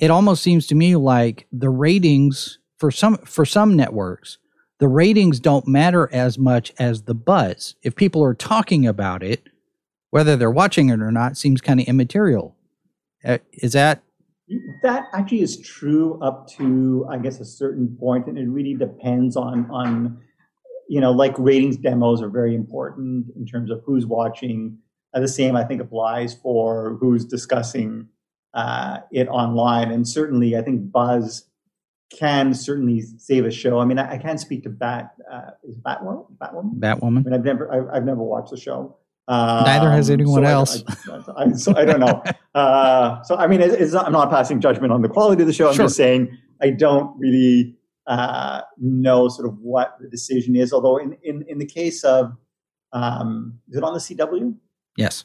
it 0.00 0.10
almost 0.10 0.42
seems 0.42 0.66
to 0.68 0.74
me 0.74 0.96
like 0.96 1.46
the 1.52 1.68
ratings 1.68 2.58
for 2.78 2.90
some 2.90 3.16
for 3.18 3.44
some 3.44 3.76
networks 3.76 4.38
the 4.78 4.88
ratings 4.88 5.38
don't 5.38 5.68
matter 5.68 6.08
as 6.12 6.38
much 6.38 6.72
as 6.76 7.02
the 7.02 7.14
buzz. 7.14 7.76
If 7.84 7.94
people 7.94 8.24
are 8.24 8.34
talking 8.34 8.84
about 8.84 9.22
it 9.22 9.48
whether 10.12 10.36
they're 10.36 10.50
watching 10.50 10.90
it 10.90 11.00
or 11.00 11.10
not 11.10 11.36
seems 11.36 11.60
kind 11.60 11.80
of 11.80 11.86
immaterial. 11.86 12.54
Uh, 13.24 13.38
is 13.52 13.72
that? 13.72 14.02
That 14.82 15.04
actually 15.12 15.40
is 15.42 15.58
true 15.60 16.20
up 16.22 16.48
to, 16.58 17.06
I 17.10 17.18
guess, 17.18 17.40
a 17.40 17.44
certain 17.44 17.96
point, 17.98 18.26
and 18.26 18.38
it 18.38 18.48
really 18.48 18.74
depends 18.74 19.36
on 19.36 19.68
on 19.70 20.22
you 20.92 21.00
know, 21.00 21.10
like 21.10 21.34
ratings 21.38 21.78
demos 21.78 22.20
are 22.20 22.28
very 22.28 22.54
important 22.54 23.26
in 23.34 23.46
terms 23.46 23.70
of 23.70 23.80
who's 23.86 24.04
watching. 24.04 24.76
Uh, 25.14 25.20
the 25.20 25.28
same, 25.28 25.56
I 25.56 25.64
think, 25.64 25.80
applies 25.80 26.34
for 26.34 26.98
who's 27.00 27.24
discussing 27.24 28.08
uh, 28.52 28.98
it 29.10 29.26
online, 29.28 29.90
and 29.90 30.06
certainly, 30.06 30.54
I 30.54 30.60
think 30.60 30.92
buzz 30.92 31.48
can 32.10 32.52
certainly 32.52 33.00
save 33.16 33.46
a 33.46 33.50
show. 33.50 33.78
I 33.78 33.86
mean, 33.86 33.98
I, 33.98 34.12
I 34.12 34.18
can't 34.18 34.38
speak 34.38 34.64
to 34.64 34.68
Bat 34.68 35.14
uh, 35.30 35.50
is 35.64 35.78
Batwoman. 35.78 36.26
Batwoman. 36.36 36.78
Batwoman. 36.78 37.18
I 37.18 37.22
mean, 37.22 37.32
I've 37.32 37.44
never, 37.44 37.72
I've, 37.72 37.96
I've 37.96 38.04
never 38.04 38.22
watched 38.22 38.50
the 38.50 38.58
show. 38.58 38.98
Um, 39.28 39.64
Neither 39.64 39.90
has 39.90 40.10
anyone 40.10 40.44
so 40.44 40.50
else. 40.50 40.84
I, 41.08 41.22
I, 41.36 41.52
so 41.52 41.76
I 41.76 41.84
don't 41.84 42.00
know. 42.00 42.22
Uh, 42.54 43.22
so 43.22 43.34
I 43.34 43.46
mean, 43.46 43.62
it's 43.62 43.94
not, 43.94 44.04
I'm 44.04 44.12
not 44.12 44.28
passing 44.28 44.60
judgment 44.60 44.92
on 44.92 45.00
the 45.00 45.08
quality 45.08 45.40
of 45.40 45.46
the 45.46 45.54
show. 45.54 45.68
I'm 45.68 45.74
sure. 45.74 45.86
just 45.86 45.96
saying 45.96 46.36
I 46.60 46.68
don't 46.68 47.18
really 47.18 47.74
uh, 48.06 48.60
know 48.76 49.28
sort 49.28 49.48
of 49.48 49.56
what 49.60 49.96
the 50.02 50.08
decision 50.10 50.54
is. 50.54 50.70
Although 50.70 50.98
in 50.98 51.16
in, 51.22 51.46
in 51.48 51.56
the 51.56 51.64
case 51.64 52.04
of 52.04 52.36
um, 52.92 53.58
is 53.70 53.78
it 53.78 53.82
on 53.82 53.94
the 53.94 54.00
CW? 54.00 54.54
Yes. 54.98 55.24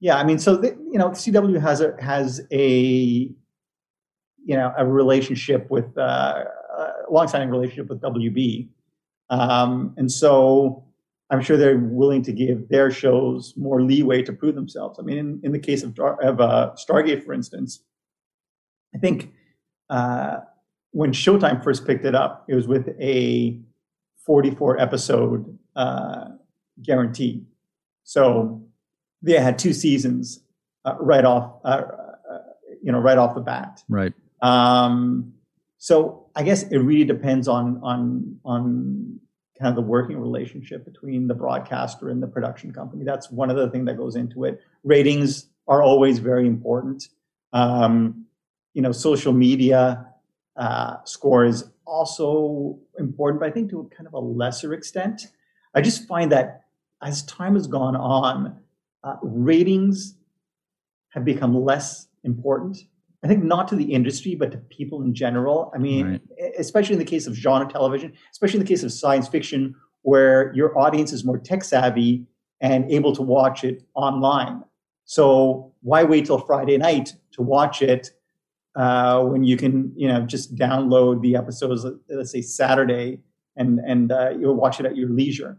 Yeah, 0.00 0.16
I 0.16 0.24
mean, 0.24 0.38
so 0.38 0.56
the, 0.56 0.68
you 0.90 0.98
know, 0.98 1.10
CW 1.10 1.60
has 1.60 1.80
a 1.80 1.94
has 2.00 2.40
a 2.50 2.66
you 2.66 3.36
know 4.56 4.72
a 4.76 4.86
relationship 4.86 5.70
with 5.70 5.96
uh, 5.96 6.44
a 6.78 7.10
long-standing 7.10 7.50
relationship 7.50 7.88
with 7.88 8.00
WB, 8.00 8.68
um, 9.30 9.94
and 9.96 10.10
so 10.10 10.83
I'm 11.30 11.42
sure 11.42 11.56
they're 11.56 11.78
willing 11.78 12.22
to 12.22 12.32
give 12.32 12.68
their 12.68 12.90
shows 12.90 13.54
more 13.56 13.82
leeway 13.82 14.22
to 14.22 14.32
prove 14.32 14.54
themselves. 14.54 14.98
I 14.98 15.02
mean, 15.02 15.18
in, 15.18 15.40
in 15.42 15.52
the 15.52 15.58
case 15.58 15.82
of, 15.82 15.98
of 15.98 16.40
uh, 16.40 16.72
Stargate, 16.76 17.24
for 17.24 17.32
instance, 17.32 17.82
I 18.94 18.98
think 18.98 19.32
uh, 19.90 20.38
when 20.90 21.12
Showtime 21.12 21.64
first 21.64 21.86
picked 21.86 22.04
it 22.04 22.14
up, 22.14 22.44
it 22.48 22.54
was 22.54 22.68
with 22.68 22.88
a 23.00 23.58
44 24.26 24.78
episode 24.78 25.58
uh, 25.76 26.26
guarantee. 26.82 27.44
So 28.04 28.62
they 29.22 29.32
had 29.32 29.58
two 29.58 29.72
seasons 29.72 30.40
uh, 30.84 30.96
right 31.00 31.24
off, 31.24 31.54
uh, 31.64 31.82
uh, 32.30 32.38
you 32.82 32.92
know, 32.92 32.98
right 32.98 33.18
off 33.18 33.34
the 33.34 33.40
bat. 33.40 33.82
Right. 33.88 34.12
Um, 34.42 35.32
so 35.78 36.26
I 36.36 36.42
guess 36.42 36.64
it 36.64 36.78
really 36.78 37.04
depends 37.04 37.48
on 37.48 37.80
on 37.82 38.38
on 38.44 39.20
kind 39.64 39.78
of 39.78 39.82
the 39.82 39.90
working 39.90 40.20
relationship 40.20 40.84
between 40.84 41.26
the 41.26 41.32
broadcaster 41.32 42.10
and 42.10 42.22
the 42.22 42.26
production 42.26 42.70
company. 42.70 43.02
That's 43.02 43.30
one 43.30 43.48
of 43.48 43.56
the 43.56 43.70
things 43.70 43.86
that 43.86 43.96
goes 43.96 44.14
into 44.14 44.44
it. 44.44 44.60
Ratings 44.82 45.46
are 45.66 45.82
always 45.82 46.18
very 46.18 46.46
important. 46.46 47.08
Um, 47.54 48.26
you 48.74 48.82
know, 48.82 48.92
social 48.92 49.32
media 49.32 50.06
uh, 50.54 50.96
score 51.04 51.46
is 51.46 51.64
also 51.86 52.78
important, 52.98 53.40
but 53.40 53.48
I 53.48 53.52
think 53.52 53.70
to 53.70 53.90
kind 53.96 54.06
of 54.06 54.12
a 54.12 54.18
lesser 54.18 54.74
extent. 54.74 55.28
I 55.74 55.80
just 55.80 56.06
find 56.06 56.30
that 56.30 56.64
as 57.02 57.22
time 57.22 57.54
has 57.54 57.66
gone 57.66 57.96
on, 57.96 58.58
uh, 59.02 59.16
ratings 59.22 60.14
have 61.08 61.24
become 61.24 61.54
less 61.64 62.06
important. 62.22 62.76
I 63.24 63.26
think 63.26 63.42
not 63.42 63.68
to 63.68 63.74
the 63.74 63.84
industry, 63.84 64.34
but 64.34 64.52
to 64.52 64.58
people 64.58 65.02
in 65.02 65.14
general. 65.14 65.72
I 65.74 65.78
mean, 65.78 66.06
right. 66.38 66.52
especially 66.58 66.92
in 66.92 66.98
the 66.98 67.06
case 67.06 67.26
of 67.26 67.34
genre 67.34 67.66
television, 67.66 68.12
especially 68.30 68.60
in 68.60 68.66
the 68.66 68.68
case 68.68 68.82
of 68.82 68.92
science 68.92 69.28
fiction, 69.28 69.74
where 70.02 70.52
your 70.54 70.78
audience 70.78 71.10
is 71.10 71.24
more 71.24 71.38
tech 71.38 71.64
savvy 71.64 72.26
and 72.60 72.90
able 72.90 73.14
to 73.16 73.22
watch 73.22 73.64
it 73.64 73.82
online. 73.94 74.62
So 75.06 75.72
why 75.80 76.04
wait 76.04 76.26
till 76.26 76.38
Friday 76.38 76.76
night 76.76 77.14
to 77.32 77.42
watch 77.42 77.80
it 77.80 78.10
uh, 78.76 79.22
when 79.24 79.42
you 79.42 79.56
can, 79.56 79.92
you 79.96 80.06
know, 80.06 80.20
just 80.22 80.54
download 80.54 81.22
the 81.22 81.34
episodes, 81.34 81.86
let's 82.10 82.30
say 82.30 82.42
Saturday, 82.42 83.20
and 83.56 83.78
and 83.80 84.12
uh, 84.12 84.30
you'll 84.38 84.54
watch 84.54 84.80
it 84.80 84.86
at 84.86 84.96
your 84.96 85.08
leisure. 85.08 85.58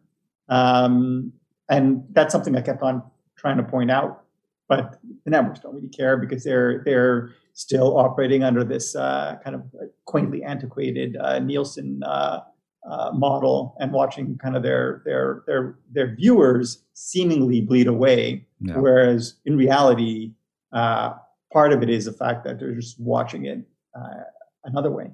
Um, 0.50 1.34
and 1.68 2.04
that's 2.12 2.32
something 2.32 2.56
I 2.56 2.62
kept 2.62 2.84
on 2.84 3.02
trying 3.36 3.58
to 3.58 3.64
point 3.64 3.90
out. 3.90 4.24
But 4.68 5.00
the 5.24 5.32
networks 5.32 5.60
don't 5.60 5.74
really 5.76 5.90
care 5.90 6.18
because 6.18 6.44
they're 6.44 6.84
they're 6.86 7.32
still 7.56 7.98
operating 7.98 8.44
under 8.44 8.64
this 8.64 8.96
uh, 8.96 9.38
kind 9.44 9.56
of 9.56 9.64
quaintly 10.04 10.44
antiquated 10.44 11.18
uh, 11.18 11.40
Nielsen 11.40 12.02
uh, 12.04 12.42
uh, 12.88 13.12
model 13.14 13.76
and 13.80 13.92
watching 13.92 14.38
kind 14.38 14.56
of 14.56 14.62
their 14.62 15.02
their 15.06 15.42
their 15.48 15.80
their 15.92 16.16
viewers 16.16 16.84
seemingly 16.94 17.62
bleed 17.62 17.88
away, 17.88 18.46
yeah. 18.60 18.78
whereas 18.78 19.36
in 19.46 19.58
reality, 19.58 20.34
uh, 20.74 21.14
part 21.52 21.74
of 21.74 21.82
it 21.82 21.90
is 21.90 22.06
the 22.06 22.14
fact 22.14 22.44
that 22.44 22.60
they're 22.60 22.76
just 22.76 23.00
watching 23.00 23.46
it 23.46 23.60
uh, 23.98 24.24
another 24.66 24.92
way. 24.92 25.10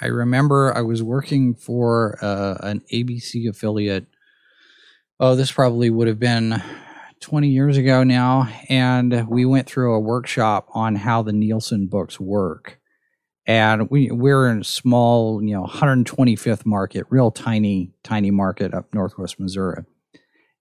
I 0.00 0.06
remember 0.06 0.72
I 0.76 0.80
was 0.80 1.02
working 1.02 1.54
for 1.54 2.18
an 2.62 2.82
ABC 2.92 3.48
affiliate. 3.48 4.06
Oh, 5.20 5.36
this 5.36 5.52
probably 5.52 5.90
would 5.90 6.08
have 6.08 6.18
been 6.18 6.60
20 7.24 7.48
years 7.48 7.78
ago 7.78 8.04
now, 8.04 8.48
and 8.68 9.26
we 9.28 9.46
went 9.46 9.66
through 9.66 9.94
a 9.94 10.00
workshop 10.00 10.68
on 10.74 10.94
how 10.94 11.22
the 11.22 11.32
Nielsen 11.32 11.86
books 11.86 12.20
work. 12.20 12.78
And 13.46 13.90
we 13.90 14.10
we're 14.10 14.48
in 14.48 14.60
a 14.60 14.64
small, 14.64 15.42
you 15.42 15.54
know, 15.54 15.64
125th 15.64 16.66
market, 16.66 17.06
real 17.08 17.30
tiny, 17.30 17.92
tiny 18.02 18.30
market 18.30 18.74
up 18.74 18.92
northwest 18.92 19.40
Missouri. 19.40 19.84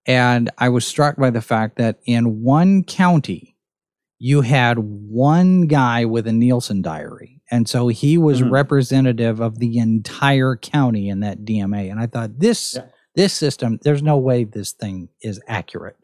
And 0.05 0.49
I 0.57 0.69
was 0.69 0.87
struck 0.87 1.17
by 1.17 1.31
the 1.31 1.41
fact 1.41 1.77
that 1.77 1.99
in 2.05 2.43
one 2.43 2.83
county, 2.83 3.57
you 4.17 4.41
had 4.41 4.79
one 4.79 5.67
guy 5.67 6.05
with 6.05 6.27
a 6.27 6.33
Nielsen 6.33 6.81
diary. 6.81 7.41
And 7.51 7.67
so 7.67 7.89
he 7.89 8.17
was 8.17 8.41
mm-hmm. 8.41 8.53
representative 8.53 9.41
of 9.41 9.59
the 9.59 9.79
entire 9.79 10.55
county 10.55 11.09
in 11.09 11.19
that 11.19 11.39
DMA. 11.39 11.91
And 11.91 11.99
I 11.99 12.07
thought 12.07 12.39
this 12.39 12.75
yeah. 12.75 12.85
this 13.15 13.33
system, 13.33 13.79
there's 13.83 14.01
no 14.01 14.17
way 14.17 14.45
this 14.45 14.71
thing 14.71 15.09
is 15.21 15.41
accurate. 15.45 15.97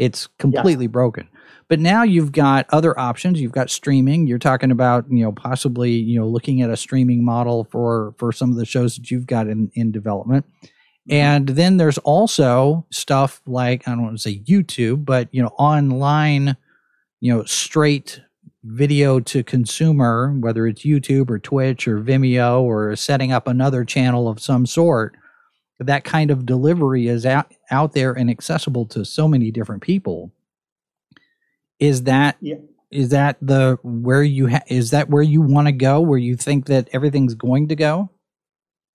It's 0.00 0.28
completely 0.38 0.86
broken. 0.86 1.28
But 1.68 1.78
now 1.78 2.04
you've 2.04 2.32
got 2.32 2.66
other 2.70 2.98
options. 2.98 3.38
You've 3.38 3.52
got 3.52 3.70
streaming. 3.70 4.26
You're 4.26 4.38
talking 4.38 4.70
about, 4.70 5.04
you 5.10 5.22
know, 5.22 5.30
possibly, 5.30 5.92
you 5.92 6.18
know, 6.18 6.26
looking 6.26 6.62
at 6.62 6.70
a 6.70 6.76
streaming 6.76 7.22
model 7.22 7.64
for 7.70 8.14
for 8.16 8.32
some 8.32 8.50
of 8.50 8.56
the 8.56 8.64
shows 8.64 8.96
that 8.96 9.10
you've 9.10 9.26
got 9.26 9.46
in 9.46 9.70
in 9.74 9.92
development. 9.92 10.46
Mm-hmm. 10.46 11.12
And 11.12 11.48
then 11.50 11.76
there's 11.76 11.98
also 11.98 12.86
stuff 12.90 13.42
like 13.46 13.86
I 13.86 13.90
don't 13.90 14.02
want 14.02 14.16
to 14.16 14.22
say 14.22 14.38
YouTube, 14.38 15.04
but 15.04 15.28
you 15.32 15.42
know, 15.42 15.54
online, 15.58 16.56
you 17.20 17.32
know, 17.32 17.44
straight 17.44 18.22
video 18.64 19.20
to 19.20 19.44
consumer, 19.44 20.34
whether 20.40 20.66
it's 20.66 20.82
YouTube 20.82 21.28
or 21.28 21.38
Twitch 21.38 21.86
or 21.86 22.00
Vimeo 22.00 22.62
or 22.62 22.96
setting 22.96 23.32
up 23.32 23.46
another 23.46 23.84
channel 23.84 24.28
of 24.28 24.40
some 24.40 24.64
sort 24.64 25.14
that 25.80 26.04
kind 26.04 26.30
of 26.30 26.44
delivery 26.44 27.08
is 27.08 27.24
out, 27.24 27.52
out 27.70 27.94
there 27.94 28.12
and 28.12 28.30
accessible 28.30 28.84
to 28.86 29.04
so 29.04 29.26
many 29.26 29.50
different 29.50 29.82
people. 29.82 30.30
Is 31.78 32.02
that 32.02 32.36
yeah. 32.40 32.56
is 32.90 33.08
that 33.08 33.38
the 33.40 33.78
where 33.82 34.22
you 34.22 34.48
ha- 34.48 34.62
is 34.66 34.90
that 34.90 35.08
where 35.08 35.22
you 35.22 35.40
want 35.40 35.68
to 35.68 35.72
go 35.72 36.00
where 36.00 36.18
you 36.18 36.36
think 36.36 36.66
that 36.66 36.88
everything's 36.92 37.34
going 37.34 37.68
to 37.68 37.76
go? 37.76 38.10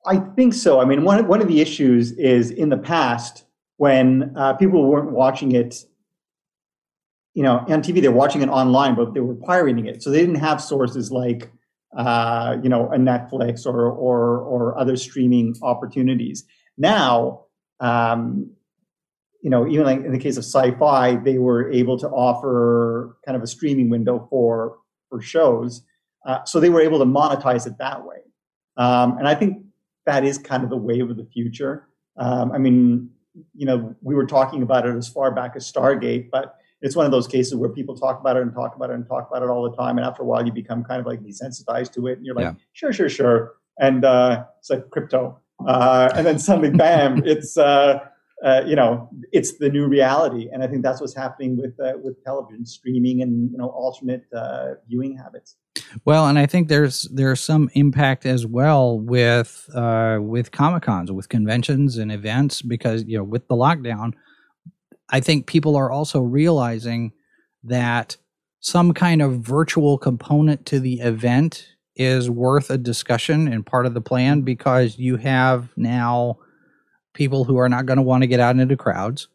I 0.05 0.17
think 0.17 0.53
so. 0.53 0.79
I 0.79 0.85
mean 0.85 1.03
one, 1.03 1.27
one 1.27 1.41
of 1.41 1.47
the 1.47 1.61
issues 1.61 2.11
is 2.11 2.51
in 2.51 2.69
the 2.69 2.77
past 2.77 3.45
when 3.77 4.31
uh, 4.37 4.53
people 4.53 4.87
weren't 4.87 5.11
watching 5.11 5.53
it 5.53 5.83
you 7.33 7.43
know 7.43 7.57
on 7.67 7.81
tv 7.81 8.01
they're 8.01 8.11
watching 8.11 8.41
it 8.41 8.47
online 8.47 8.95
but 8.95 9.15
they 9.15 9.21
were 9.21 9.35
pirating 9.35 9.87
it. 9.87 10.03
So 10.03 10.11
they 10.11 10.19
didn't 10.19 10.35
have 10.35 10.61
sources 10.61 11.11
like 11.11 11.51
uh, 11.97 12.57
you 12.61 12.69
know 12.69 12.85
a 12.91 12.97
netflix 12.97 13.65
or 13.65 13.89
or 13.89 14.41
or 14.41 14.77
other 14.77 14.95
streaming 14.95 15.55
opportunities 15.63 16.45
now, 16.77 17.45
um, 17.79 18.51
you 19.41 19.49
know, 19.49 19.67
even 19.67 19.85
like 19.85 19.99
in 19.99 20.11
the 20.11 20.19
case 20.19 20.37
of 20.37 20.43
sci-fi, 20.43 21.17
they 21.17 21.37
were 21.37 21.71
able 21.71 21.97
to 21.99 22.07
offer 22.09 23.17
kind 23.25 23.35
of 23.35 23.43
a 23.43 23.47
streaming 23.47 23.89
window 23.89 24.27
for 24.29 24.77
for 25.09 25.21
shows, 25.21 25.83
uh, 26.25 26.43
so 26.45 26.59
they 26.59 26.69
were 26.69 26.81
able 26.81 26.97
to 26.99 27.05
monetize 27.05 27.67
it 27.67 27.77
that 27.77 28.03
way. 28.03 28.17
Um, 28.77 29.17
and 29.17 29.27
I 29.27 29.35
think 29.35 29.63
that 30.05 30.23
is 30.23 30.37
kind 30.37 30.63
of 30.63 30.69
the 30.69 30.77
wave 30.77 31.09
of 31.09 31.17
the 31.17 31.25
future. 31.25 31.87
Um, 32.17 32.51
I 32.51 32.57
mean, 32.57 33.09
you 33.53 33.65
know, 33.65 33.95
we 34.01 34.15
were 34.15 34.25
talking 34.25 34.63
about 34.63 34.87
it 34.87 34.95
as 34.95 35.07
far 35.07 35.31
back 35.31 35.55
as 35.55 35.71
Stargate, 35.71 36.29
but 36.31 36.55
it's 36.81 36.95
one 36.95 37.05
of 37.05 37.11
those 37.11 37.27
cases 37.27 37.55
where 37.55 37.69
people 37.69 37.95
talk 37.95 38.19
about 38.19 38.37
it 38.37 38.41
and 38.41 38.53
talk 38.53 38.75
about 38.75 38.89
it 38.89 38.93
and 38.93 39.07
talk 39.07 39.27
about 39.29 39.43
it 39.43 39.49
all 39.49 39.69
the 39.69 39.75
time, 39.77 39.97
and 39.97 40.05
after 40.05 40.23
a 40.23 40.25
while, 40.25 40.45
you 40.45 40.51
become 40.51 40.83
kind 40.83 40.99
of 40.99 41.05
like 41.05 41.21
desensitized 41.21 41.93
to 41.93 42.07
it, 42.07 42.17
and 42.17 42.25
you're 42.25 42.35
like, 42.35 42.45
yeah. 42.45 42.53
sure, 42.73 42.91
sure, 42.91 43.09
sure, 43.09 43.53
and 43.79 44.05
uh, 44.05 44.45
it's 44.59 44.69
like 44.69 44.89
crypto 44.89 45.39
uh, 45.65 46.09
and 46.15 46.25
then 46.25 46.39
suddenly, 46.39 46.71
bam! 46.71 47.21
It's 47.25 47.57
uh, 47.57 47.99
uh, 48.43 48.61
you 48.65 48.75
know, 48.75 49.09
it's 49.31 49.57
the 49.57 49.69
new 49.69 49.87
reality, 49.87 50.49
and 50.51 50.61
I 50.61 50.67
think 50.67 50.83
that's 50.83 50.99
what's 50.99 51.15
happening 51.15 51.57
with 51.57 51.79
uh, 51.79 51.93
with 52.03 52.23
television 52.23 52.65
streaming 52.65 53.21
and 53.21 53.51
you 53.51 53.57
know 53.57 53.69
alternate 53.69 54.25
uh, 54.35 54.73
viewing 54.87 55.17
habits. 55.17 55.55
Well, 56.03 56.27
and 56.27 56.37
I 56.37 56.45
think 56.45 56.67
there's 56.67 57.03
there's 57.03 57.39
some 57.39 57.69
impact 57.73 58.25
as 58.25 58.45
well 58.45 58.99
with 58.99 59.69
uh, 59.73 60.19
with 60.21 60.51
comic 60.51 60.83
cons, 60.83 61.11
with 61.11 61.29
conventions 61.29 61.97
and 61.97 62.11
events, 62.11 62.61
because 62.61 63.03
you 63.05 63.17
know 63.17 63.23
with 63.23 63.47
the 63.47 63.55
lockdown, 63.55 64.13
I 65.09 65.21
think 65.21 65.47
people 65.47 65.75
are 65.75 65.89
also 65.89 66.19
realizing 66.21 67.13
that 67.63 68.17
some 68.59 68.93
kind 68.93 69.21
of 69.21 69.39
virtual 69.39 69.97
component 69.97 70.65
to 70.65 70.79
the 70.79 70.99
event 70.99 71.74
is 71.95 72.29
worth 72.29 72.69
a 72.69 72.77
discussion 72.77 73.47
and 73.47 73.65
part 73.65 73.85
of 73.85 73.93
the 73.93 74.01
plan 74.01 74.41
because 74.41 74.97
you 74.97 75.17
have 75.17 75.69
now 75.77 76.37
people 77.13 77.45
who 77.45 77.57
are 77.57 77.69
not 77.69 77.85
going 77.85 77.97
to 77.97 78.03
want 78.03 78.21
to 78.21 78.27
get 78.27 78.39
out 78.39 78.57
into 78.57 78.75
crowds 78.75 79.27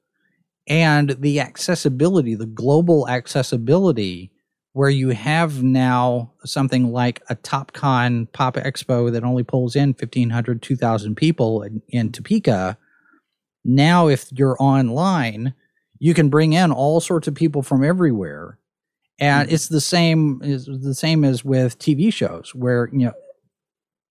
and 0.70 1.10
the 1.18 1.40
accessibility, 1.40 2.36
the 2.36 2.46
global 2.46 3.08
accessibility, 3.08 4.30
where 4.72 4.88
you 4.88 5.08
have 5.08 5.64
now 5.64 6.30
something 6.44 6.92
like 6.92 7.20
a 7.28 7.34
TopCon 7.34 8.30
Pop 8.32 8.54
Expo 8.54 9.10
that 9.10 9.24
only 9.24 9.42
pulls 9.42 9.74
in 9.74 9.88
1,500, 9.88 10.62
2,000 10.62 11.16
people 11.16 11.62
in, 11.62 11.82
in 11.88 12.12
Topeka. 12.12 12.78
Now, 13.64 14.06
if 14.06 14.30
you're 14.30 14.56
online, 14.60 15.54
you 15.98 16.14
can 16.14 16.28
bring 16.28 16.52
in 16.52 16.70
all 16.70 17.00
sorts 17.00 17.26
of 17.26 17.34
people 17.34 17.62
from 17.62 17.82
everywhere 17.82 18.59
and 19.20 19.46
mm-hmm. 19.46 19.54
it's 19.54 19.68
the 19.68 19.80
same 19.80 20.40
is 20.42 20.66
the 20.66 20.94
same 20.94 21.24
as 21.24 21.44
with 21.44 21.78
TV 21.78 22.12
shows 22.12 22.54
where 22.54 22.88
you 22.92 23.06
know 23.06 23.12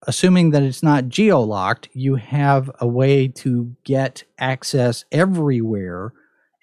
assuming 0.06 0.50
that 0.50 0.62
it's 0.62 0.82
not 0.82 1.08
geo 1.08 1.40
locked 1.40 1.88
you 1.92 2.14
have 2.14 2.70
a 2.80 2.86
way 2.86 3.28
to 3.28 3.74
get 3.84 4.24
access 4.38 5.04
everywhere 5.12 6.12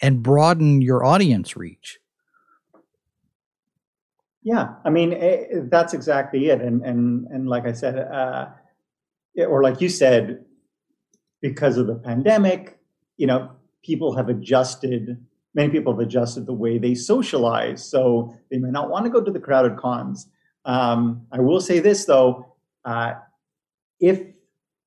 and 0.01 0.23
broaden 0.23 0.81
your 0.81 1.05
audience 1.05 1.55
reach 1.55 1.99
yeah 4.41 4.73
i 4.85 4.89
mean 4.89 5.13
it, 5.13 5.49
eh, 5.51 5.59
that's 5.69 5.93
exactly 5.93 6.47
it 6.47 6.61
and 6.61 6.83
and 6.83 7.27
and 7.27 7.47
like 7.47 7.67
i 7.67 7.71
said 7.71 7.97
uh, 7.97 8.47
or 9.47 9.61
like 9.61 9.81
you 9.81 9.89
said 9.89 10.43
because 11.41 11.77
of 11.77 11.85
the 11.85 11.95
pandemic 11.95 12.79
you 13.17 13.27
know 13.27 13.51
people 13.83 14.15
have 14.15 14.29
adjusted 14.29 15.23
many 15.53 15.69
people 15.69 15.93
have 15.93 15.99
adjusted 15.99 16.45
the 16.45 16.53
way 16.53 16.77
they 16.77 16.95
socialize. 16.95 17.83
So 17.89 18.35
they 18.51 18.57
may 18.57 18.69
not 18.69 18.89
want 18.89 19.05
to 19.05 19.11
go 19.11 19.23
to 19.23 19.31
the 19.31 19.39
crowded 19.39 19.77
cons. 19.77 20.27
Um, 20.65 21.25
I 21.31 21.39
will 21.39 21.61
say 21.61 21.79
this 21.79 22.05
though, 22.05 22.55
uh, 22.85 23.13
if 23.99 24.21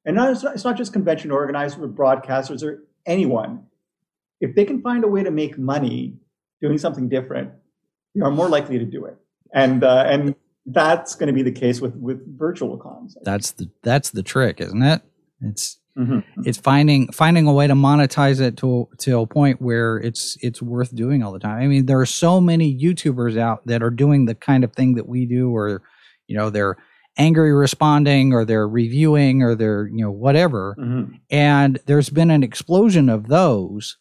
and 0.05 0.17
not, 0.17 0.31
it's, 0.31 0.65
not, 0.65 0.77
just 0.77 0.93
convention 0.93 1.31
organizers 1.31 1.79
or 1.79 1.89
broadcasters 1.89 2.63
or 2.63 2.85
anyone. 3.07 3.67
if 4.41 4.55
they 4.55 4.65
can 4.65 4.81
find 4.81 5.05
a 5.05 5.09
way 5.09 5.23
to 5.23 5.31
make 5.31 5.59
money 5.59 6.17
doing 6.63 6.79
something 6.79 7.09
different, 7.09 7.51
you 8.15 8.25
are 8.25 8.31
more 8.31 8.49
likely 8.49 8.79
to 8.79 8.85
do 8.85 9.05
it. 9.05 9.17
And 9.53 9.85
uh, 9.85 10.05
and 10.07 10.35
that's 10.67 11.15
going 11.15 11.27
to 11.27 11.33
be 11.33 11.43
the 11.43 11.53
case 11.53 11.81
with 11.81 11.97
with 11.97 12.39
virtual 12.39 12.77
cons. 12.79 13.17
That's 13.23 13.51
the 13.53 13.69
that's 13.83 14.11
the 14.11 14.23
trick, 14.23 14.61
isn't 14.61 14.83
it? 14.83 15.03
It's 15.43 15.80
mm-hmm. 15.99 16.43
it's 16.45 16.59
finding 16.59 17.11
finding 17.13 17.47
a 17.47 17.53
way 17.53 17.67
to 17.67 17.75
monetize 17.75 18.41
it 18.41 18.57
to 18.59 18.89
to 18.99 19.21
a 19.21 19.27
point 19.27 19.61
where 19.61 19.97
it's 19.97 20.37
it's 20.41 20.63
worth 20.63 20.95
doing 20.95 21.23
all 21.23 21.33
the 21.33 21.39
time. 21.39 21.63
I 21.63 21.67
mean, 21.67 21.87
there 21.87 22.01
are 22.01 22.07
so 22.07 22.41
many 22.41 22.77
YouTubers 22.77 23.39
out 23.39 23.67
that 23.67 23.83
are 23.83 23.91
doing 23.91 24.25
the 24.25 24.35
kind 24.35 24.65
of 24.65 24.73
thing 24.73 24.95
that 24.95 25.09
we 25.09 25.27
do, 25.27 25.55
or 25.55 25.83
you 26.27 26.37
know, 26.37 26.51
they're 26.51 26.77
angry 27.19 27.53
responding, 27.53 28.33
or 28.33 28.45
they're 28.45 28.69
reviewing, 28.69 29.43
or 29.43 29.55
they're 29.55 29.87
you 29.89 30.03
know 30.03 30.13
whatever. 30.13 30.77
Mm-hmm. 30.79 31.15
And 31.31 31.79
there's 31.87 32.11
been 32.11 32.31
an 32.31 32.43
explosion 32.43 33.09
of 33.09 33.29
those. 33.29 33.97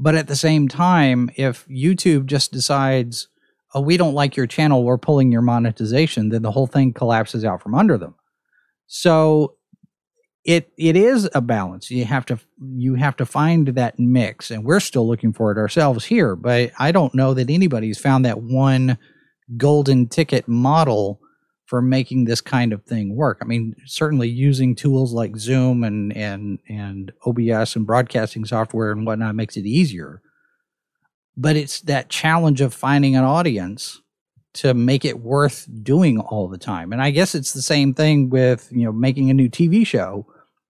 But 0.00 0.14
at 0.14 0.28
the 0.28 0.36
same 0.36 0.68
time, 0.68 1.28
if 1.36 1.66
YouTube 1.66 2.26
just 2.26 2.52
decides 2.52 3.28
oh, 3.74 3.80
we 3.80 3.96
don't 3.96 4.14
like 4.14 4.36
your 4.36 4.46
channel, 4.46 4.84
we're 4.84 4.98
pulling 4.98 5.30
your 5.30 5.42
monetization, 5.42 6.30
then 6.30 6.42
the 6.42 6.50
whole 6.50 6.66
thing 6.66 6.92
collapses 6.92 7.44
out 7.44 7.62
from 7.62 7.74
under 7.74 7.98
them. 7.98 8.14
So 8.86 9.57
it 10.48 10.72
it 10.76 10.96
is 10.96 11.28
a 11.34 11.40
balance. 11.40 11.90
You 11.90 12.04
have 12.06 12.26
to 12.26 12.38
you 12.60 12.94
have 12.94 13.16
to 13.16 13.26
find 13.26 13.68
that 13.68 13.98
mix, 13.98 14.50
and 14.50 14.64
we're 14.64 14.80
still 14.80 15.06
looking 15.06 15.32
for 15.32 15.52
it 15.52 15.58
ourselves 15.58 16.04
here. 16.04 16.34
But 16.34 16.72
I 16.78 16.90
don't 16.90 17.14
know 17.14 17.34
that 17.34 17.50
anybody's 17.50 17.98
found 17.98 18.24
that 18.24 18.42
one 18.42 18.98
golden 19.56 20.08
ticket 20.08 20.48
model 20.48 21.20
for 21.66 21.82
making 21.82 22.24
this 22.24 22.40
kind 22.40 22.72
of 22.72 22.82
thing 22.84 23.14
work. 23.14 23.38
I 23.42 23.44
mean, 23.44 23.76
certainly 23.84 24.28
using 24.28 24.74
tools 24.74 25.12
like 25.12 25.36
Zoom 25.36 25.84
and 25.84 26.16
and 26.16 26.58
and 26.68 27.12
OBS 27.26 27.76
and 27.76 27.86
broadcasting 27.86 28.44
software 28.44 28.90
and 28.90 29.06
whatnot 29.06 29.34
makes 29.34 29.56
it 29.56 29.66
easier 29.66 30.22
but 31.38 31.54
it's 31.54 31.80
that 31.82 32.08
challenge 32.08 32.60
of 32.60 32.74
finding 32.74 33.14
an 33.14 33.22
audience 33.22 34.02
to 34.54 34.74
make 34.74 35.04
it 35.04 35.20
worth 35.20 35.68
doing 35.84 36.18
all 36.18 36.48
the 36.48 36.58
time. 36.58 36.92
And 36.92 37.00
I 37.00 37.12
guess 37.12 37.34
it's 37.34 37.52
the 37.52 37.62
same 37.62 37.94
thing 37.94 38.28
with, 38.28 38.68
you 38.72 38.84
know, 38.84 38.92
making 38.92 39.30
a 39.30 39.34
new 39.34 39.48
TV 39.48 39.86
show. 39.86 40.26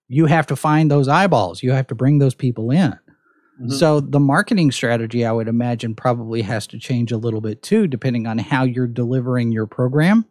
You 0.09 0.25
have 0.25 0.47
to 0.47 0.57
find 0.57 0.91
those 0.91 1.07
eyeballs. 1.07 1.63
You 1.63 1.71
have 1.71 1.87
to 1.87 1.95
bring 1.95 2.19
those 2.19 2.35
people 2.35 2.71
in. 2.71 2.91
Mm-hmm. 2.91 3.69
So 3.69 4.01
the 4.01 4.19
marketing 4.19 4.71
strategy 4.71 5.25
I 5.25 5.31
would 5.31 5.47
imagine 5.47 5.95
probably 5.95 6.41
has 6.41 6.67
to 6.67 6.79
change 6.79 7.13
a 7.13 7.17
little 7.17 7.41
bit 7.41 7.61
too 7.61 7.87
depending 7.87 8.27
on 8.27 8.37
how 8.37 8.63
you're 8.63 8.87
delivering 8.87 9.51
your 9.53 9.65
program. 9.65 10.25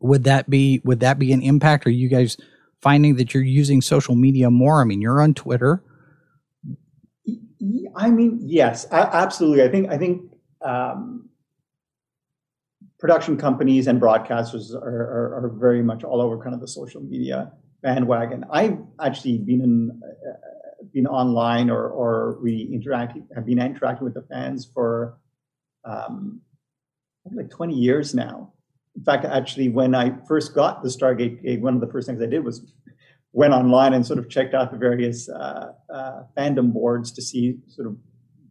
Would 0.00 0.24
that 0.24 0.48
be 0.48 0.80
would 0.84 1.00
that 1.00 1.18
be 1.18 1.32
an 1.32 1.42
impact 1.42 1.86
are 1.86 1.90
you 1.90 2.08
guys 2.08 2.36
finding 2.80 3.16
that 3.16 3.34
you're 3.34 3.42
using 3.42 3.80
social 3.80 4.14
media 4.14 4.50
more? 4.50 4.80
I 4.80 4.84
mean, 4.84 5.00
you're 5.00 5.20
on 5.20 5.34
Twitter 5.34 5.82
I 7.96 8.10
mean, 8.10 8.38
yes, 8.42 8.86
absolutely. 8.90 9.62
I 9.62 9.68
think 9.68 9.90
I 9.90 9.98
think 9.98 10.22
um, 10.64 11.28
production 12.98 13.36
companies 13.36 13.86
and 13.86 14.00
broadcasters 14.00 14.74
are, 14.74 14.78
are, 14.78 15.44
are, 15.44 15.52
very 15.58 15.82
much 15.82 16.04
all 16.04 16.20
over 16.20 16.42
kind 16.42 16.54
of 16.54 16.60
the 16.60 16.68
social 16.68 17.00
media 17.02 17.52
bandwagon. 17.82 18.44
I've 18.50 18.78
actually 19.00 19.38
been 19.38 19.60
in, 19.62 20.00
uh, 20.04 20.84
been 20.92 21.06
online 21.06 21.70
or 21.70 21.88
or 21.88 22.38
we 22.42 22.68
interact 22.72 23.18
have 23.34 23.46
been 23.46 23.60
interacting 23.60 24.04
with 24.04 24.14
the 24.14 24.22
fans 24.22 24.68
for 24.72 25.18
um, 25.84 26.40
like 27.32 27.50
20 27.50 27.74
years 27.74 28.14
now. 28.14 28.52
In 28.96 29.04
fact, 29.04 29.24
actually, 29.24 29.68
when 29.68 29.94
I 29.94 30.12
first 30.26 30.54
got 30.54 30.82
the 30.82 30.88
Stargate 30.88 31.42
gig, 31.42 31.62
one 31.62 31.74
of 31.74 31.80
the 31.80 31.86
first 31.86 32.08
things 32.08 32.20
I 32.20 32.26
did 32.26 32.44
was 32.44 32.72
went 33.32 33.54
online 33.54 33.94
and 33.94 34.04
sort 34.04 34.18
of 34.18 34.28
checked 34.28 34.54
out 34.54 34.72
the 34.72 34.78
various 34.78 35.28
uh, 35.28 35.72
uh, 35.92 36.22
fandom 36.36 36.72
boards 36.72 37.12
to 37.12 37.22
see 37.22 37.58
sort 37.68 37.86
of 37.86 37.96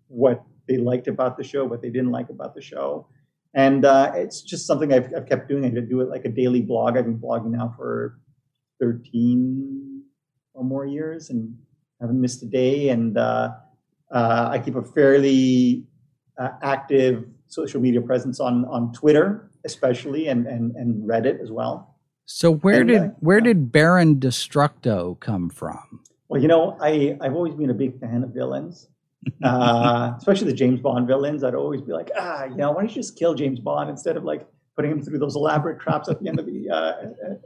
what 0.07 0.43
they 0.67 0.77
liked 0.77 1.07
about 1.07 1.37
the 1.37 1.43
show, 1.43 1.65
what 1.65 1.81
they 1.81 1.89
didn't 1.89 2.11
like 2.11 2.29
about 2.29 2.55
the 2.55 2.61
show. 2.61 3.07
And 3.53 3.83
uh, 3.83 4.11
it's 4.15 4.41
just 4.41 4.67
something 4.67 4.93
I've, 4.93 5.11
I've, 5.15 5.27
kept 5.27 5.49
doing. 5.49 5.65
I 5.65 5.81
do 5.81 6.01
it 6.01 6.09
like 6.09 6.25
a 6.25 6.29
daily 6.29 6.61
blog. 6.61 6.95
I've 6.95 7.05
been 7.05 7.17
blogging 7.17 7.51
now 7.51 7.73
for 7.75 8.19
13 8.79 10.03
or 10.53 10.63
more 10.63 10.85
years 10.85 11.29
and 11.29 11.57
haven't 11.99 12.19
missed 12.19 12.43
a 12.43 12.45
day. 12.45 12.89
And 12.89 13.17
uh, 13.17 13.51
uh, 14.11 14.49
I 14.51 14.59
keep 14.59 14.75
a 14.75 14.83
fairly 14.83 15.85
uh, 16.37 16.49
active 16.61 17.25
social 17.47 17.81
media 17.81 18.01
presence 18.01 18.39
on, 18.39 18.65
on 18.65 18.93
Twitter, 18.93 19.49
especially, 19.65 20.27
and, 20.27 20.47
and, 20.47 20.75
and 20.75 21.07
Reddit 21.07 21.41
as 21.41 21.51
well. 21.51 21.95
So 22.31 22.53
where 22.53 22.81
and, 22.81 22.87
did 22.87 23.01
uh, 23.01 23.07
where 23.21 23.41
did 23.41 23.71
Baron 23.71 24.17
Destructo 24.17 25.19
come 25.19 25.49
from? 25.49 26.01
Well, 26.27 26.39
you 26.39 26.47
know, 26.47 26.77
I 26.79 27.17
I've 27.21 27.33
always 27.33 27.55
been 27.55 27.71
a 27.71 27.73
big 27.73 27.99
fan 27.99 28.23
of 28.23 28.35
villains, 28.35 28.87
uh, 29.43 30.13
especially 30.15 30.45
the 30.45 30.55
James 30.55 30.79
Bond 30.79 31.07
villains. 31.07 31.43
I'd 31.43 31.55
always 31.55 31.81
be 31.81 31.91
like, 31.91 32.11
ah, 32.15 32.43
you 32.43 32.55
know, 32.55 32.69
why 32.71 32.81
don't 32.81 32.89
you 32.89 32.95
just 32.95 33.17
kill 33.17 33.33
James 33.33 33.59
Bond 33.59 33.89
instead 33.89 34.15
of 34.15 34.25
like 34.25 34.47
putting 34.75 34.91
him 34.91 35.01
through 35.01 35.17
those 35.17 35.35
elaborate 35.35 35.81
traps 35.81 36.07
at 36.07 36.21
the 36.21 36.29
end 36.29 36.39
of 36.39 36.45
the 36.45 36.69
uh, 36.69 36.91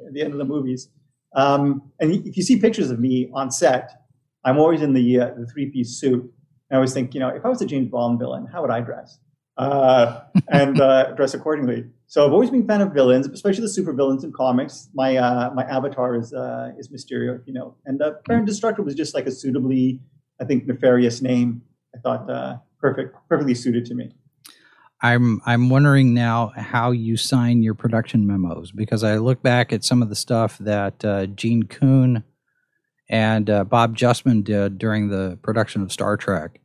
at 0.05 0.13
the 0.13 0.21
end 0.21 0.33
of 0.33 0.37
the 0.37 0.43
movies. 0.43 0.89
Um, 1.35 1.81
and 1.99 2.11
if 2.25 2.37
you 2.37 2.43
see 2.43 2.59
pictures 2.59 2.91
of 2.91 2.99
me 2.99 3.29
on 3.33 3.51
set, 3.51 3.91
I'm 4.45 4.57
always 4.57 4.81
in 4.81 4.93
the 4.93 5.19
uh, 5.19 5.31
the 5.37 5.45
three 5.47 5.69
piece 5.69 5.99
suit. 5.99 6.21
And 6.21 6.31
I 6.71 6.75
always 6.75 6.93
think, 6.93 7.13
you 7.13 7.19
know, 7.19 7.29
if 7.29 7.45
I 7.45 7.49
was 7.49 7.61
a 7.61 7.65
James 7.65 7.89
Bond 7.89 8.19
villain, 8.19 8.47
how 8.51 8.61
would 8.61 8.71
I 8.71 8.81
dress? 8.81 9.19
Uh, 9.57 10.21
and 10.49 10.79
uh, 10.81 11.11
dress 11.15 11.33
accordingly. 11.33 11.85
So 12.07 12.25
I've 12.25 12.33
always 12.33 12.49
been 12.49 12.63
a 12.63 12.65
fan 12.65 12.81
of 12.81 12.93
villains, 12.93 13.27
especially 13.27 13.61
the 13.61 13.69
super 13.69 13.93
villains 13.93 14.23
in 14.23 14.31
comics. 14.31 14.89
My 14.93 15.17
uh, 15.17 15.51
my 15.53 15.63
avatar 15.63 16.15
is 16.15 16.33
uh, 16.33 16.71
is 16.77 16.89
Mysterio, 16.89 17.41
you 17.45 17.53
know, 17.53 17.75
and 17.85 18.01
uh, 18.01 18.13
Baron 18.27 18.45
Destructo 18.45 18.83
was 18.83 18.95
just 18.95 19.15
like 19.15 19.25
a 19.25 19.31
suitably, 19.31 20.01
I 20.39 20.45
think, 20.45 20.67
nefarious 20.67 21.21
name. 21.21 21.61
I 21.95 21.99
thought 21.99 22.61
perfect, 22.79 23.15
perfectly 23.29 23.55
suited 23.55 23.85
to 23.85 23.95
me. 23.95 24.13
I'm 25.03 25.41
I'm 25.45 25.67
wondering 25.69 26.13
now 26.13 26.53
how 26.55 26.91
you 26.91 27.17
sign 27.17 27.61
your 27.61 27.73
production 27.73 28.25
memos 28.25 28.71
because 28.71 29.03
I 29.03 29.17
look 29.17 29.43
back 29.43 29.73
at 29.73 29.83
some 29.83 30.01
of 30.01 30.07
the 30.07 30.15
stuff 30.15 30.57
that 30.59 31.03
uh, 31.03 31.25
Gene 31.25 31.63
Coon 31.63 32.23
and 33.09 33.49
uh, 33.49 33.65
Bob 33.65 33.97
Justman 33.97 34.45
did 34.45 34.77
during 34.77 35.09
the 35.09 35.37
production 35.43 35.81
of 35.81 35.91
Star 35.91 36.15
Trek, 36.15 36.61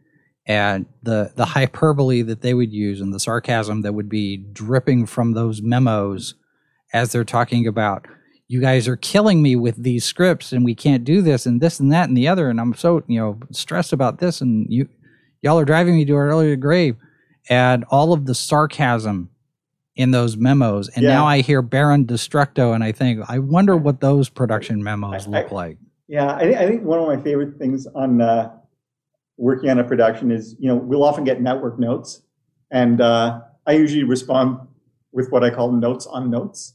and 0.47 0.87
the 1.03 1.33
the 1.35 1.47
hyperbole 1.47 2.23
that 2.23 2.41
they 2.43 2.55
would 2.55 2.73
use 2.73 3.01
and 3.01 3.13
the 3.13 3.19
sarcasm 3.19 3.83
that 3.83 3.95
would 3.95 4.09
be 4.09 4.37
dripping 4.37 5.07
from 5.07 5.33
those 5.33 5.61
memos 5.61 6.35
as 6.95 7.11
they're 7.11 7.25
talking 7.25 7.67
about 7.67 8.07
you 8.47 8.63
guys 8.63 8.89
are 8.89 8.97
killing 8.97 9.43
me 9.43 9.57
with 9.57 9.83
these 9.83 10.05
scripts 10.05 10.53
and 10.53 10.65
we 10.65 10.75
can't 10.75 11.05
do 11.05 11.21
this 11.21 11.45
and 11.45 11.61
this 11.61 11.79
and 11.79 11.93
that 11.93 12.09
and 12.09 12.17
the 12.17 12.27
other 12.27 12.49
and 12.49 12.61
I'm 12.61 12.73
so 12.73 13.03
you 13.07 13.21
know 13.21 13.39
stressed 13.53 13.93
about 13.93 14.21
this 14.21 14.41
and 14.41 14.67
you 14.71 14.89
y'all 15.43 15.59
are 15.59 15.67
driving 15.67 15.97
me 15.97 16.05
to 16.07 16.13
an 16.13 16.19
earlier 16.19 16.57
grave 16.57 16.97
and 17.49 17.85
all 17.91 18.13
of 18.13 18.27
the 18.27 18.35
sarcasm 18.35 19.31
in 19.97 20.13
those 20.13 20.37
memos 20.37 20.89
and 20.91 21.03
yeah. 21.03 21.11
now 21.11 21.27
I 21.27 21.41
hear 21.41 21.61
Baron 21.61 22.05
Destructo 22.07 22.75
and 22.75 22.85
I 22.85 22.93
think 22.93 23.21
I 23.29 23.39
wonder 23.39 23.77
what 23.77 24.01
those 24.01 24.29
production 24.29 24.83
memos 24.83 25.27
I, 25.27 25.31
look 25.31 25.53
I, 25.53 25.55
like. 25.55 25.79
Yeah, 26.09 26.33
I, 26.33 26.63
I, 26.63 26.67
think 26.67 26.85
one 26.85 26.99
of 26.99 27.07
my 27.07 27.23
favorite 27.23 27.59
things 27.59 27.87
on 27.95 28.23
uh, 28.23 28.51
working 29.37 29.71
on 29.71 29.79
a 29.79 29.85
production 29.85 30.31
is, 30.31 30.57
you 30.59 30.69
know, 30.69 30.75
we'll 30.75 31.05
often 31.05 31.23
get 31.23 31.41
network 31.41 31.79
notes, 31.79 32.23
and 32.71 33.01
uh, 33.01 33.41
I 33.67 33.73
usually 33.73 34.05
respond 34.05 34.59
with 35.13 35.31
what 35.31 35.45
I 35.45 35.51
call 35.51 35.71
notes 35.73 36.07
on 36.07 36.31
notes, 36.31 36.75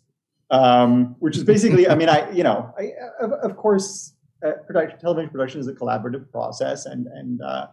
um, 0.49 1.15
which 1.19 1.35
is 1.35 1.43
basically, 1.43 1.87
I 1.87 1.95
mean, 1.95 2.09
I, 2.09 2.31
you 2.31 2.43
know, 2.43 2.73
I, 2.77 2.91
of, 3.19 3.31
of, 3.31 3.57
course, 3.57 4.13
uh, 4.45 4.51
production, 4.67 4.99
television 4.99 5.29
production 5.31 5.59
is 5.59 5.67
a 5.67 5.73
collaborative 5.73 6.31
process, 6.31 6.85
and 6.85 7.07
and 7.07 7.41
uh, 7.41 7.67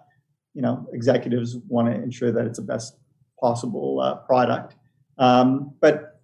you 0.55 0.63
know, 0.63 0.87
executives 0.93 1.57
want 1.69 1.89
to 1.89 1.95
ensure 1.95 2.33
that 2.33 2.47
it's 2.47 2.59
the 2.59 2.65
best 2.65 2.97
possible 3.41 4.01
uh, 4.01 4.17
product, 4.17 4.77
um, 5.19 5.75
but 5.81 6.21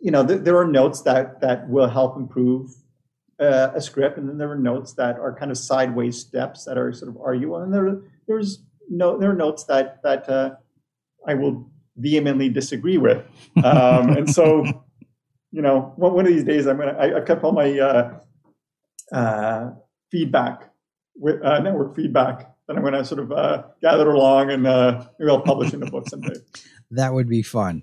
you 0.00 0.10
know, 0.10 0.26
th- 0.26 0.40
there 0.40 0.58
are 0.58 0.66
notes 0.66 1.02
that 1.02 1.40
that 1.40 1.68
will 1.68 1.88
help 1.88 2.16
improve 2.16 2.70
uh, 3.40 3.70
a 3.74 3.80
script, 3.80 4.18
and 4.18 4.28
then 4.28 4.36
there 4.36 4.50
are 4.50 4.58
notes 4.58 4.94
that 4.94 5.18
are 5.18 5.34
kind 5.34 5.50
of 5.50 5.56
sideways 5.56 6.18
steps 6.18 6.64
that 6.64 6.76
are 6.76 6.92
sort 6.92 7.08
of 7.08 7.20
arguable, 7.20 7.58
and 7.58 7.72
there 7.72 8.02
there's 8.26 8.62
no 8.90 9.16
there 9.18 9.30
are 9.30 9.34
notes 9.34 9.64
that 9.64 10.02
that 10.02 10.28
uh, 10.28 10.50
I 11.26 11.34
will 11.34 11.70
vehemently 11.96 12.48
disagree 12.48 12.98
with, 12.98 13.24
um, 13.64 14.10
and 14.10 14.28
so 14.28 14.64
you 15.52 15.62
know 15.62 15.92
one, 15.96 16.26
of 16.26 16.32
these 16.32 16.44
days 16.44 16.66
I'm 16.66 16.78
gonna 16.78 16.96
I, 16.98 17.08
have 17.14 17.24
kept 17.24 17.44
all 17.44 17.52
my 17.52 17.78
uh, 17.78 18.18
uh, 19.12 19.70
feedback 20.10 20.70
with 21.14 21.42
uh, 21.44 21.60
network 21.60 21.94
feedback 21.94 22.51
that 22.68 22.76
I'm 22.76 22.82
gonna 22.84 23.04
sort 23.04 23.20
of 23.20 23.32
uh, 23.32 23.64
gather 23.80 24.10
along 24.10 24.50
and 24.50 24.62
maybe 24.62 25.30
I'll 25.30 25.40
publish 25.40 25.72
in 25.72 25.82
a 25.82 25.90
book 25.90 26.08
someday. 26.08 26.34
that 26.90 27.14
would 27.14 27.28
be 27.28 27.42
fun 27.42 27.82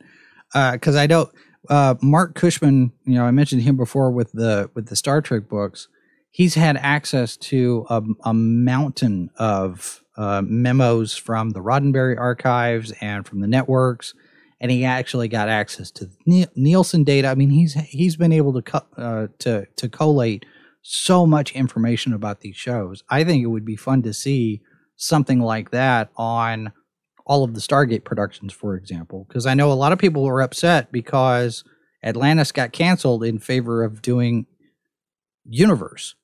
because 0.53 0.95
I 0.95 1.07
don't 1.07 1.30
uh, 1.67 1.95
Marc 2.01 2.36
Cushman, 2.36 2.91
you 3.05 3.15
know, 3.15 3.25
I 3.25 3.32
mentioned 3.32 3.63
him 3.63 3.75
before 3.75 4.11
with 4.11 4.32
the 4.32 4.69
with 4.75 4.88
the 4.88 4.95
Star 4.95 5.21
Trek 5.21 5.49
books. 5.49 5.88
He's 6.32 6.55
had 6.55 6.77
access 6.77 7.36
to 7.38 7.86
a, 7.89 8.03
a 8.23 8.34
mountain 8.34 9.32
of 9.38 10.03
uh, 10.15 10.41
memos 10.45 11.15
from 11.15 11.51
the 11.51 11.59
Roddenberry 11.59 12.17
archives 12.17 12.93
and 13.01 13.27
from 13.27 13.41
the 13.41 13.47
networks, 13.47 14.13
and 14.61 14.71
he 14.71 14.86
actually 14.86 15.27
got 15.27 15.49
access 15.49 15.91
to 15.91 16.09
Nielsen 16.55 17.03
data. 17.03 17.27
I 17.27 17.36
mean, 17.36 17.49
he's 17.49 17.73
he's 17.73 18.15
been 18.15 18.32
able 18.32 18.53
to 18.53 18.61
co- 18.61 18.88
uh, 18.97 19.27
to 19.39 19.65
to 19.75 19.89
collate 19.89 20.45
so 20.82 21.25
much 21.25 21.51
information 21.53 22.13
about 22.13 22.39
these 22.39 22.55
shows. 22.55 23.03
I 23.09 23.23
think 23.23 23.43
it 23.43 23.47
would 23.47 23.65
be 23.65 23.75
fun 23.75 24.01
to 24.03 24.13
see 24.13 24.61
something 25.04 25.39
like 25.39 25.72
that 25.72 26.10
on 26.18 26.72
all 27.26 27.43
of 27.43 27.54
the 27.54 27.60
Stargate 27.62 28.04
productions, 28.04 28.54
for 28.54 28.76
example? 28.76 29.26
Because 29.28 29.45
I 29.45 29.54
know 29.54 29.72
a 29.72 29.74
lot 29.74 29.91
of 29.93 30.00
people 30.00 30.24
were 30.24 30.41
upset 30.41 30.91
because 30.91 31.64
Atlantis 32.04 32.52
got 32.52 32.72
canceled 32.74 33.24
in 33.24 33.39
favor 33.39 33.84
of 33.84 34.02
doing 34.02 34.45
Universe. 35.50 36.16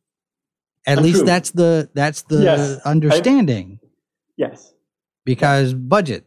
At 0.88 0.96
That's 0.96 1.06
least 1.06 1.18
true. 1.20 1.26
that's 1.26 1.52
the 1.52 1.90
that's 1.96 2.22
the 2.24 2.44
Yes, 2.44 2.80
I- 2.86 2.90
understanding 2.92 3.80
Yes. 4.38 4.72
because 5.26 5.74
budget 5.74 6.26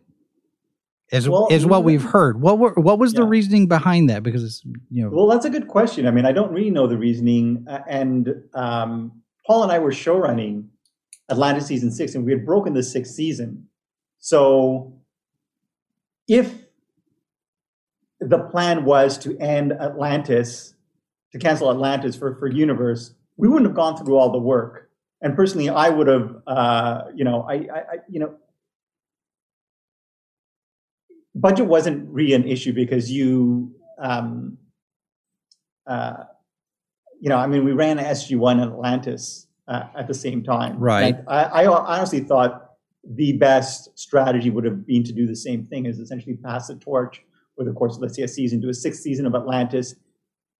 is 1.12 1.28
Well, 1.28 1.46
is 1.50 1.64
what 1.64 1.84
we- 1.84 1.92
we've 1.92 2.02
heard. 2.02 2.40
What 2.40 2.58
were, 2.58 2.72
what 2.74 2.98
was 2.98 3.12
the 3.14 3.22
reasoning 3.24 3.68
behind 3.68 4.10
that? 4.10 4.22
Because 4.24 4.42
it's, 4.42 4.62
you 4.90 5.04
know, 5.04 5.10
Well, 5.10 5.26
that's 5.28 5.44
a 5.44 5.50
good 5.50 5.68
question. 5.68 6.06
I 6.06 6.10
mean, 6.10 6.26
I 6.26 6.32
don't 6.32 6.50
really 6.52 6.70
know 6.72 6.86
the 6.88 6.98
reasoning. 6.98 7.64
uh, 7.68 7.80
And 7.88 8.34
um, 8.54 9.22
Paul 9.46 9.62
and 9.62 9.70
I 9.72 9.78
were 9.78 9.92
show 9.92 10.16
Atlantis 11.30 11.66
season 11.66 11.90
six, 11.90 12.14
and 12.14 12.24
we 12.24 12.32
had 12.32 12.44
broken 12.44 12.74
the 12.74 12.82
sixth 12.82 13.14
season. 13.14 13.68
So 14.18 15.00
if 16.26 16.52
the 18.20 18.38
plan 18.38 18.84
was 18.84 19.18
to 19.18 19.38
end 19.38 19.72
Atlantis, 19.72 20.74
to 21.32 21.38
cancel 21.38 21.70
Atlantis 21.70 22.16
for, 22.16 22.34
for 22.36 22.48
Universe, 22.48 23.14
we 23.36 23.48
wouldn't 23.48 23.66
have 23.66 23.76
gone 23.76 23.96
through 23.96 24.16
all 24.16 24.32
the 24.32 24.38
work. 24.38 24.90
And 25.20 25.34
personally, 25.34 25.68
I 25.68 25.88
would 25.88 26.06
have, 26.06 26.36
uh, 26.46 27.02
you 27.14 27.24
know, 27.24 27.42
I, 27.42 27.54
I, 27.54 27.78
I, 27.78 27.96
you 28.08 28.20
know, 28.20 28.34
budget 31.34 31.66
wasn't 31.66 32.08
really 32.08 32.34
an 32.34 32.46
issue 32.46 32.72
because 32.72 33.10
you, 33.10 33.74
um, 34.00 34.58
uh, 35.86 36.24
you 37.20 37.28
know, 37.28 37.36
I 37.36 37.46
mean, 37.46 37.64
we 37.64 37.72
ran 37.72 37.98
SG1 37.98 38.52
and 38.52 38.72
Atlantis 38.72 39.47
uh, 39.68 39.84
at 39.96 40.08
the 40.08 40.14
same 40.14 40.42
time. 40.42 40.78
Right. 40.78 41.14
And 41.14 41.24
I, 41.28 41.42
I 41.42 41.66
honestly 41.66 42.20
thought 42.20 42.70
the 43.04 43.34
best 43.34 43.96
strategy 43.98 44.50
would 44.50 44.64
have 44.64 44.86
been 44.86 45.04
to 45.04 45.12
do 45.12 45.26
the 45.26 45.36
same 45.36 45.66
thing, 45.66 45.86
is 45.86 45.98
essentially 45.98 46.36
pass 46.36 46.68
the 46.68 46.76
torch 46.76 47.22
with, 47.56 47.66
the 47.66 47.72
course, 47.72 47.96
of, 47.96 48.02
let's 48.02 48.16
say 48.16 48.22
a 48.22 48.28
season, 48.28 48.60
do 48.60 48.68
a 48.68 48.74
sixth 48.74 49.02
season 49.02 49.26
of 49.26 49.34
Atlantis, 49.34 49.94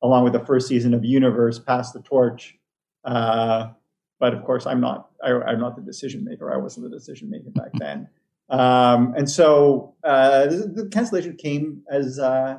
along 0.02 0.24
with 0.24 0.32
the 0.32 0.44
first 0.44 0.68
season 0.68 0.94
of 0.94 1.04
Universe, 1.04 1.58
pass 1.58 1.92
the 1.92 2.00
torch. 2.00 2.56
Uh, 3.04 3.68
but 4.20 4.34
of 4.34 4.44
course, 4.44 4.66
I'm 4.66 4.80
not. 4.80 5.10
I, 5.22 5.32
I'm 5.32 5.60
not 5.60 5.76
the 5.76 5.82
decision 5.82 6.24
maker. 6.24 6.52
I 6.52 6.56
wasn't 6.56 6.90
the 6.90 6.96
decision 6.96 7.30
maker 7.30 7.50
back 7.50 7.70
then. 7.78 8.08
Um, 8.50 9.14
and 9.16 9.30
so 9.30 9.94
uh, 10.04 10.46
the, 10.46 10.72
the 10.74 10.88
cancellation 10.88 11.36
came 11.36 11.82
as 11.90 12.18
uh, 12.18 12.58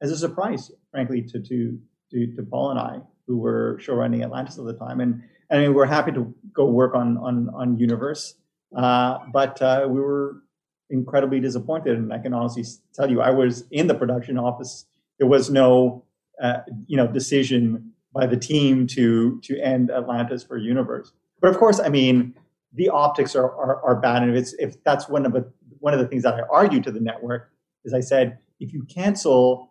as 0.00 0.10
a 0.10 0.16
surprise, 0.16 0.70
frankly, 0.90 1.22
to 1.22 1.40
to 1.40 1.78
to, 2.10 2.36
to 2.36 2.42
Paul 2.42 2.70
and 2.70 2.78
I, 2.78 3.00
who 3.26 3.38
were 3.38 3.78
show 3.80 3.94
running 3.94 4.22
Atlantis 4.22 4.58
at 4.58 4.64
the 4.64 4.74
time, 4.74 5.00
and 5.00 5.22
I 5.52 5.58
mean, 5.58 5.74
we're 5.74 5.86
happy 5.86 6.12
to 6.12 6.34
go 6.52 6.64
work 6.64 6.94
on 6.94 7.18
on 7.18 7.50
on 7.54 7.78
Universe, 7.78 8.34
uh, 8.76 9.18
but 9.32 9.60
uh, 9.60 9.86
we 9.88 10.00
were 10.00 10.42
incredibly 10.90 11.40
disappointed, 11.40 11.98
and 11.98 12.12
I 12.12 12.18
can 12.18 12.32
honestly 12.32 12.64
tell 12.94 13.10
you, 13.10 13.20
I 13.20 13.30
was 13.30 13.64
in 13.70 13.86
the 13.86 13.94
production 13.94 14.38
office. 14.38 14.86
There 15.18 15.28
was 15.28 15.50
no 15.50 16.04
uh, 16.42 16.60
you 16.86 16.96
know 16.96 17.06
decision 17.06 17.92
by 18.14 18.26
the 18.26 18.36
team 18.36 18.86
to 18.88 19.40
to 19.40 19.60
end 19.60 19.90
Atlantis 19.90 20.42
for 20.42 20.56
Universe, 20.56 21.12
but 21.40 21.50
of 21.50 21.58
course, 21.58 21.78
I 21.80 21.88
mean 21.88 22.34
the 22.74 22.88
optics 22.88 23.36
are, 23.36 23.50
are, 23.50 23.82
are 23.84 23.96
bad. 23.96 24.22
And 24.22 24.34
if 24.34 24.38
it's 24.38 24.54
if 24.54 24.82
that's 24.84 25.08
one 25.08 25.26
of 25.26 25.32
the 25.32 25.50
one 25.80 25.92
of 25.92 26.00
the 26.00 26.06
things 26.06 26.22
that 26.22 26.34
I 26.34 26.40
argued 26.50 26.84
to 26.84 26.92
the 26.92 27.00
network 27.00 27.50
is 27.84 27.92
I 27.92 28.00
said 28.00 28.38
if 28.60 28.72
you 28.72 28.84
cancel 28.84 29.70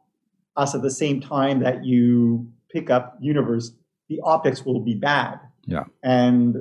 us 0.56 0.76
at 0.76 0.82
the 0.82 0.92
same 0.92 1.22
time 1.22 1.62
that 1.62 1.86
you 1.86 2.52
pick 2.72 2.90
up 2.90 3.18
Universe, 3.20 3.72
the 4.10 4.20
optics 4.24 4.66
will 4.66 4.82
be 4.82 4.94
bad. 4.94 5.40
Yeah. 5.66 5.84
And 6.04 6.58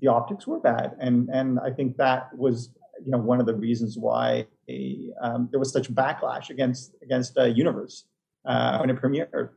the 0.00 0.08
optics 0.08 0.46
were 0.46 0.60
bad, 0.60 0.96
and 1.00 1.28
and 1.30 1.58
I 1.58 1.70
think 1.70 1.96
that 1.96 2.28
was 2.36 2.70
you 3.04 3.10
know 3.10 3.18
one 3.18 3.40
of 3.40 3.46
the 3.46 3.54
reasons 3.54 3.96
why 3.98 4.46
a, 4.68 5.08
um, 5.20 5.48
there 5.50 5.58
was 5.58 5.72
such 5.72 5.92
backlash 5.92 6.50
against 6.50 6.94
against 7.02 7.36
uh, 7.36 7.44
Universe 7.44 8.04
uh, 8.44 8.78
when 8.78 8.90
it 8.90 8.96
premiered. 8.96 9.50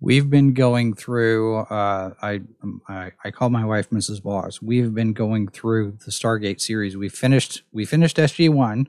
we've 0.00 0.28
been 0.28 0.54
going 0.54 0.94
through. 0.94 1.58
Uh, 1.58 2.14
I, 2.20 2.40
I 2.88 3.12
I 3.24 3.30
call 3.30 3.50
my 3.50 3.64
wife 3.64 3.90
Mrs. 3.90 4.22
Boss. 4.22 4.60
We've 4.60 4.92
been 4.92 5.12
going 5.12 5.48
through 5.48 5.98
the 6.04 6.10
Stargate 6.10 6.60
series. 6.60 6.96
We 6.96 7.08
finished 7.08 7.62
we 7.72 7.84
finished 7.84 8.16
SG 8.16 8.50
one. 8.50 8.88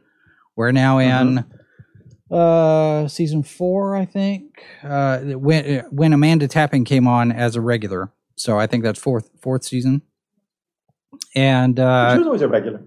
We're 0.56 0.72
now 0.72 0.98
in 0.98 1.46
uh 2.32 3.08
season 3.08 3.44
four, 3.44 3.96
I 3.96 4.06
think. 4.06 4.64
Uh, 4.84 5.20
when 5.20 5.86
when 5.92 6.12
Amanda 6.14 6.48
Tapping 6.48 6.86
came 6.86 7.08
on 7.08 7.32
as 7.32 7.56
a 7.56 7.62
regular, 7.62 8.12
so 8.38 8.58
I 8.60 8.68
think 8.68 8.84
that's 8.84 9.00
fourth 9.00 9.30
fourth 9.42 9.64
season. 9.64 10.02
And 11.36 11.78
she 11.78 11.82
uh, 11.84 12.18
was 12.18 12.26
always 12.28 12.42
a 12.42 12.48
regular. 12.48 12.82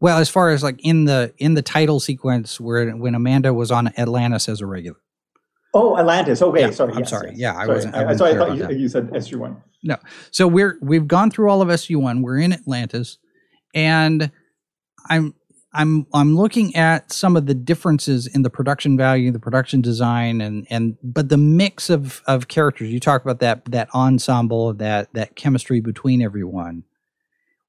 well, 0.00 0.18
as 0.18 0.28
far 0.28 0.50
as 0.50 0.62
like 0.62 0.80
in 0.84 1.04
the 1.04 1.32
in 1.38 1.54
the 1.54 1.62
title 1.62 2.00
sequence 2.00 2.60
where 2.60 2.90
when 2.92 3.14
Amanda 3.14 3.52
was 3.54 3.70
on 3.70 3.88
Atlantis 3.98 4.48
as 4.48 4.60
a 4.60 4.66
regular. 4.66 4.96
Oh, 5.76 5.98
Atlantis. 5.98 6.40
Okay, 6.40 6.60
Yeah, 6.60 6.70
sorry. 6.70 6.92
I'm 6.92 6.98
yes, 7.00 7.10
sorry. 7.10 7.30
yes. 7.30 7.38
Yeah, 7.38 7.52
I 7.56 7.64
Sorry. 7.64 7.74
wasn't- 7.74 7.94
I 7.96 8.02
I, 8.04 8.10
I 8.10 8.16
thought 8.16 8.56
you, 8.56 8.76
you 8.78 8.88
said 8.88 9.10
SG 9.10 9.36
one. 9.36 9.56
No. 9.82 9.96
So 10.30 10.46
we're 10.46 10.78
we've 10.80 11.08
gone 11.08 11.30
through 11.32 11.50
all 11.50 11.62
of 11.62 11.68
SG 11.68 11.96
one. 12.00 12.22
We're 12.22 12.38
in 12.38 12.52
Atlantis, 12.52 13.18
and 13.74 14.30
I'm 15.10 15.34
I'm 15.74 16.06
I'm 16.14 16.36
looking 16.36 16.74
at 16.76 17.12
some 17.12 17.36
of 17.36 17.46
the 17.46 17.54
differences 17.54 18.26
in 18.26 18.42
the 18.42 18.50
production 18.50 18.96
value, 18.96 19.30
the 19.32 19.40
production 19.40 19.80
design, 19.80 20.40
and 20.40 20.66
and 20.70 20.96
but 21.02 21.28
the 21.28 21.36
mix 21.36 21.90
of 21.90 22.22
of 22.26 22.48
characters. 22.48 22.90
You 22.90 23.00
talk 23.00 23.22
about 23.22 23.40
that 23.40 23.64
that 23.66 23.92
ensemble, 23.94 24.72
that 24.74 25.12
that 25.14 25.36
chemistry 25.36 25.80
between 25.80 26.22
everyone. 26.22 26.84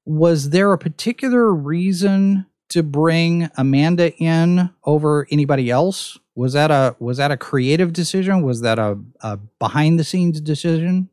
Was 0.04 0.50
there 0.50 0.72
a 0.72 0.78
particular 0.78 1.52
reason 1.52 2.46
to 2.68 2.82
bring 2.82 3.50
Amanda 3.56 4.12
in 4.14 4.70
over 4.84 5.26
anybody 5.30 5.70
else? 5.70 6.18
Was 6.34 6.52
that 6.52 6.70
a 6.70 6.94
was 7.00 7.16
that 7.16 7.32
a 7.32 7.36
creative 7.36 7.92
decision? 7.92 8.42
Was 8.42 8.60
that 8.60 8.78
a, 8.78 8.98
a 9.20 9.36
behind 9.58 9.98
the 9.98 10.04
scenes 10.04 10.40
decision? 10.40 11.08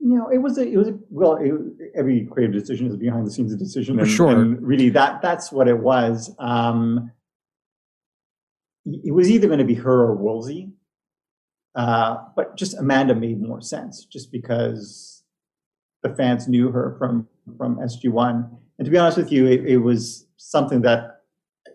You 0.00 0.16
know, 0.16 0.28
it 0.28 0.38
was 0.38 0.58
a, 0.58 0.66
it 0.66 0.76
was 0.76 0.88
a, 0.88 0.98
well, 1.10 1.36
it, 1.36 1.52
every 1.96 2.24
creative 2.30 2.54
decision 2.54 2.86
is 2.86 2.96
behind 2.96 3.26
the 3.26 3.30
scenes 3.30 3.54
decision, 3.56 3.96
For 3.96 4.02
and, 4.02 4.10
sure. 4.10 4.30
and 4.30 4.62
really 4.62 4.90
that 4.90 5.20
that's 5.22 5.50
what 5.50 5.66
it 5.68 5.78
was. 5.78 6.34
Um, 6.38 7.10
it 8.86 9.12
was 9.12 9.30
either 9.30 9.46
going 9.48 9.58
to 9.58 9.64
be 9.64 9.74
her 9.74 10.00
or 10.06 10.14
Woolsey, 10.14 10.70
uh, 11.74 12.16
but 12.36 12.56
just 12.56 12.78
Amanda 12.78 13.14
made 13.14 13.40
more 13.42 13.60
sense, 13.60 14.04
just 14.04 14.32
because 14.32 15.22
the 16.02 16.14
fans 16.14 16.48
knew 16.48 16.70
her 16.70 16.94
from 16.98 17.26
from 17.56 17.76
SG 17.76 18.08
One, 18.10 18.48
and 18.78 18.84
to 18.86 18.90
be 18.90 18.98
honest 18.98 19.18
with 19.18 19.32
you, 19.32 19.46
it, 19.46 19.66
it 19.66 19.78
was 19.78 20.26
something 20.36 20.80
that 20.82 21.22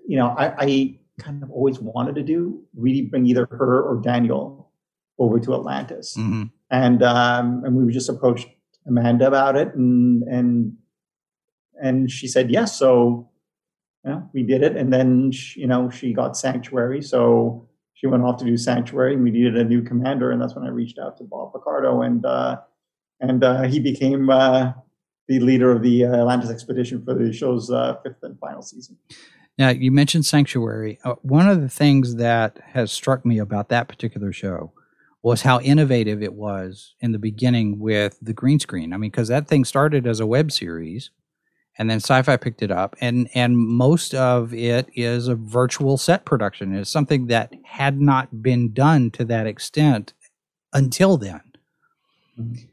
you 0.07 0.17
know 0.17 0.29
I, 0.29 0.55
I 0.63 0.99
kind 1.19 1.43
of 1.43 1.51
always 1.51 1.79
wanted 1.79 2.15
to 2.15 2.23
do, 2.23 2.63
really 2.75 3.01
bring 3.03 3.25
either 3.27 3.47
her 3.51 3.81
or 3.83 4.01
Daniel 4.01 4.71
over 5.19 5.39
to 5.39 5.53
Atlantis 5.53 6.15
Mhm. 6.17 6.49
And 6.73 7.03
um, 7.03 7.63
and 7.63 7.75
we 7.75 7.93
just 7.93 8.09
approached 8.09 8.47
Amanda 8.87 9.27
about 9.27 9.55
it, 9.55 9.73
and 9.75 10.23
and 10.23 10.75
and 11.81 12.09
she 12.09 12.27
said 12.27 12.49
yes. 12.49 12.77
So, 12.77 13.29
know, 14.03 14.27
we 14.33 14.41
did 14.41 14.63
it, 14.63 14.75
and 14.75 14.91
then 14.91 15.31
she, 15.31 15.61
you 15.61 15.67
know 15.67 15.91
she 15.91 16.13
got 16.13 16.35
Sanctuary, 16.35 17.03
so 17.03 17.69
she 17.93 18.07
went 18.07 18.23
off 18.23 18.37
to 18.39 18.45
do 18.45 18.57
Sanctuary, 18.57 19.13
and 19.13 19.23
we 19.23 19.29
needed 19.29 19.55
a 19.55 19.63
new 19.63 19.83
commander, 19.83 20.31
and 20.31 20.41
that's 20.41 20.55
when 20.55 20.65
I 20.65 20.69
reached 20.69 20.97
out 20.97 21.15
to 21.17 21.23
Bob 21.23 21.53
Picardo, 21.53 22.01
and 22.01 22.25
uh, 22.25 22.57
and 23.19 23.43
uh, 23.43 23.61
he 23.61 23.79
became 23.79 24.31
uh, 24.31 24.73
the 25.27 25.39
leader 25.39 25.71
of 25.71 25.83
the 25.83 26.05
Atlantis 26.05 26.49
expedition 26.49 27.05
for 27.05 27.13
the 27.13 27.31
show's 27.31 27.69
uh, 27.69 27.97
fifth 28.03 28.23
and 28.23 28.39
final 28.39 28.63
season. 28.63 28.97
Now, 29.59 29.69
you 29.69 29.91
mentioned 29.91 30.25
Sanctuary. 30.25 30.97
Uh, 31.03 31.13
one 31.21 31.47
of 31.47 31.61
the 31.61 31.69
things 31.69 32.15
that 32.15 32.57
has 32.65 32.91
struck 32.91 33.23
me 33.23 33.37
about 33.37 33.69
that 33.69 33.87
particular 33.87 34.33
show 34.33 34.73
was 35.23 35.41
how 35.41 35.59
innovative 35.61 36.21
it 36.21 36.33
was 36.33 36.95
in 36.99 37.13
the 37.13 37.19
beginning 37.19 37.79
with 37.79 38.17
the 38.21 38.33
green 38.33 38.59
screen. 38.59 38.93
I 38.93 38.97
mean, 38.97 39.09
because 39.09 39.29
that 39.29 39.47
thing 39.47 39.65
started 39.65 40.05
as 40.05 40.19
a 40.19 40.27
web 40.27 40.51
series, 40.51 41.09
and 41.77 41.89
then 41.89 41.97
Sci-Fi 41.97 42.37
picked 42.37 42.61
it 42.61 42.71
up, 42.71 42.95
and 43.01 43.29
and 43.33 43.57
most 43.57 44.13
of 44.13 44.53
it 44.53 44.89
is 44.93 45.27
a 45.27 45.35
virtual 45.35 45.97
set 45.97 46.25
production. 46.25 46.75
It's 46.75 46.91
something 46.91 47.27
that 47.27 47.53
had 47.63 47.99
not 47.99 48.43
been 48.43 48.73
done 48.73 49.09
to 49.11 49.25
that 49.25 49.47
extent 49.47 50.13
until 50.73 51.17
then. 51.17 51.41
Mhm. 52.39 52.67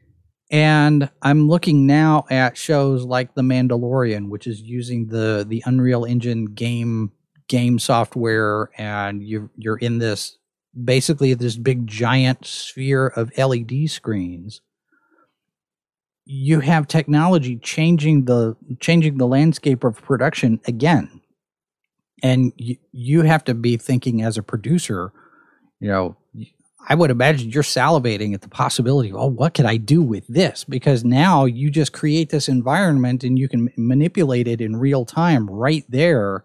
And 0.51 1.09
I'm 1.21 1.47
looking 1.47 1.87
now 1.87 2.25
at 2.29 2.57
shows 2.57 3.05
like 3.05 3.35
The 3.35 3.41
Mandalorian, 3.41 4.27
which 4.29 4.45
is 4.45 4.61
using 4.61 5.07
the 5.07 5.45
the 5.47 5.63
Unreal 5.65 6.03
Engine 6.03 6.45
game 6.47 7.11
game 7.47 7.79
software, 7.79 8.69
and 8.77 9.23
you 9.23 9.49
you're 9.57 9.77
in 9.77 9.99
this 9.99 10.37
basically 10.83 11.33
this 11.33 11.57
big 11.57 11.87
giant 11.87 12.45
sphere 12.45 13.07
of 13.07 13.35
LED 13.37 13.89
screens. 13.89 14.61
You 16.25 16.61
have 16.61 16.87
technology 16.87 17.57
changing 17.57 18.25
the 18.25 18.55
changing 18.79 19.17
the 19.17 19.27
landscape 19.27 19.83
of 19.83 20.01
production 20.01 20.61
again, 20.65 21.21
and 22.23 22.53
you, 22.55 22.77
you 22.91 23.23
have 23.23 23.43
to 23.45 23.53
be 23.53 23.75
thinking 23.75 24.21
as 24.21 24.37
a 24.37 24.43
producer, 24.43 25.11
you 25.79 25.89
know. 25.89 26.17
I 26.89 26.95
would 26.95 27.11
imagine 27.11 27.51
you're 27.51 27.61
salivating 27.61 28.33
at 28.33 28.41
the 28.41 28.49
possibility 28.49 29.13
oh, 29.13 29.27
what 29.27 29.53
could 29.53 29.65
I 29.65 29.77
do 29.77 30.01
with 30.01 30.25
this? 30.27 30.63
Because 30.63 31.03
now 31.03 31.45
you 31.45 31.69
just 31.69 31.93
create 31.93 32.31
this 32.31 32.47
environment 32.47 33.23
and 33.23 33.37
you 33.37 33.47
can 33.47 33.69
manipulate 33.77 34.47
it 34.47 34.61
in 34.61 34.75
real 34.75 35.05
time 35.05 35.47
right 35.47 35.85
there. 35.89 36.43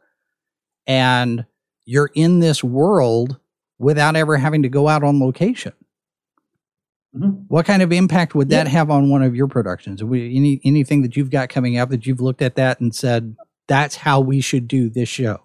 And 0.87 1.47
you're 1.87 2.11
in 2.15 2.41
this 2.41 2.63
world 2.63 3.39
without 3.79 4.17
ever 4.17 4.37
having 4.37 4.63
to 4.63 4.69
go 4.69 4.89
out 4.89 5.03
on 5.03 5.21
location. 5.21 5.73
Mm-hmm. 7.15 7.43
What 7.49 7.67
kind 7.67 7.83
of 7.83 7.93
impact 7.93 8.35
would 8.35 8.51
that 8.51 8.67
yeah. 8.67 8.73
have 8.73 8.91
on 8.91 9.09
one 9.09 9.23
of 9.23 9.35
your 9.35 9.49
productions? 9.49 10.03
Any 10.03 10.61
anything 10.65 11.03
that 11.03 11.17
you've 11.17 11.31
got 11.31 11.49
coming 11.49 11.79
up 11.79 11.89
that 11.91 12.07
you've 12.07 12.21
looked 12.21 12.43
at 12.43 12.57
that 12.57 12.81
and 12.81 12.95
said 12.95 13.37
that's 13.69 13.97
how 13.97 14.21
we 14.21 14.41
should 14.41 14.69
do 14.69 14.91
this 14.91 15.09
show? 15.09 15.39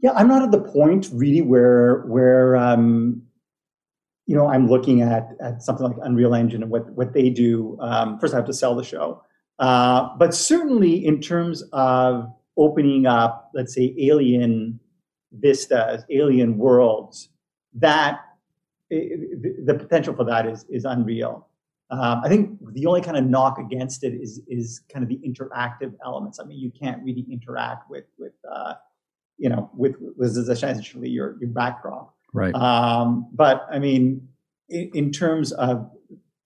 Yeah, 0.00 0.12
I'm 0.12 0.28
not 0.28 0.42
at 0.42 0.50
the 0.50 0.60
point 0.60 1.08
really 1.12 1.40
where 1.40 2.02
where 2.06 2.56
um, 2.56 3.22
you 4.26 4.36
know 4.36 4.46
I'm 4.46 4.68
looking 4.68 5.00
at 5.00 5.28
at 5.40 5.62
something 5.62 5.86
like 5.86 5.96
Unreal 6.02 6.34
Engine 6.34 6.62
and 6.62 6.70
what 6.70 6.90
what 6.92 7.14
they 7.14 7.30
do. 7.30 7.78
Um, 7.80 8.18
first, 8.18 8.34
I 8.34 8.36
have 8.36 8.46
to 8.46 8.52
sell 8.52 8.74
the 8.74 8.84
show, 8.84 9.22
uh, 9.60 10.08
but 10.18 10.34
certainly 10.34 11.04
in 11.04 11.22
terms 11.22 11.62
of 11.72 12.26
opening 12.56 13.06
up, 13.06 13.50
let's 13.54 13.74
say, 13.74 13.94
alien 13.98 14.78
vistas, 15.32 16.04
alien 16.10 16.58
worlds, 16.58 17.28
that 17.74 18.20
the 18.90 19.76
potential 19.78 20.14
for 20.14 20.24
that 20.24 20.46
is 20.46 20.64
is 20.68 20.84
unreal. 20.84 21.48
Um, 21.90 22.22
I 22.24 22.28
think 22.28 22.58
the 22.72 22.86
only 22.86 23.02
kind 23.02 23.16
of 23.16 23.24
knock 23.24 23.58
against 23.58 24.04
it 24.04 24.14
is 24.14 24.40
is 24.48 24.82
kind 24.92 25.02
of 25.02 25.08
the 25.08 25.20
interactive 25.26 25.94
elements. 26.04 26.40
I 26.40 26.44
mean, 26.44 26.58
you 26.58 26.70
can't 26.70 27.02
really 27.04 27.26
interact 27.30 27.90
with 27.90 28.04
with 28.18 28.32
uh, 28.50 28.74
you 29.36 29.48
know 29.48 29.70
with 29.76 29.96
with 30.16 30.36
essentially 30.36 31.08
your 31.08 31.36
your 31.40 31.50
backdrop. 31.50 32.14
Right. 32.32 32.54
Um, 32.54 33.28
but 33.32 33.66
I 33.70 33.78
mean, 33.78 34.28
in, 34.68 34.90
in 34.94 35.12
terms 35.12 35.52
of 35.52 35.90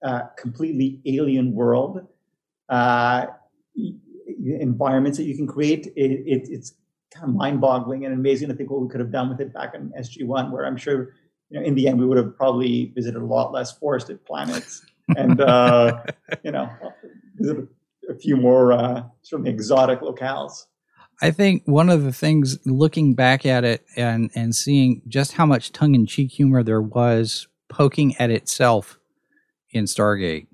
uh, 0.03 0.21
completely 0.37 1.01
alien 1.05 1.53
world 1.53 2.07
uh, 2.69 3.25
environments 3.75 5.17
that 5.17 5.23
you 5.23 5.35
can 5.35 5.47
create, 5.47 5.87
it, 5.95 6.11
it, 6.11 6.47
it's 6.49 6.73
kind 7.13 7.27
of 7.27 7.35
mind-boggling 7.35 8.05
and 8.05 8.13
amazing 8.13 8.47
to 8.49 8.53
think 8.53 8.69
what 8.69 8.81
we 8.81 8.87
could 8.87 8.99
have 8.99 9.11
done 9.11 9.29
with 9.29 9.41
it 9.41 9.53
back 9.53 9.73
in 9.73 9.91
SG1, 9.99 10.51
where 10.51 10.65
I'm 10.65 10.77
sure 10.77 11.13
you 11.49 11.59
know, 11.59 11.65
in 11.65 11.75
the 11.75 11.87
end, 11.87 11.99
we 11.99 12.05
would 12.05 12.17
have 12.17 12.35
probably 12.35 12.91
visited 12.95 13.21
a 13.21 13.25
lot 13.25 13.51
less 13.51 13.71
forested 13.71 14.23
planets 14.25 14.85
and, 15.17 15.41
uh, 15.41 16.03
you 16.43 16.51
know, 16.51 16.69
visited 17.35 17.67
a 18.09 18.15
few 18.15 18.37
more 18.37 18.73
uh, 18.73 19.03
sort 19.21 19.41
of 19.41 19.47
exotic 19.47 20.01
locales. 20.01 20.65
I 21.21 21.31
think 21.31 21.63
one 21.65 21.89
of 21.89 22.03
the 22.03 22.13
things 22.13 22.59
looking 22.65 23.13
back 23.13 23.45
at 23.45 23.63
it 23.63 23.85
and, 23.95 24.31
and 24.35 24.55
seeing 24.55 25.01
just 25.07 25.33
how 25.33 25.45
much 25.45 25.71
tongue 25.71 25.95
in 25.95 26.05
cheek 26.05 26.31
humor 26.31 26.63
there 26.63 26.81
was 26.81 27.47
poking 27.67 28.15
at 28.17 28.29
itself 28.29 28.99
in 29.71 29.85
Stargate. 29.85 30.47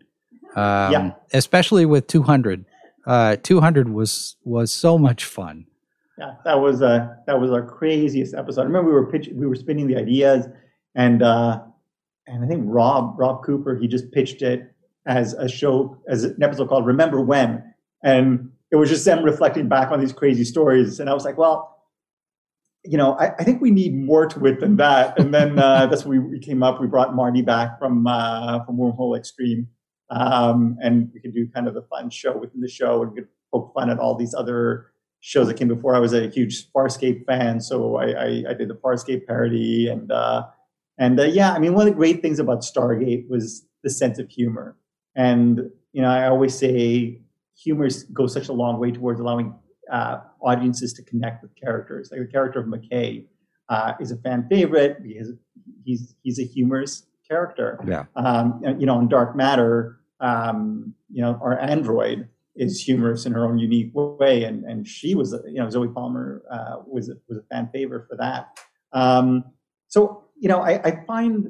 Um, 0.56 0.92
yeah. 0.92 1.12
Especially 1.34 1.86
with 1.86 2.08
200. 2.08 2.66
Uh, 3.06 3.36
200 3.44 3.90
was 3.90 4.36
was 4.44 4.72
so 4.72 4.98
much 4.98 5.26
fun. 5.26 5.68
Yeah, 6.18 6.36
that 6.44 6.60
was 6.60 6.82
uh, 6.82 7.14
that 7.28 7.40
was 7.40 7.52
our 7.52 7.64
craziest 7.64 8.34
episode. 8.34 8.62
I 8.62 8.64
remember 8.64 8.90
we 8.90 8.96
were 8.96 9.12
pitching, 9.12 9.38
we 9.38 9.46
were 9.46 9.56
spinning 9.56 9.86
the 9.86 9.98
ideas, 9.98 10.48
and 10.96 11.22
uh, 11.22 11.62
and 12.28 12.44
I 12.44 12.48
think 12.48 12.64
Rob 12.66 13.20
Rob 13.20 13.44
Cooper 13.44 13.76
he 13.76 13.88
just 13.88 14.12
pitched 14.12 14.42
it 14.42 14.72
as 15.06 15.34
a 15.34 15.48
show 15.48 15.98
as 16.08 16.24
an 16.24 16.42
episode 16.42 16.70
called 16.70 16.86
Remember 16.86 17.22
When, 17.22 17.64
and 18.04 18.52
it 18.72 18.78
was 18.78 18.90
just 18.90 19.06
them 19.06 19.24
reflecting 19.24 19.68
back 19.68 19.92
on 19.92 20.00
these 20.00 20.14
crazy 20.14 20.44
stories, 20.44 21.00
and 21.00 21.10
I 21.10 21.14
was 21.14 21.26
like, 21.26 21.38
well. 21.38 21.72
You 22.88 23.00
know, 23.00 23.18
I, 23.18 23.34
I 23.40 23.44
think 23.44 23.64
we 23.64 23.72
need 23.72 23.96
more 23.96 24.28
to 24.28 24.46
it 24.46 24.60
than 24.60 24.78
that. 24.78 25.20
And 25.20 25.34
then 25.34 25.58
uh, 25.58 25.86
that's 25.90 26.06
when 26.06 26.24
we, 26.24 26.34
we, 26.34 26.40
came 26.40 26.62
up. 26.62 26.80
We 26.80 26.86
brought 26.86 27.16
Marty 27.16 27.42
back 27.42 27.80
from 27.80 28.06
uh, 28.06 28.64
from 28.64 28.78
Wormhole 28.78 29.18
Extreme, 29.18 29.68
um, 30.12 30.78
and 30.84 31.10
we 31.12 31.20
could 31.20 31.34
do 31.34 31.48
kind 31.48 31.68
of 31.68 31.76
a 31.76 31.82
fun 31.82 32.12
show 32.12 32.38
within 32.38 32.62
the 32.62 32.68
show, 32.68 33.02
and 33.02 33.12
we 33.12 33.22
could 33.22 33.28
poke 33.52 33.74
fun 33.74 33.90
at 33.90 33.98
all 33.98 34.14
these 34.14 34.36
other 34.36 34.92
shows 35.22 35.48
that 35.48 35.56
came 35.56 35.68
before. 35.68 35.96
I 35.96 36.00
was 36.00 36.14
a 36.14 36.30
huge 36.30 36.72
Farscape 36.72 37.26
fan, 37.26 37.60
so 37.60 37.96
I, 37.96 38.06
I, 38.06 38.44
I 38.50 38.54
did 38.54 38.68
the 38.68 38.76
Farscape 38.76 39.26
parody, 39.26 39.88
and 39.88 40.12
uh, 40.12 40.46
and 40.98 41.20
uh, 41.20 41.24
yeah, 41.24 41.54
I 41.54 41.60
mean, 41.60 41.74
one 41.74 41.88
of 41.88 41.94
the 41.94 41.98
great 41.98 42.22
things 42.22 42.40
about 42.40 42.62
Stargate 42.62 43.30
was 43.30 43.66
the 43.84 43.90
sense 43.90 44.20
of 44.20 44.30
humor. 44.30 44.78
And, 45.16 45.70
you 45.94 46.02
know, 46.02 46.10
I 46.10 46.28
always 46.28 46.58
say 46.58 47.22
humor 47.58 47.88
goes 48.14 48.34
such 48.34 48.50
a 48.50 48.54
long 48.54 48.80
way 48.80 48.92
towards 48.92 49.20
allowing 49.20 49.56
uh, 49.92 50.18
audiences 50.42 50.94
to 50.94 51.04
connect 51.04 51.42
with 51.42 51.56
characters. 51.56 52.10
Like 52.12 52.22
the 52.22 52.28
character 52.28 52.60
of 52.60 52.66
McKay 52.66 53.26
uh, 53.70 53.94
is 54.00 54.12
a 54.12 54.18
fan 54.18 54.48
favorite 54.50 55.04
because 55.04 55.32
he's, 55.84 56.16
he's 56.22 56.40
a 56.40 56.44
humorous 56.44 57.06
character. 57.30 57.80
Yeah. 57.88 58.06
Um, 58.16 58.62
you 58.78 58.86
know, 58.86 59.00
in 59.00 59.08
Dark 59.08 59.36
Matter, 59.36 60.00
um, 60.20 60.94
you 61.10 61.22
know, 61.22 61.40
our 61.42 61.58
android 61.60 62.28
is 62.56 62.82
humorous 62.82 63.26
in 63.26 63.34
her 63.34 63.46
own 63.46 63.58
unique 63.58 63.92
way. 63.94 64.44
And, 64.44 64.64
and 64.64 64.88
she 64.88 65.16
was, 65.16 65.34
you 65.46 65.56
know, 65.56 65.70
Zoe 65.70 65.88
Palmer 65.88 66.44
uh, 66.52 66.78
was, 66.86 67.10
a, 67.10 67.16
was 67.28 67.38
a 67.38 67.44
fan 67.54 67.70
favorite 67.72 68.08
for 68.10 68.16
that. 68.18 68.60
Um, 68.94 69.46
so 69.88 70.25
you 70.36 70.50
know, 70.50 70.62
I, 70.62 70.82
I 70.84 71.06
find 71.06 71.48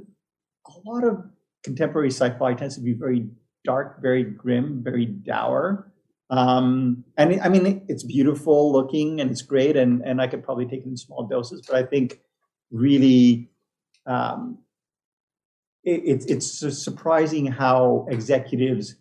a 0.67 0.89
lot 0.89 1.03
of 1.03 1.23
contemporary 1.63 2.11
sci-fi 2.11 2.53
tends 2.53 2.75
to 2.75 2.81
be 2.81 2.93
very 2.93 3.27
dark, 3.63 4.01
very 4.01 4.23
grim, 4.23 4.81
very 4.83 5.05
dour. 5.05 5.91
Um, 6.29 7.03
and 7.17 7.39
I 7.41 7.49
mean, 7.49 7.85
it's 7.87 8.03
beautiful 8.03 8.71
looking 8.71 9.21
and 9.21 9.29
it's 9.29 9.41
great, 9.41 9.75
and 9.75 10.01
and 10.01 10.21
I 10.21 10.27
could 10.27 10.43
probably 10.43 10.65
take 10.65 10.81
it 10.81 10.87
in 10.87 10.97
small 10.97 11.27
doses, 11.27 11.61
but 11.67 11.75
I 11.75 11.83
think 11.83 12.19
really, 12.71 13.49
um, 14.07 14.57
it, 15.83 16.01
it's 16.05 16.25
it's 16.25 16.83
surprising 16.83 17.45
how 17.45 18.07
executives 18.09 18.95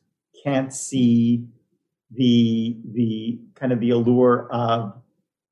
can't 0.45 0.72
see 0.72 1.47
the 2.11 2.76
the 2.93 3.41
kind 3.55 3.72
of 3.72 3.80
the 3.80 3.91
allure 3.91 4.49
of 4.53 4.93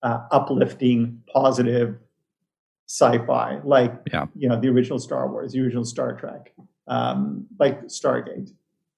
uh, 0.02 0.18
uplifting, 0.30 1.22
positive 1.32 1.96
sci-fi, 2.93 3.59
like 3.64 3.90
yeah. 4.12 4.26
you 4.36 4.49
know 4.49 4.61
the 4.61 4.68
original 4.68 4.99
Star 4.99 5.26
Wars, 5.26 5.53
the 5.53 5.61
original 5.61 5.84
Star 5.84 6.14
Trek, 6.14 6.53
um, 6.88 7.47
like 7.59 7.84
Stargate, 7.84 8.51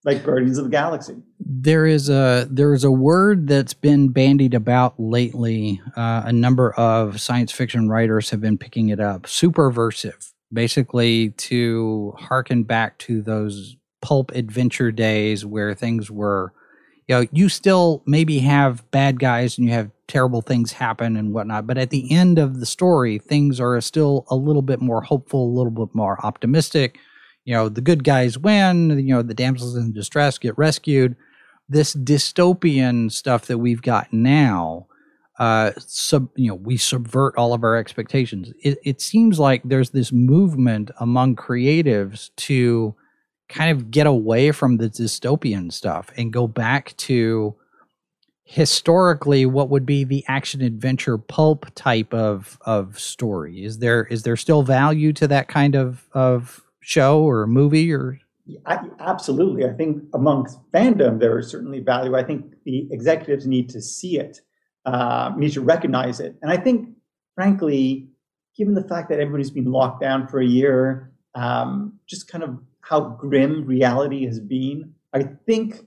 like 0.02 0.24
Guardians 0.24 0.58
of 0.58 0.64
the 0.64 0.70
Galaxy. 0.70 1.14
There 1.38 1.86
is 1.86 2.08
a 2.08 2.48
there 2.50 2.74
is 2.74 2.82
a 2.82 2.90
word 2.90 3.46
that's 3.46 3.72
been 3.72 4.08
bandied 4.08 4.52
about 4.52 4.98
lately. 4.98 5.80
Uh, 5.96 6.22
a 6.24 6.32
number 6.32 6.72
of 6.72 7.20
science 7.20 7.52
fiction 7.52 7.88
writers 7.88 8.30
have 8.30 8.40
been 8.40 8.58
picking 8.58 8.88
it 8.88 8.98
up. 8.98 9.22
Superversive, 9.22 10.32
basically 10.52 11.30
to 11.30 12.14
harken 12.18 12.64
back 12.64 12.98
to 12.98 13.22
those 13.22 13.76
pulp 14.02 14.32
adventure 14.32 14.90
days 14.90 15.46
where 15.46 15.72
things 15.72 16.10
were 16.10 16.52
you 17.08 17.14
know, 17.14 17.26
you 17.32 17.48
still 17.48 18.02
maybe 18.06 18.38
have 18.38 18.88
bad 18.90 19.20
guys 19.20 19.58
and 19.58 19.66
you 19.66 19.74
have 19.74 19.90
terrible 20.08 20.40
things 20.40 20.72
happen 20.72 21.16
and 21.16 21.32
whatnot, 21.32 21.66
but 21.66 21.78
at 21.78 21.90
the 21.90 22.10
end 22.10 22.38
of 22.38 22.60
the 22.60 22.66
story, 22.66 23.18
things 23.18 23.60
are 23.60 23.80
still 23.80 24.24
a 24.28 24.36
little 24.36 24.62
bit 24.62 24.80
more 24.80 25.02
hopeful, 25.02 25.44
a 25.46 25.56
little 25.56 25.70
bit 25.70 25.94
more 25.94 26.24
optimistic. 26.24 26.98
You 27.44 27.54
know, 27.54 27.68
the 27.68 27.82
good 27.82 28.04
guys 28.04 28.38
win, 28.38 28.98
you 28.98 29.14
know, 29.14 29.22
the 29.22 29.34
damsels 29.34 29.76
in 29.76 29.92
distress 29.92 30.38
get 30.38 30.56
rescued. 30.56 31.16
This 31.68 31.94
dystopian 31.94 33.10
stuff 33.12 33.46
that 33.46 33.58
we've 33.58 33.82
got 33.82 34.12
now, 34.12 34.86
uh, 35.38 35.72
sub, 35.78 36.28
you 36.36 36.48
know, 36.48 36.54
we 36.54 36.76
subvert 36.76 37.34
all 37.36 37.52
of 37.52 37.64
our 37.64 37.76
expectations. 37.76 38.52
It, 38.62 38.78
it 38.84 39.00
seems 39.00 39.38
like 39.38 39.62
there's 39.64 39.90
this 39.90 40.12
movement 40.12 40.90
among 41.00 41.36
creatives 41.36 42.30
to 42.36 42.94
kind 43.54 43.70
of 43.70 43.90
get 43.90 44.06
away 44.06 44.50
from 44.52 44.76
the 44.76 44.88
dystopian 44.88 45.72
stuff 45.72 46.10
and 46.16 46.32
go 46.32 46.46
back 46.46 46.96
to 46.96 47.54
historically 48.44 49.46
what 49.46 49.70
would 49.70 49.86
be 49.86 50.04
the 50.04 50.24
action 50.28 50.60
adventure 50.60 51.16
pulp 51.16 51.66
type 51.74 52.12
of 52.12 52.58
of 52.62 52.98
story. 52.98 53.64
Is 53.64 53.78
there 53.78 54.04
is 54.04 54.22
there 54.22 54.36
still 54.36 54.62
value 54.62 55.12
to 55.14 55.28
that 55.28 55.48
kind 55.48 55.74
of 55.74 56.08
of 56.12 56.62
show 56.80 57.22
or 57.22 57.46
movie 57.46 57.92
or? 57.92 58.18
I, 58.66 58.78
absolutely. 59.00 59.64
I 59.64 59.72
think 59.72 60.02
amongst 60.12 60.58
fandom 60.70 61.18
there 61.18 61.38
is 61.38 61.48
certainly 61.48 61.80
value. 61.80 62.14
I 62.14 62.22
think 62.22 62.52
the 62.66 62.86
executives 62.90 63.46
need 63.46 63.70
to 63.70 63.80
see 63.80 64.18
it 64.18 64.42
uh, 64.84 65.32
need 65.36 65.52
to 65.52 65.60
recognize 65.60 66.20
it. 66.20 66.36
And 66.42 66.50
i 66.50 66.56
think 66.56 66.90
frankly 67.34 68.08
given 68.56 68.74
the 68.74 68.84
fact 68.84 69.08
that 69.08 69.18
everybody's 69.18 69.50
been 69.50 69.72
locked 69.72 70.00
down 70.00 70.28
for 70.28 70.40
a 70.40 70.46
year 70.46 71.12
um, 71.34 71.98
just 72.06 72.28
kind 72.28 72.44
of 72.44 72.58
how 72.84 73.00
grim 73.00 73.64
reality 73.64 74.26
has 74.26 74.38
been, 74.38 74.94
I 75.12 75.22
think 75.46 75.86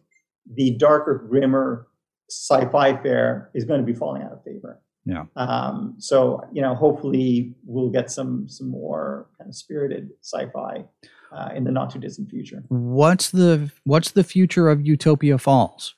the 0.52 0.72
darker, 0.72 1.26
grimmer 1.30 1.88
sci-fi 2.30 2.98
fare 3.02 3.50
is 3.54 3.66
going 3.66 3.80
to 3.80 3.86
be 3.86 3.94
falling 3.94 4.24
out 4.24 4.32
of 4.34 4.44
favor. 4.44 4.82
Yeah. 5.06 5.26
Um, 5.36 5.96
so 6.00 6.42
you 6.52 6.62
know, 6.62 6.76
hopefully, 6.76 7.56
we'll 7.66 7.90
get 7.90 8.12
some 8.12 8.50
some 8.50 8.70
more 8.70 9.28
kind 9.38 9.50
of 9.50 9.56
spirited 9.56 10.10
sci-fi 10.22 10.84
uh, 11.32 11.50
in 11.56 11.64
the 11.64 11.72
not 11.72 11.92
too 11.92 12.00
distant 12.00 12.30
future. 12.30 12.64
What's 12.68 13.30
the 13.30 13.72
What's 13.86 14.12
the 14.12 14.24
future 14.24 14.68
of 14.68 14.86
Utopia 14.86 15.38
Falls? 15.38 15.96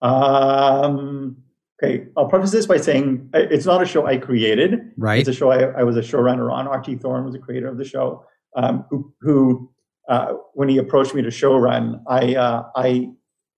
Um, 0.00 1.38
okay, 1.82 2.06
I'll 2.16 2.28
preface 2.28 2.52
this 2.52 2.66
by 2.66 2.76
saying 2.76 3.30
it's 3.34 3.66
not 3.66 3.82
a 3.82 3.86
show 3.86 4.06
I 4.06 4.18
created. 4.18 4.92
Right. 4.96 5.18
It's 5.18 5.28
a 5.28 5.32
show 5.32 5.50
I, 5.50 5.80
I 5.80 5.82
was 5.82 5.96
a 5.96 6.02
showrunner 6.02 6.52
on. 6.52 6.68
R.T. 6.68 6.96
Thorne 6.96 7.24
was 7.24 7.34
a 7.34 7.38
creator 7.38 7.68
of 7.68 7.78
the 7.78 7.84
show. 7.84 8.24
um, 8.56 8.84
who, 8.90 9.12
who 9.20 9.70
uh, 10.08 10.34
when 10.54 10.68
he 10.68 10.78
approached 10.78 11.14
me 11.14 11.22
to 11.22 11.30
show 11.30 11.56
run, 11.56 12.02
I, 12.06 12.34
uh, 12.34 12.64
I, 12.76 12.86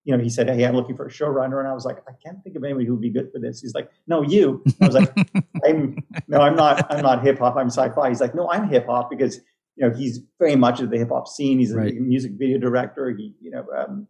you 0.03 0.15
know, 0.15 0.19
he 0.23 0.29
said, 0.29 0.49
"Hey, 0.49 0.65
I'm 0.65 0.75
looking 0.75 0.95
for 0.95 1.05
a 1.05 1.11
showrunner," 1.11 1.59
and 1.59 1.67
I 1.67 1.73
was 1.73 1.83
like, 1.85 1.97
"I 2.07 2.13
can't 2.25 2.41
think 2.43 2.55
of 2.55 2.63
anybody 2.63 2.85
who 2.85 2.93
would 2.93 3.01
be 3.01 3.09
good 3.09 3.29
for 3.33 3.39
this." 3.39 3.59
He's 3.61 3.73
like, 3.73 3.89
"No, 4.07 4.21
you." 4.21 4.63
I 4.81 4.85
was 4.87 4.95
like, 4.95 5.13
"I'm 5.67 5.97
no, 6.27 6.39
I'm 6.39 6.55
not. 6.55 6.89
I'm 6.91 7.01
not 7.03 7.23
hip 7.23 7.39
hop. 7.39 7.57
I'm 7.57 7.67
sci-fi." 7.69 8.07
He's 8.09 8.21
like, 8.21 8.33
"No, 8.33 8.49
I'm 8.49 8.69
hip 8.69 8.85
hop 8.87 9.09
because 9.09 9.41
you 9.75 9.87
know 9.87 9.93
he's 9.93 10.21
very 10.39 10.55
much 10.55 10.79
of 10.79 10.89
the 10.91 10.97
hip 10.97 11.09
hop 11.09 11.27
scene. 11.27 11.59
He's 11.59 11.73
a 11.73 11.77
Right. 11.77 11.95
music 11.95 12.31
video 12.37 12.57
director. 12.57 13.09
He, 13.11 13.33
you 13.41 13.51
know." 13.51 13.65
Um, 13.77 14.07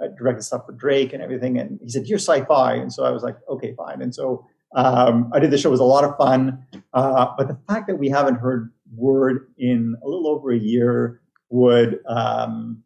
uh, 0.00 0.06
directed 0.16 0.42
stuff 0.44 0.64
for 0.64 0.70
Drake 0.70 1.12
and 1.12 1.20
everything, 1.20 1.58
and 1.58 1.80
he 1.82 1.88
said, 1.88 2.06
"You're 2.06 2.20
sci-fi," 2.20 2.74
and 2.74 2.92
so 2.92 3.02
I 3.04 3.10
was 3.10 3.24
like, 3.24 3.36
"Okay, 3.48 3.74
fine." 3.74 4.00
And 4.00 4.14
so 4.14 4.46
um, 4.76 5.28
I 5.34 5.40
did 5.40 5.50
the 5.50 5.58
show. 5.58 5.70
It 5.70 5.72
was 5.72 5.80
a 5.80 5.84
lot 5.84 6.04
of 6.04 6.16
fun, 6.16 6.64
uh, 6.92 7.34
but 7.36 7.48
the 7.48 7.58
fact 7.68 7.88
that 7.88 7.96
we 7.96 8.08
haven't 8.08 8.36
heard 8.36 8.70
word 8.94 9.48
in 9.58 9.96
a 10.04 10.06
little 10.06 10.28
over 10.28 10.52
a 10.52 10.56
year 10.58 11.20
would 11.50 12.00
um, 12.06 12.82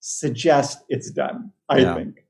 suggest 0.00 0.84
it's 0.88 1.10
done. 1.10 1.52
I 1.68 1.78
Yeah. 1.78 1.94
think. 1.94 2.24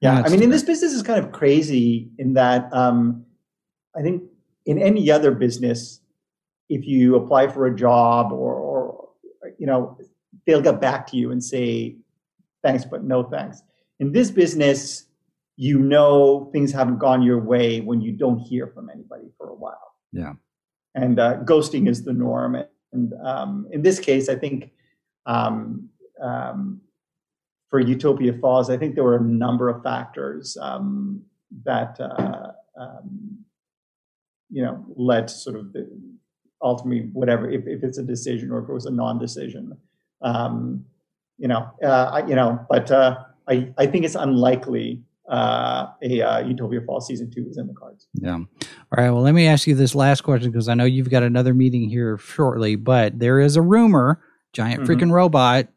Yeah, 0.00 0.14
That's 0.16 0.28
I 0.28 0.32
mean, 0.32 0.42
in 0.42 0.50
this 0.50 0.62
business 0.62 0.92
is 0.92 1.02
kind 1.02 1.22
of 1.22 1.30
crazy 1.30 2.10
in 2.18 2.32
that 2.34 2.72
um, 2.72 3.26
I 3.94 4.00
think 4.00 4.22
in 4.64 4.78
any 4.78 5.10
other 5.10 5.32
business, 5.32 6.00
if 6.70 6.86
you 6.86 7.16
apply 7.16 7.48
for 7.48 7.66
a 7.66 7.74
job 7.76 8.32
or, 8.32 8.54
or 8.54 9.08
you 9.58 9.66
know, 9.66 9.98
they'll 10.46 10.62
get 10.62 10.80
back 10.80 11.06
to 11.08 11.16
you 11.16 11.30
and 11.32 11.42
say 11.44 11.96
thanks, 12.62 12.84
but 12.84 13.04
no 13.04 13.24
thanks. 13.24 13.62
In 13.98 14.12
this 14.12 14.30
business, 14.30 15.06
you 15.56 15.78
know 15.78 16.48
things 16.52 16.72
haven't 16.72 16.98
gone 16.98 17.20
your 17.22 17.38
way 17.38 17.80
when 17.82 18.00
you 18.00 18.12
don't 18.12 18.38
hear 18.38 18.68
from 18.68 18.88
anybody 18.88 19.28
for 19.36 19.50
a 19.50 19.54
while. 19.54 19.92
Yeah. 20.12 20.32
And 20.94 21.20
uh, 21.20 21.40
ghosting 21.44 21.88
is 21.88 22.04
the 22.04 22.14
norm. 22.14 22.56
And 22.92 23.12
um, 23.22 23.68
in 23.70 23.82
this 23.82 24.00
case, 24.00 24.30
I 24.30 24.36
think 24.36 24.70
um, 25.26 25.88
um, 26.22 26.80
for 27.68 27.80
Utopia 27.80 28.32
Falls, 28.34 28.68
I 28.68 28.76
think 28.76 28.94
there 28.94 29.04
were 29.04 29.16
a 29.16 29.22
number 29.22 29.68
of 29.68 29.82
factors 29.82 30.56
um, 30.60 31.22
that 31.64 31.98
uh, 32.00 32.52
um, 32.78 33.38
you 34.50 34.62
know 34.62 34.84
led 34.96 35.28
to 35.28 35.34
sort 35.34 35.56
of 35.56 35.72
the 35.72 35.88
ultimately 36.62 37.08
whatever 37.12 37.48
if, 37.48 37.66
if 37.66 37.82
it's 37.82 37.98
a 37.98 38.02
decision 38.02 38.50
or 38.50 38.58
if 38.62 38.68
it 38.68 38.72
was 38.72 38.86
a 38.86 38.90
non-decision. 38.90 39.76
Um, 40.22 40.84
you 41.38 41.48
know, 41.48 41.70
uh, 41.82 42.10
I, 42.12 42.26
you 42.26 42.34
know, 42.34 42.64
but 42.68 42.90
uh, 42.90 43.24
I 43.48 43.72
I 43.78 43.86
think 43.86 44.04
it's 44.04 44.16
unlikely 44.16 45.02
uh, 45.30 45.86
a 46.02 46.22
uh, 46.22 46.40
Utopia 46.40 46.80
Falls 46.80 47.06
season 47.06 47.30
two 47.30 47.46
is 47.48 47.56
in 47.56 47.66
the 47.66 47.74
cards. 47.74 48.08
Yeah. 48.14 48.34
All 48.34 48.46
right. 48.96 49.10
Well, 49.10 49.22
let 49.22 49.32
me 49.32 49.46
ask 49.46 49.66
you 49.66 49.76
this 49.76 49.94
last 49.94 50.22
question 50.22 50.50
because 50.50 50.68
I 50.68 50.74
know 50.74 50.84
you've 50.84 51.08
got 51.08 51.22
another 51.22 51.54
meeting 51.54 51.88
here 51.88 52.18
shortly, 52.18 52.74
but 52.74 53.18
there 53.18 53.38
is 53.38 53.54
a 53.56 53.62
rumor 53.62 54.20
giant 54.52 54.82
Mhm. 54.82 54.86
freaking 54.86 55.12
robot. 55.12 55.68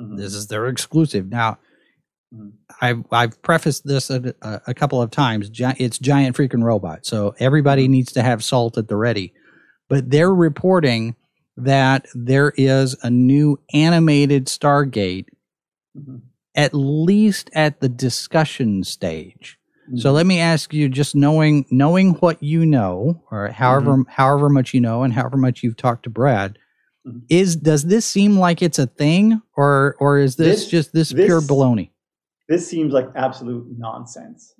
Mhm. 0.00 0.16
This 0.16 0.34
is 0.34 0.46
their 0.48 0.66
exclusive. 0.66 1.28
Now, 1.28 1.58
Mhm. 2.34 2.52
I've, 2.80 3.04
I've 3.12 3.42
prefaced 3.42 3.86
this 3.86 4.08
a, 4.10 4.34
a, 4.42 4.60
a 4.68 4.74
couple 4.74 5.02
of 5.02 5.10
times. 5.10 5.50
It's 5.52 5.98
giant 5.98 6.36
freaking 6.36 6.62
robot. 6.62 7.04
So 7.04 7.34
everybody 7.38 7.84
Mm-hmm. 7.84 7.92
needs 7.92 8.12
to 8.12 8.22
have 8.22 8.42
salt 8.42 8.78
at 8.78 8.88
the 8.88 8.96
ready. 8.96 9.32
But 9.88 10.10
they're 10.10 10.34
reporting 10.34 11.14
that 11.58 12.06
there 12.14 12.52
is 12.56 12.96
a 13.02 13.10
new 13.10 13.58
animated 13.74 14.46
Stargate, 14.46 15.26
Mhm. 15.98 16.22
at 16.54 16.72
least 16.72 17.50
at 17.54 17.80
the 17.80 17.88
discussion 17.90 18.82
stage. 18.84 19.58
So 19.96 20.10
Mhm. 20.10 20.14
let 20.14 20.26
me 20.26 20.38
ask 20.38 20.72
you, 20.72 20.88
just 20.88 21.14
knowing 21.14 21.66
knowing 21.70 22.12
what 22.14 22.42
you 22.42 22.64
know, 22.64 23.22
or 23.30 23.48
however 23.48 23.90
Mm-hmm. 23.92 24.10
however 24.10 24.48
much 24.48 24.72
you 24.72 24.80
know, 24.80 25.02
and 25.02 25.12
however 25.12 25.36
much 25.36 25.62
you've 25.62 25.76
talked 25.76 26.04
to 26.04 26.10
Brad, 26.10 26.56
Mhm. 27.06 27.22
is 27.28 27.56
does 27.56 27.84
this 27.84 28.06
seem 28.06 28.38
like 28.38 28.62
it's 28.62 28.78
a 28.78 28.86
thing, 28.86 29.40
or 29.56 29.96
or 29.98 30.18
is 30.18 30.36
this, 30.36 30.60
This- 30.62 30.68
just 30.68 30.92
this, 30.92 31.10
this- 31.10 31.26
pure 31.26 31.40
baloney? 31.40 31.90
this 32.48 32.66
seems 32.68 32.92
like 32.92 33.08
absolute 33.16 33.66
nonsense. 33.78 34.54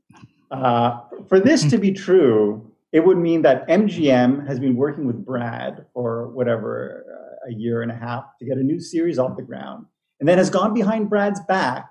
Uh, 0.50 1.00
for 1.28 1.38
this 1.40 1.64
to 1.70 1.78
be 1.78 1.92
true, 1.92 2.66
it 2.92 3.04
would 3.06 3.18
mean 3.18 3.42
that 3.42 3.66
MGM 3.68 4.46
has 4.46 4.58
been 4.58 4.76
working 4.76 5.06
with 5.06 5.24
Brad 5.24 5.86
for 5.94 6.28
whatever 6.28 7.04
uh, 7.08 7.50
a 7.50 7.52
year 7.54 7.82
and 7.82 7.90
a 7.90 7.94
half 7.94 8.24
to 8.38 8.44
get 8.44 8.58
a 8.58 8.62
new 8.62 8.80
series 8.80 9.18
off 9.18 9.36
the 9.36 9.42
ground, 9.42 9.86
and 10.20 10.28
then 10.28 10.38
has 10.38 10.50
gone 10.50 10.74
behind 10.74 11.08
Brad's 11.10 11.40
back 11.48 11.88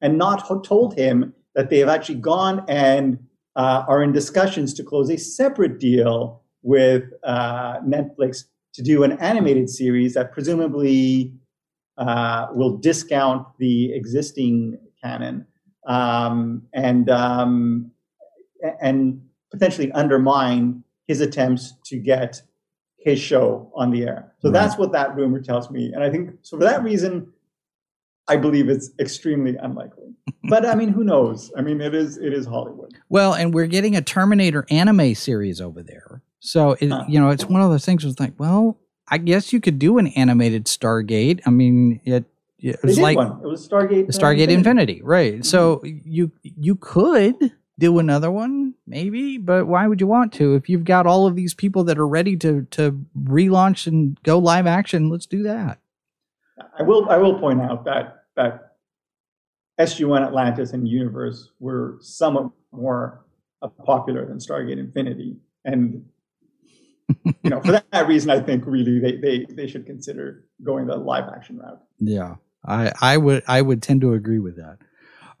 and 0.00 0.16
not 0.18 0.42
ho- 0.42 0.60
told 0.60 0.96
him 0.98 1.32
that 1.54 1.70
they 1.70 1.78
have 1.78 1.88
actually 1.88 2.16
gone 2.20 2.64
and 2.68 3.18
uh, 3.56 3.84
are 3.88 4.02
in 4.02 4.12
discussions 4.12 4.74
to 4.74 4.82
close 4.84 5.08
a 5.10 5.16
separate 5.16 5.78
deal 5.78 6.42
with 6.62 7.04
uh, 7.22 7.80
Netflix 7.80 8.44
to 8.74 8.82
do 8.82 9.02
an 9.04 9.12
animated 9.12 9.70
series 9.70 10.14
that 10.14 10.32
presumably 10.32 11.32
uh, 11.96 12.46
will 12.52 12.76
discount 12.76 13.46
the 13.58 13.92
existing 13.92 14.78
canon 15.02 15.46
um, 15.86 16.62
and 16.72 17.08
um, 17.10 17.90
and 18.80 19.20
potentially 19.50 19.92
undermine 19.92 20.82
his 21.06 21.20
attempts 21.20 21.74
to 21.84 21.96
get 21.98 22.40
his 22.98 23.20
show 23.20 23.70
on 23.74 23.90
the 23.90 24.02
air. 24.02 24.32
So 24.40 24.48
Right. 24.48 24.54
that's 24.54 24.78
what 24.78 24.92
that 24.92 25.14
rumor 25.14 25.40
tells 25.40 25.70
me, 25.70 25.92
and 25.92 26.02
I 26.02 26.10
think 26.10 26.30
so. 26.42 26.56
For 26.56 26.64
that 26.64 26.82
reason, 26.82 27.32
I 28.26 28.36
believe 28.36 28.68
it's 28.70 28.90
extremely 28.98 29.56
unlikely. 29.56 30.14
but 30.48 30.64
I 30.66 30.74
mean, 30.74 30.88
who 30.88 31.04
knows? 31.04 31.52
I 31.56 31.60
mean, 31.62 31.80
it 31.80 31.94
is 31.94 32.16
it 32.16 32.32
is 32.32 32.46
Hollywood. 32.46 32.94
Well, 33.10 33.34
and 33.34 33.52
we're 33.54 33.66
getting 33.66 33.94
a 33.94 34.00
Terminator 34.02 34.64
anime 34.70 35.14
series 35.14 35.60
over 35.60 35.82
there, 35.82 36.03
so 36.44 36.72
it, 36.72 36.90
Huh. 36.90 37.04
you 37.08 37.18
know 37.18 37.30
it's 37.30 37.46
one 37.46 37.62
of 37.62 37.70
those 37.70 37.84
things. 37.86 38.04
Was 38.04 38.20
like, 38.20 38.34
well, 38.38 38.78
I 39.08 39.18
guess 39.18 39.52
you 39.52 39.60
could 39.60 39.78
do 39.78 39.98
an 39.98 40.08
animated 40.08 40.66
Stargate. 40.66 41.40
I 41.46 41.50
mean, 41.50 42.00
it, 42.04 42.24
it 42.58 42.78
was 42.82 42.98
like 42.98 43.16
one. 43.16 43.40
It 43.42 43.46
was 43.48 43.66
Stargate. 43.66 44.06
Stargate 44.08 44.48
Infinity, 44.48 45.00
right? 45.02 45.44
So 45.44 45.82
you 45.84 46.32
you 46.42 46.76
could 46.76 47.34
do 47.78 47.98
another 47.98 48.30
one, 48.30 48.74
maybe, 48.86 49.38
but 49.38 49.66
why 49.66 49.86
would 49.86 50.00
you 50.00 50.06
want 50.06 50.32
to 50.34 50.54
if 50.54 50.68
you've 50.68 50.84
got 50.84 51.06
all 51.06 51.26
of 51.26 51.34
these 51.34 51.54
people 51.54 51.82
that 51.84 51.98
are 51.98 52.06
ready 52.06 52.36
to 52.36 52.66
to 52.72 53.04
relaunch 53.18 53.86
and 53.86 54.22
go 54.22 54.38
live 54.38 54.66
action? 54.66 55.08
Let's 55.08 55.26
do 55.26 55.42
that. 55.44 55.78
I 56.78 56.82
will 56.82 57.08
I 57.08 57.16
will 57.16 57.38
point 57.38 57.62
out 57.62 57.84
that 57.86 58.24
that 58.36 58.76
SG-1 59.80 60.24
Atlantis 60.26 60.72
and 60.72 60.86
Universe 60.86 61.50
were 61.58 61.96
somewhat 62.00 62.50
more 62.70 63.24
uh, 63.62 63.68
popular 63.84 64.24
than 64.26 64.38
Stargate 64.38 64.78
Infinity, 64.78 65.36
and 65.64 66.04
you 67.24 67.50
know 67.50 67.60
for 67.60 67.72
that 67.72 68.06
reason, 68.08 68.30
I 68.30 68.40
think 68.40 68.64
really 68.66 68.98
they 69.00 69.16
they 69.16 69.46
they 69.48 69.66
should 69.66 69.86
consider 69.86 70.44
going 70.62 70.86
the 70.86 70.96
live 70.96 71.24
action 71.34 71.58
route. 71.58 71.80
Yeah, 71.98 72.36
I 72.64 72.92
I 73.00 73.16
would 73.16 73.42
I 73.46 73.62
would 73.62 73.82
tend 73.82 74.00
to 74.02 74.14
agree 74.14 74.38
with 74.38 74.56
that. 74.56 74.78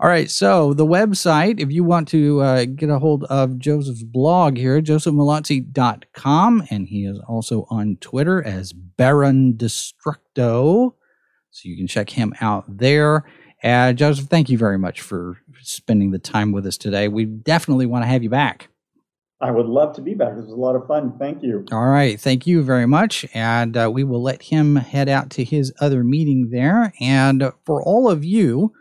All 0.00 0.08
right, 0.08 0.28
so 0.28 0.74
the 0.74 0.84
website, 0.84 1.60
if 1.60 1.70
you 1.70 1.84
want 1.84 2.08
to 2.08 2.40
uh, 2.40 2.64
get 2.64 2.90
a 2.90 2.98
hold 2.98 3.24
of 3.24 3.58
Joseph's 3.58 4.02
blog 4.02 4.56
here, 4.56 4.82
josephmallozzi.com, 4.82 6.64
and 6.68 6.88
he 6.88 7.04
is 7.06 7.20
also 7.28 7.66
on 7.70 7.96
Twitter 8.00 8.42
as 8.42 8.72
Baron 8.72 9.54
Destructo. 9.54 10.94
So 11.50 11.68
you 11.68 11.76
can 11.76 11.86
check 11.86 12.10
him 12.10 12.34
out 12.40 12.64
there. 12.68 13.24
Uh, 13.62 13.92
Joseph, 13.92 14.26
thank 14.26 14.50
you 14.50 14.58
very 14.58 14.78
much 14.78 15.00
for 15.00 15.38
spending 15.62 16.10
the 16.10 16.18
time 16.18 16.50
with 16.50 16.66
us 16.66 16.76
today. 16.76 17.06
We 17.06 17.24
definitely 17.24 17.86
want 17.86 18.02
to 18.02 18.08
have 18.08 18.22
you 18.24 18.30
back. 18.30 18.68
I 19.44 19.50
would 19.50 19.66
love 19.66 19.94
to 19.96 20.00
be 20.00 20.14
back. 20.14 20.36
This 20.36 20.46
was 20.46 20.54
a 20.54 20.56
lot 20.56 20.74
of 20.74 20.86
fun. 20.86 21.18
Thank 21.18 21.42
you. 21.42 21.66
All 21.70 21.88
right. 21.88 22.18
Thank 22.18 22.46
you 22.46 22.62
very 22.62 22.86
much. 22.86 23.26
And 23.34 23.76
uh, 23.76 23.90
we 23.92 24.02
will 24.02 24.22
let 24.22 24.42
him 24.42 24.76
head 24.76 25.06
out 25.06 25.28
to 25.32 25.44
his 25.44 25.70
other 25.80 26.02
meeting 26.02 26.48
there. 26.48 26.94
And 26.98 27.52
for 27.66 27.82
all 27.82 28.10
of 28.10 28.24
you 28.24 28.72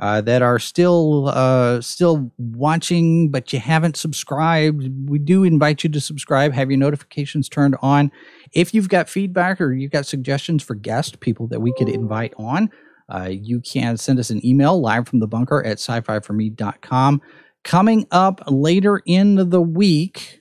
uh, 0.00 0.20
that 0.22 0.42
are 0.42 0.58
still 0.58 1.28
uh, 1.28 1.80
still 1.80 2.32
watching, 2.36 3.30
but 3.30 3.52
you 3.52 3.60
haven't 3.60 3.96
subscribed, 3.96 4.90
we 5.08 5.20
do 5.20 5.44
invite 5.44 5.84
you 5.84 5.90
to 5.90 6.00
subscribe. 6.00 6.52
Have 6.52 6.68
your 6.68 6.78
notifications 6.78 7.48
turned 7.48 7.76
on. 7.80 8.10
If 8.52 8.74
you've 8.74 8.88
got 8.88 9.08
feedback 9.08 9.60
or 9.60 9.72
you've 9.72 9.92
got 9.92 10.04
suggestions 10.04 10.64
for 10.64 10.74
guest 10.74 11.20
people 11.20 11.46
that 11.46 11.60
we 11.60 11.72
could 11.74 11.88
invite 11.88 12.34
on, 12.38 12.70
uh, 13.08 13.28
you 13.30 13.60
can 13.60 13.96
send 13.96 14.18
us 14.18 14.30
an 14.30 14.44
email 14.44 14.80
live 14.80 15.06
from 15.06 15.20
the 15.20 15.28
bunker 15.28 15.64
at 15.64 15.78
sci-fi 15.78 16.18
for 16.18 16.32
me.com. 16.32 17.22
Coming 17.68 18.06
up 18.10 18.40
later 18.46 19.02
in 19.04 19.50
the 19.50 19.60
week, 19.60 20.40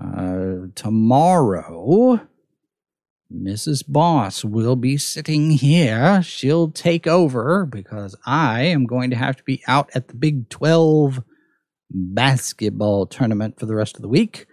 uh, 0.00 0.68
tomorrow, 0.76 2.20
Mrs. 3.34 3.82
Boss 3.84 4.44
will 4.44 4.76
be 4.76 4.96
sitting 4.96 5.50
here. 5.50 6.22
She'll 6.22 6.70
take 6.70 7.08
over 7.08 7.66
because 7.66 8.14
I 8.24 8.62
am 8.62 8.86
going 8.86 9.10
to 9.10 9.16
have 9.16 9.34
to 9.38 9.42
be 9.42 9.60
out 9.66 9.90
at 9.92 10.06
the 10.06 10.14
Big 10.14 10.48
12 10.50 11.20
basketball 11.90 13.06
tournament 13.06 13.58
for 13.58 13.66
the 13.66 13.74
rest 13.74 13.96
of 13.96 14.02
the 14.02 14.08
week. 14.08 14.46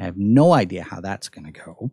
I 0.00 0.04
have 0.04 0.16
no 0.16 0.52
idea 0.52 0.84
how 0.84 1.00
that's 1.00 1.28
going 1.28 1.52
to 1.52 1.60
go. 1.60 1.90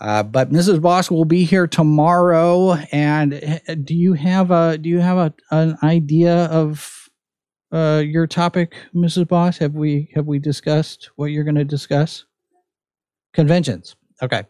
Uh, 0.00 0.24
but 0.24 0.50
Mrs. 0.50 0.82
Boss 0.82 1.12
will 1.12 1.26
be 1.26 1.44
here 1.44 1.68
tomorrow. 1.68 2.72
And 2.90 3.34
uh, 3.68 3.76
do 3.76 3.94
you 3.94 4.14
have 4.14 4.50
a 4.50 4.78
do 4.78 4.88
you 4.88 4.98
have 4.98 5.16
a, 5.16 5.34
an 5.52 5.78
idea 5.84 6.46
of 6.46 7.05
uh, 7.76 7.98
your 7.98 8.26
topic, 8.26 8.74
Mrs. 8.94 9.28
Boss? 9.28 9.58
Have 9.58 9.74
we 9.74 10.10
have 10.14 10.26
we 10.26 10.38
discussed 10.38 11.10
what 11.16 11.26
you're 11.26 11.44
going 11.44 11.56
to 11.56 11.64
discuss? 11.64 12.24
Conventions. 13.34 13.96
Okay. 14.22 14.44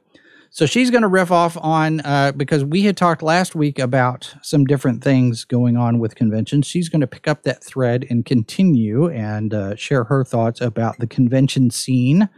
So 0.51 0.65
she's 0.65 0.91
going 0.93 1.03
to 1.03 1.09
riff 1.09 1.33
off 1.33 1.57
on 1.61 2.01
uh, 2.01 2.33
because 2.37 2.65
we 2.65 2.83
had 2.83 2.97
talked 2.97 3.23
last 3.23 3.57
week 3.57 3.81
about 3.81 4.33
some 4.43 4.65
different 4.65 5.03
things 5.03 5.45
going 5.45 5.77
on 5.77 5.99
with 5.99 6.15
conventions. 6.15 6.69
She's 6.69 6.89
going 6.89 7.01
to 7.01 7.07
pick 7.09 7.27
up 7.27 7.43
that 7.43 7.65
thread 7.65 8.07
and 8.09 8.25
continue 8.25 9.11
and 9.11 9.53
uh, 9.53 9.75
share 9.75 10.05
her 10.05 10.25
thoughts 10.25 10.61
about 10.61 10.99
the 10.99 11.09
convention 11.09 11.71
scene. 11.71 12.29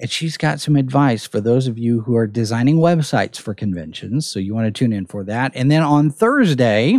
And 0.00 0.10
she's 0.10 0.36
got 0.36 0.60
some 0.60 0.74
advice 0.74 1.24
for 1.24 1.40
those 1.40 1.68
of 1.68 1.78
you 1.78 2.00
who 2.02 2.16
are 2.16 2.26
designing 2.26 2.78
websites 2.78 3.36
for 3.40 3.54
conventions. 3.54 4.26
So 4.26 4.40
you 4.40 4.54
want 4.54 4.66
to 4.66 4.76
tune 4.76 4.92
in 4.92 5.06
for 5.06 5.22
that. 5.24 5.52
And 5.54 5.70
then 5.70 5.82
on 5.82 6.10
Thursday, 6.10 6.98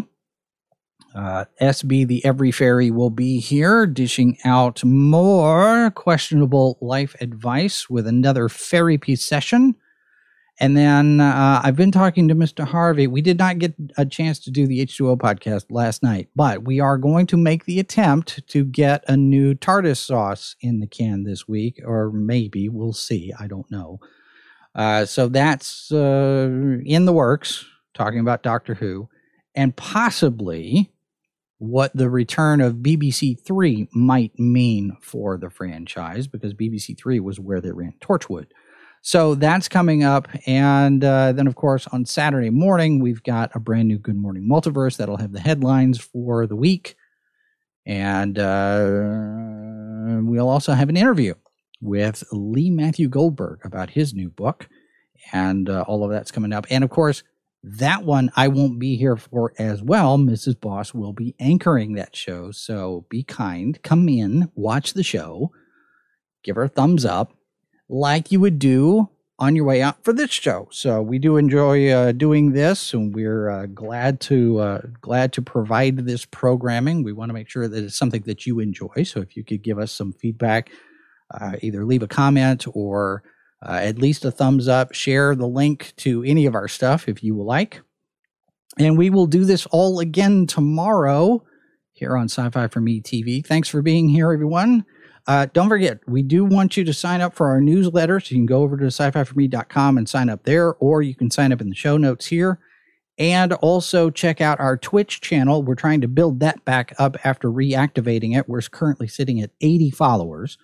uh, 1.15 1.45
SB 1.61 2.07
the 2.07 2.23
Every 2.23 2.51
Fairy 2.51 2.91
will 2.91 3.09
be 3.09 3.39
here, 3.39 3.85
dishing 3.87 4.37
out 4.45 4.83
more 4.83 5.91
questionable 5.91 6.77
life 6.81 7.15
advice 7.19 7.89
with 7.89 8.07
another 8.07 8.49
fairy 8.49 8.97
piece 8.97 9.23
session. 9.23 9.75
And 10.61 10.75
then 10.75 11.21
uh, 11.21 11.61
I've 11.63 11.77
been 11.77 11.91
talking 11.91 12.27
to 12.27 12.35
Mr. 12.35 12.65
Harvey. 12.65 13.07
We 13.07 13.21
did 13.21 13.37
not 13.37 13.59
get 13.59 13.75
a 13.97 14.05
chance 14.05 14.39
to 14.39 14.51
do 14.51 14.67
the 14.67 14.85
H2O 14.85 15.17
podcast 15.17 15.65
last 15.69 16.03
night, 16.03 16.27
but 16.35 16.65
we 16.65 16.81
are 16.81 16.97
going 16.97 17.27
to 17.27 17.37
make 17.37 17.63
the 17.63 17.79
attempt 17.79 18.45
to 18.49 18.65
get 18.65 19.05
a 19.07 19.15
new 19.15 19.55
TARDIS 19.55 19.97
sauce 19.97 20.57
in 20.59 20.81
the 20.81 20.87
can 20.87 21.23
this 21.23 21.47
week, 21.47 21.79
or 21.85 22.11
maybe 22.11 22.67
we'll 22.67 22.93
see. 22.93 23.31
I 23.39 23.47
don't 23.47 23.71
know. 23.71 23.99
Uh, 24.75 25.05
so 25.05 25.29
that's 25.29 25.91
uh, 25.93 26.49
in 26.85 27.05
the 27.05 27.13
works, 27.13 27.65
talking 27.93 28.19
about 28.19 28.43
Doctor 28.43 28.75
Who, 28.75 29.07
and 29.55 29.75
possibly 29.75 30.91
what 31.59 31.91
the 31.95 32.09
return 32.09 32.61
of 32.61 32.75
BBC 32.75 33.39
Three 33.39 33.87
might 33.93 34.37
mean 34.39 34.97
for 35.01 35.37
the 35.37 35.49
franchise, 35.49 36.27
because 36.27 36.53
BBC 36.53 36.97
Three 36.97 37.19
was 37.19 37.39
where 37.39 37.61
they 37.61 37.71
ran 37.71 37.93
Torchwood. 38.01 38.47
So 39.01 39.35
that's 39.35 39.67
coming 39.67 40.03
up. 40.03 40.27
And 40.45 41.03
uh, 41.03 41.31
then, 41.31 41.47
of 41.47 41.55
course, 41.55 41.87
on 41.87 42.05
Saturday 42.05 42.49
morning, 42.49 42.99
we've 42.99 43.23
got 43.23 43.51
a 43.55 43.59
brand 43.59 43.87
new 43.87 43.97
Good 43.97 44.17
Morning 44.17 44.47
Multiverse 44.49 44.97
that'll 44.97 45.17
have 45.17 45.31
the 45.31 45.39
headlines 45.39 45.99
for 45.99 46.45
the 46.47 46.55
week. 46.55 46.95
And 47.85 48.37
uh, 48.37 50.19
we'll 50.21 50.49
also 50.49 50.73
have 50.73 50.89
an 50.89 50.97
interview 50.97 51.33
with 51.81 52.23
Lee 52.31 52.69
Matthew 52.69 53.07
Goldberg 53.07 53.61
about 53.63 53.91
his 53.91 54.13
new 54.13 54.29
book. 54.29 54.67
And 55.31 55.69
uh, 55.69 55.83
all 55.87 56.03
of 56.03 56.11
that's 56.11 56.31
coming 56.31 56.53
up. 56.53 56.65
And 56.69 56.83
of 56.83 56.89
course, 56.89 57.23
that 57.63 58.03
one 58.03 58.31
I 58.35 58.47
won't 58.47 58.79
be 58.79 58.95
here 58.95 59.17
for 59.17 59.53
as 59.57 59.83
well. 59.83 60.17
Mrs. 60.17 60.59
Boss 60.59 60.93
will 60.93 61.13
be 61.13 61.35
anchoring 61.39 61.93
that 61.93 62.15
show. 62.15 62.51
So 62.51 63.05
be 63.09 63.23
kind, 63.23 63.81
come 63.83 64.07
in, 64.07 64.51
watch 64.55 64.93
the 64.93 65.03
show, 65.03 65.51
give 66.43 66.55
her 66.55 66.63
a 66.63 66.69
thumbs 66.69 67.05
up 67.05 67.33
like 67.89 68.31
you 68.31 68.39
would 68.39 68.59
do 68.59 69.09
on 69.39 69.55
your 69.55 69.65
way 69.65 69.81
out 69.81 70.03
for 70.03 70.13
this 70.13 70.31
show. 70.31 70.67
So 70.71 71.01
we 71.01 71.17
do 71.17 71.37
enjoy 71.37 71.89
uh, 71.89 72.11
doing 72.11 72.51
this, 72.51 72.93
and 72.93 73.15
we're 73.15 73.49
uh, 73.49 73.65
glad 73.67 74.19
to 74.21 74.59
uh, 74.59 74.81
glad 75.01 75.33
to 75.33 75.41
provide 75.41 75.97
this 75.97 76.25
programming. 76.25 77.03
We 77.03 77.13
want 77.13 77.29
to 77.29 77.33
make 77.33 77.49
sure 77.49 77.67
that 77.67 77.83
it's 77.83 77.95
something 77.95 78.23
that 78.23 78.45
you 78.45 78.59
enjoy. 78.59 79.03
So 79.03 79.21
if 79.21 79.37
you 79.37 79.43
could 79.43 79.63
give 79.63 79.79
us 79.79 79.91
some 79.91 80.11
feedback, 80.13 80.69
uh, 81.31 81.53
either 81.61 81.85
leave 81.85 82.03
a 82.03 82.07
comment 82.07 82.65
or 82.73 83.23
uh, 83.61 83.79
at 83.81 83.99
least 83.99 84.25
a 84.25 84.31
thumbs 84.31 84.67
up, 84.67 84.93
share 84.93 85.35
the 85.35 85.47
link 85.47 85.93
to 85.97 86.23
any 86.23 86.45
of 86.45 86.55
our 86.55 86.67
stuff 86.67 87.07
if 87.07 87.23
you 87.23 87.41
like, 87.41 87.81
and 88.77 88.97
we 88.97 89.09
will 89.09 89.27
do 89.27 89.45
this 89.45 89.65
all 89.67 89.99
again 89.99 90.47
tomorrow 90.47 91.43
here 91.93 92.15
on 92.15 92.25
Sci-Fi 92.25 92.67
for 92.67 92.79
Me 92.79 93.01
TV. 93.01 93.45
Thanks 93.45 93.67
for 93.67 93.81
being 93.81 94.09
here, 94.09 94.31
everyone. 94.31 94.85
Uh, 95.27 95.45
don't 95.53 95.69
forget, 95.69 95.99
we 96.07 96.23
do 96.23 96.43
want 96.43 96.75
you 96.75 96.83
to 96.83 96.93
sign 96.93 97.21
up 97.21 97.35
for 97.35 97.47
our 97.47 97.61
newsletter. 97.61 98.19
So 98.19 98.33
you 98.33 98.39
can 98.39 98.45
go 98.45 98.61
over 98.61 98.77
to 98.77 98.87
sci-fi4me.com 98.87 99.97
and 99.97 100.09
sign 100.09 100.29
up 100.29 100.43
there, 100.43 100.73
or 100.75 101.01
you 101.01 101.13
can 101.13 101.29
sign 101.29 101.51
up 101.51 101.61
in 101.61 101.69
the 101.69 101.75
show 101.75 101.97
notes 101.97 102.27
here. 102.27 102.59
And 103.17 103.51
also 103.53 104.09
check 104.09 104.39
out 104.39 104.61
our 104.61 104.77
Twitch 104.77 105.19
channel. 105.19 105.61
We're 105.61 105.75
trying 105.75 105.99
to 106.01 106.07
build 106.07 106.39
that 106.39 106.63
back 106.63 106.93
up 106.97 107.17
after 107.25 107.51
reactivating 107.51 108.35
it. 108.35 108.47
We're 108.47 108.61
currently 108.61 109.07
sitting 109.09 109.41
at 109.41 109.51
80 109.59 109.91
followers. 109.91 110.57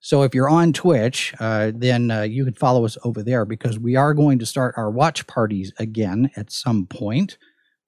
So 0.00 0.22
if 0.22 0.34
you're 0.34 0.48
on 0.48 0.72
Twitch, 0.72 1.34
uh, 1.40 1.72
then 1.74 2.10
uh, 2.10 2.22
you 2.22 2.44
can 2.44 2.54
follow 2.54 2.84
us 2.84 2.96
over 3.04 3.22
there 3.22 3.44
because 3.44 3.78
we 3.78 3.96
are 3.96 4.14
going 4.14 4.38
to 4.38 4.46
start 4.46 4.74
our 4.76 4.90
watch 4.90 5.26
parties 5.26 5.72
again 5.78 6.30
at 6.36 6.50
some 6.50 6.86
point 6.86 7.36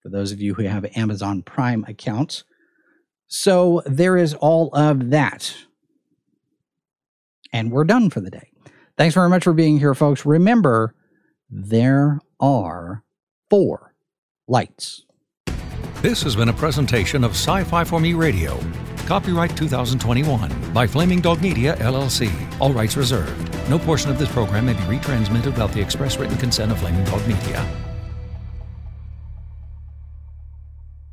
for 0.03 0.11
those 0.11 0.31
of 0.33 0.41
you 0.41 0.55
who 0.55 0.65
have 0.65 0.85
Amazon 0.95 1.43
Prime 1.43 1.85
accounts. 1.89 2.45
So 3.29 3.83
there 3.87 4.17
is 4.19 4.35
all 4.35 4.69
of 4.75 5.11
that 5.11 5.55
and 7.53 7.71
we're 7.71 7.85
done 7.85 8.11
for 8.11 8.21
the 8.21 8.31
day. 8.31 8.51
Thanks 8.97 9.15
very 9.15 9.29
much 9.29 9.45
for 9.45 9.53
being 9.53 9.79
here, 9.79 9.95
folks. 9.95 10.27
Remember, 10.27 10.95
there 11.49 12.21
are 12.41 13.05
four 13.51 13.95
lights. 14.49 15.05
This 16.03 16.23
has 16.23 16.35
been 16.35 16.49
a 16.49 16.55
presentation 16.55 17.25
of 17.25 17.33
Sci 17.33 17.65
Fi 17.65 17.85
for 17.85 18.01
Me 18.01 18.15
Radio. 18.15 18.59
Copyright 19.13 19.55
2021 19.59 20.73
by 20.73 20.87
Flaming 20.87 21.21
Dog 21.21 21.43
Media, 21.43 21.77
LLC. 21.81 22.33
All 22.59 22.73
rights 22.73 22.97
reserved. 22.97 23.69
No 23.69 23.79
portion 23.79 24.11
of 24.11 24.19
this 24.19 24.33
program 24.33 24.65
may 24.65 24.73
be 24.73 24.85
retransmitted 24.85 25.45
without 25.45 25.71
the 25.73 25.83
express 25.83 26.17
written 26.17 26.39
consent 26.39 26.73
of 26.73 26.79
Flaming 26.79 27.05
Dog 27.05 27.21
Media. 27.29 27.92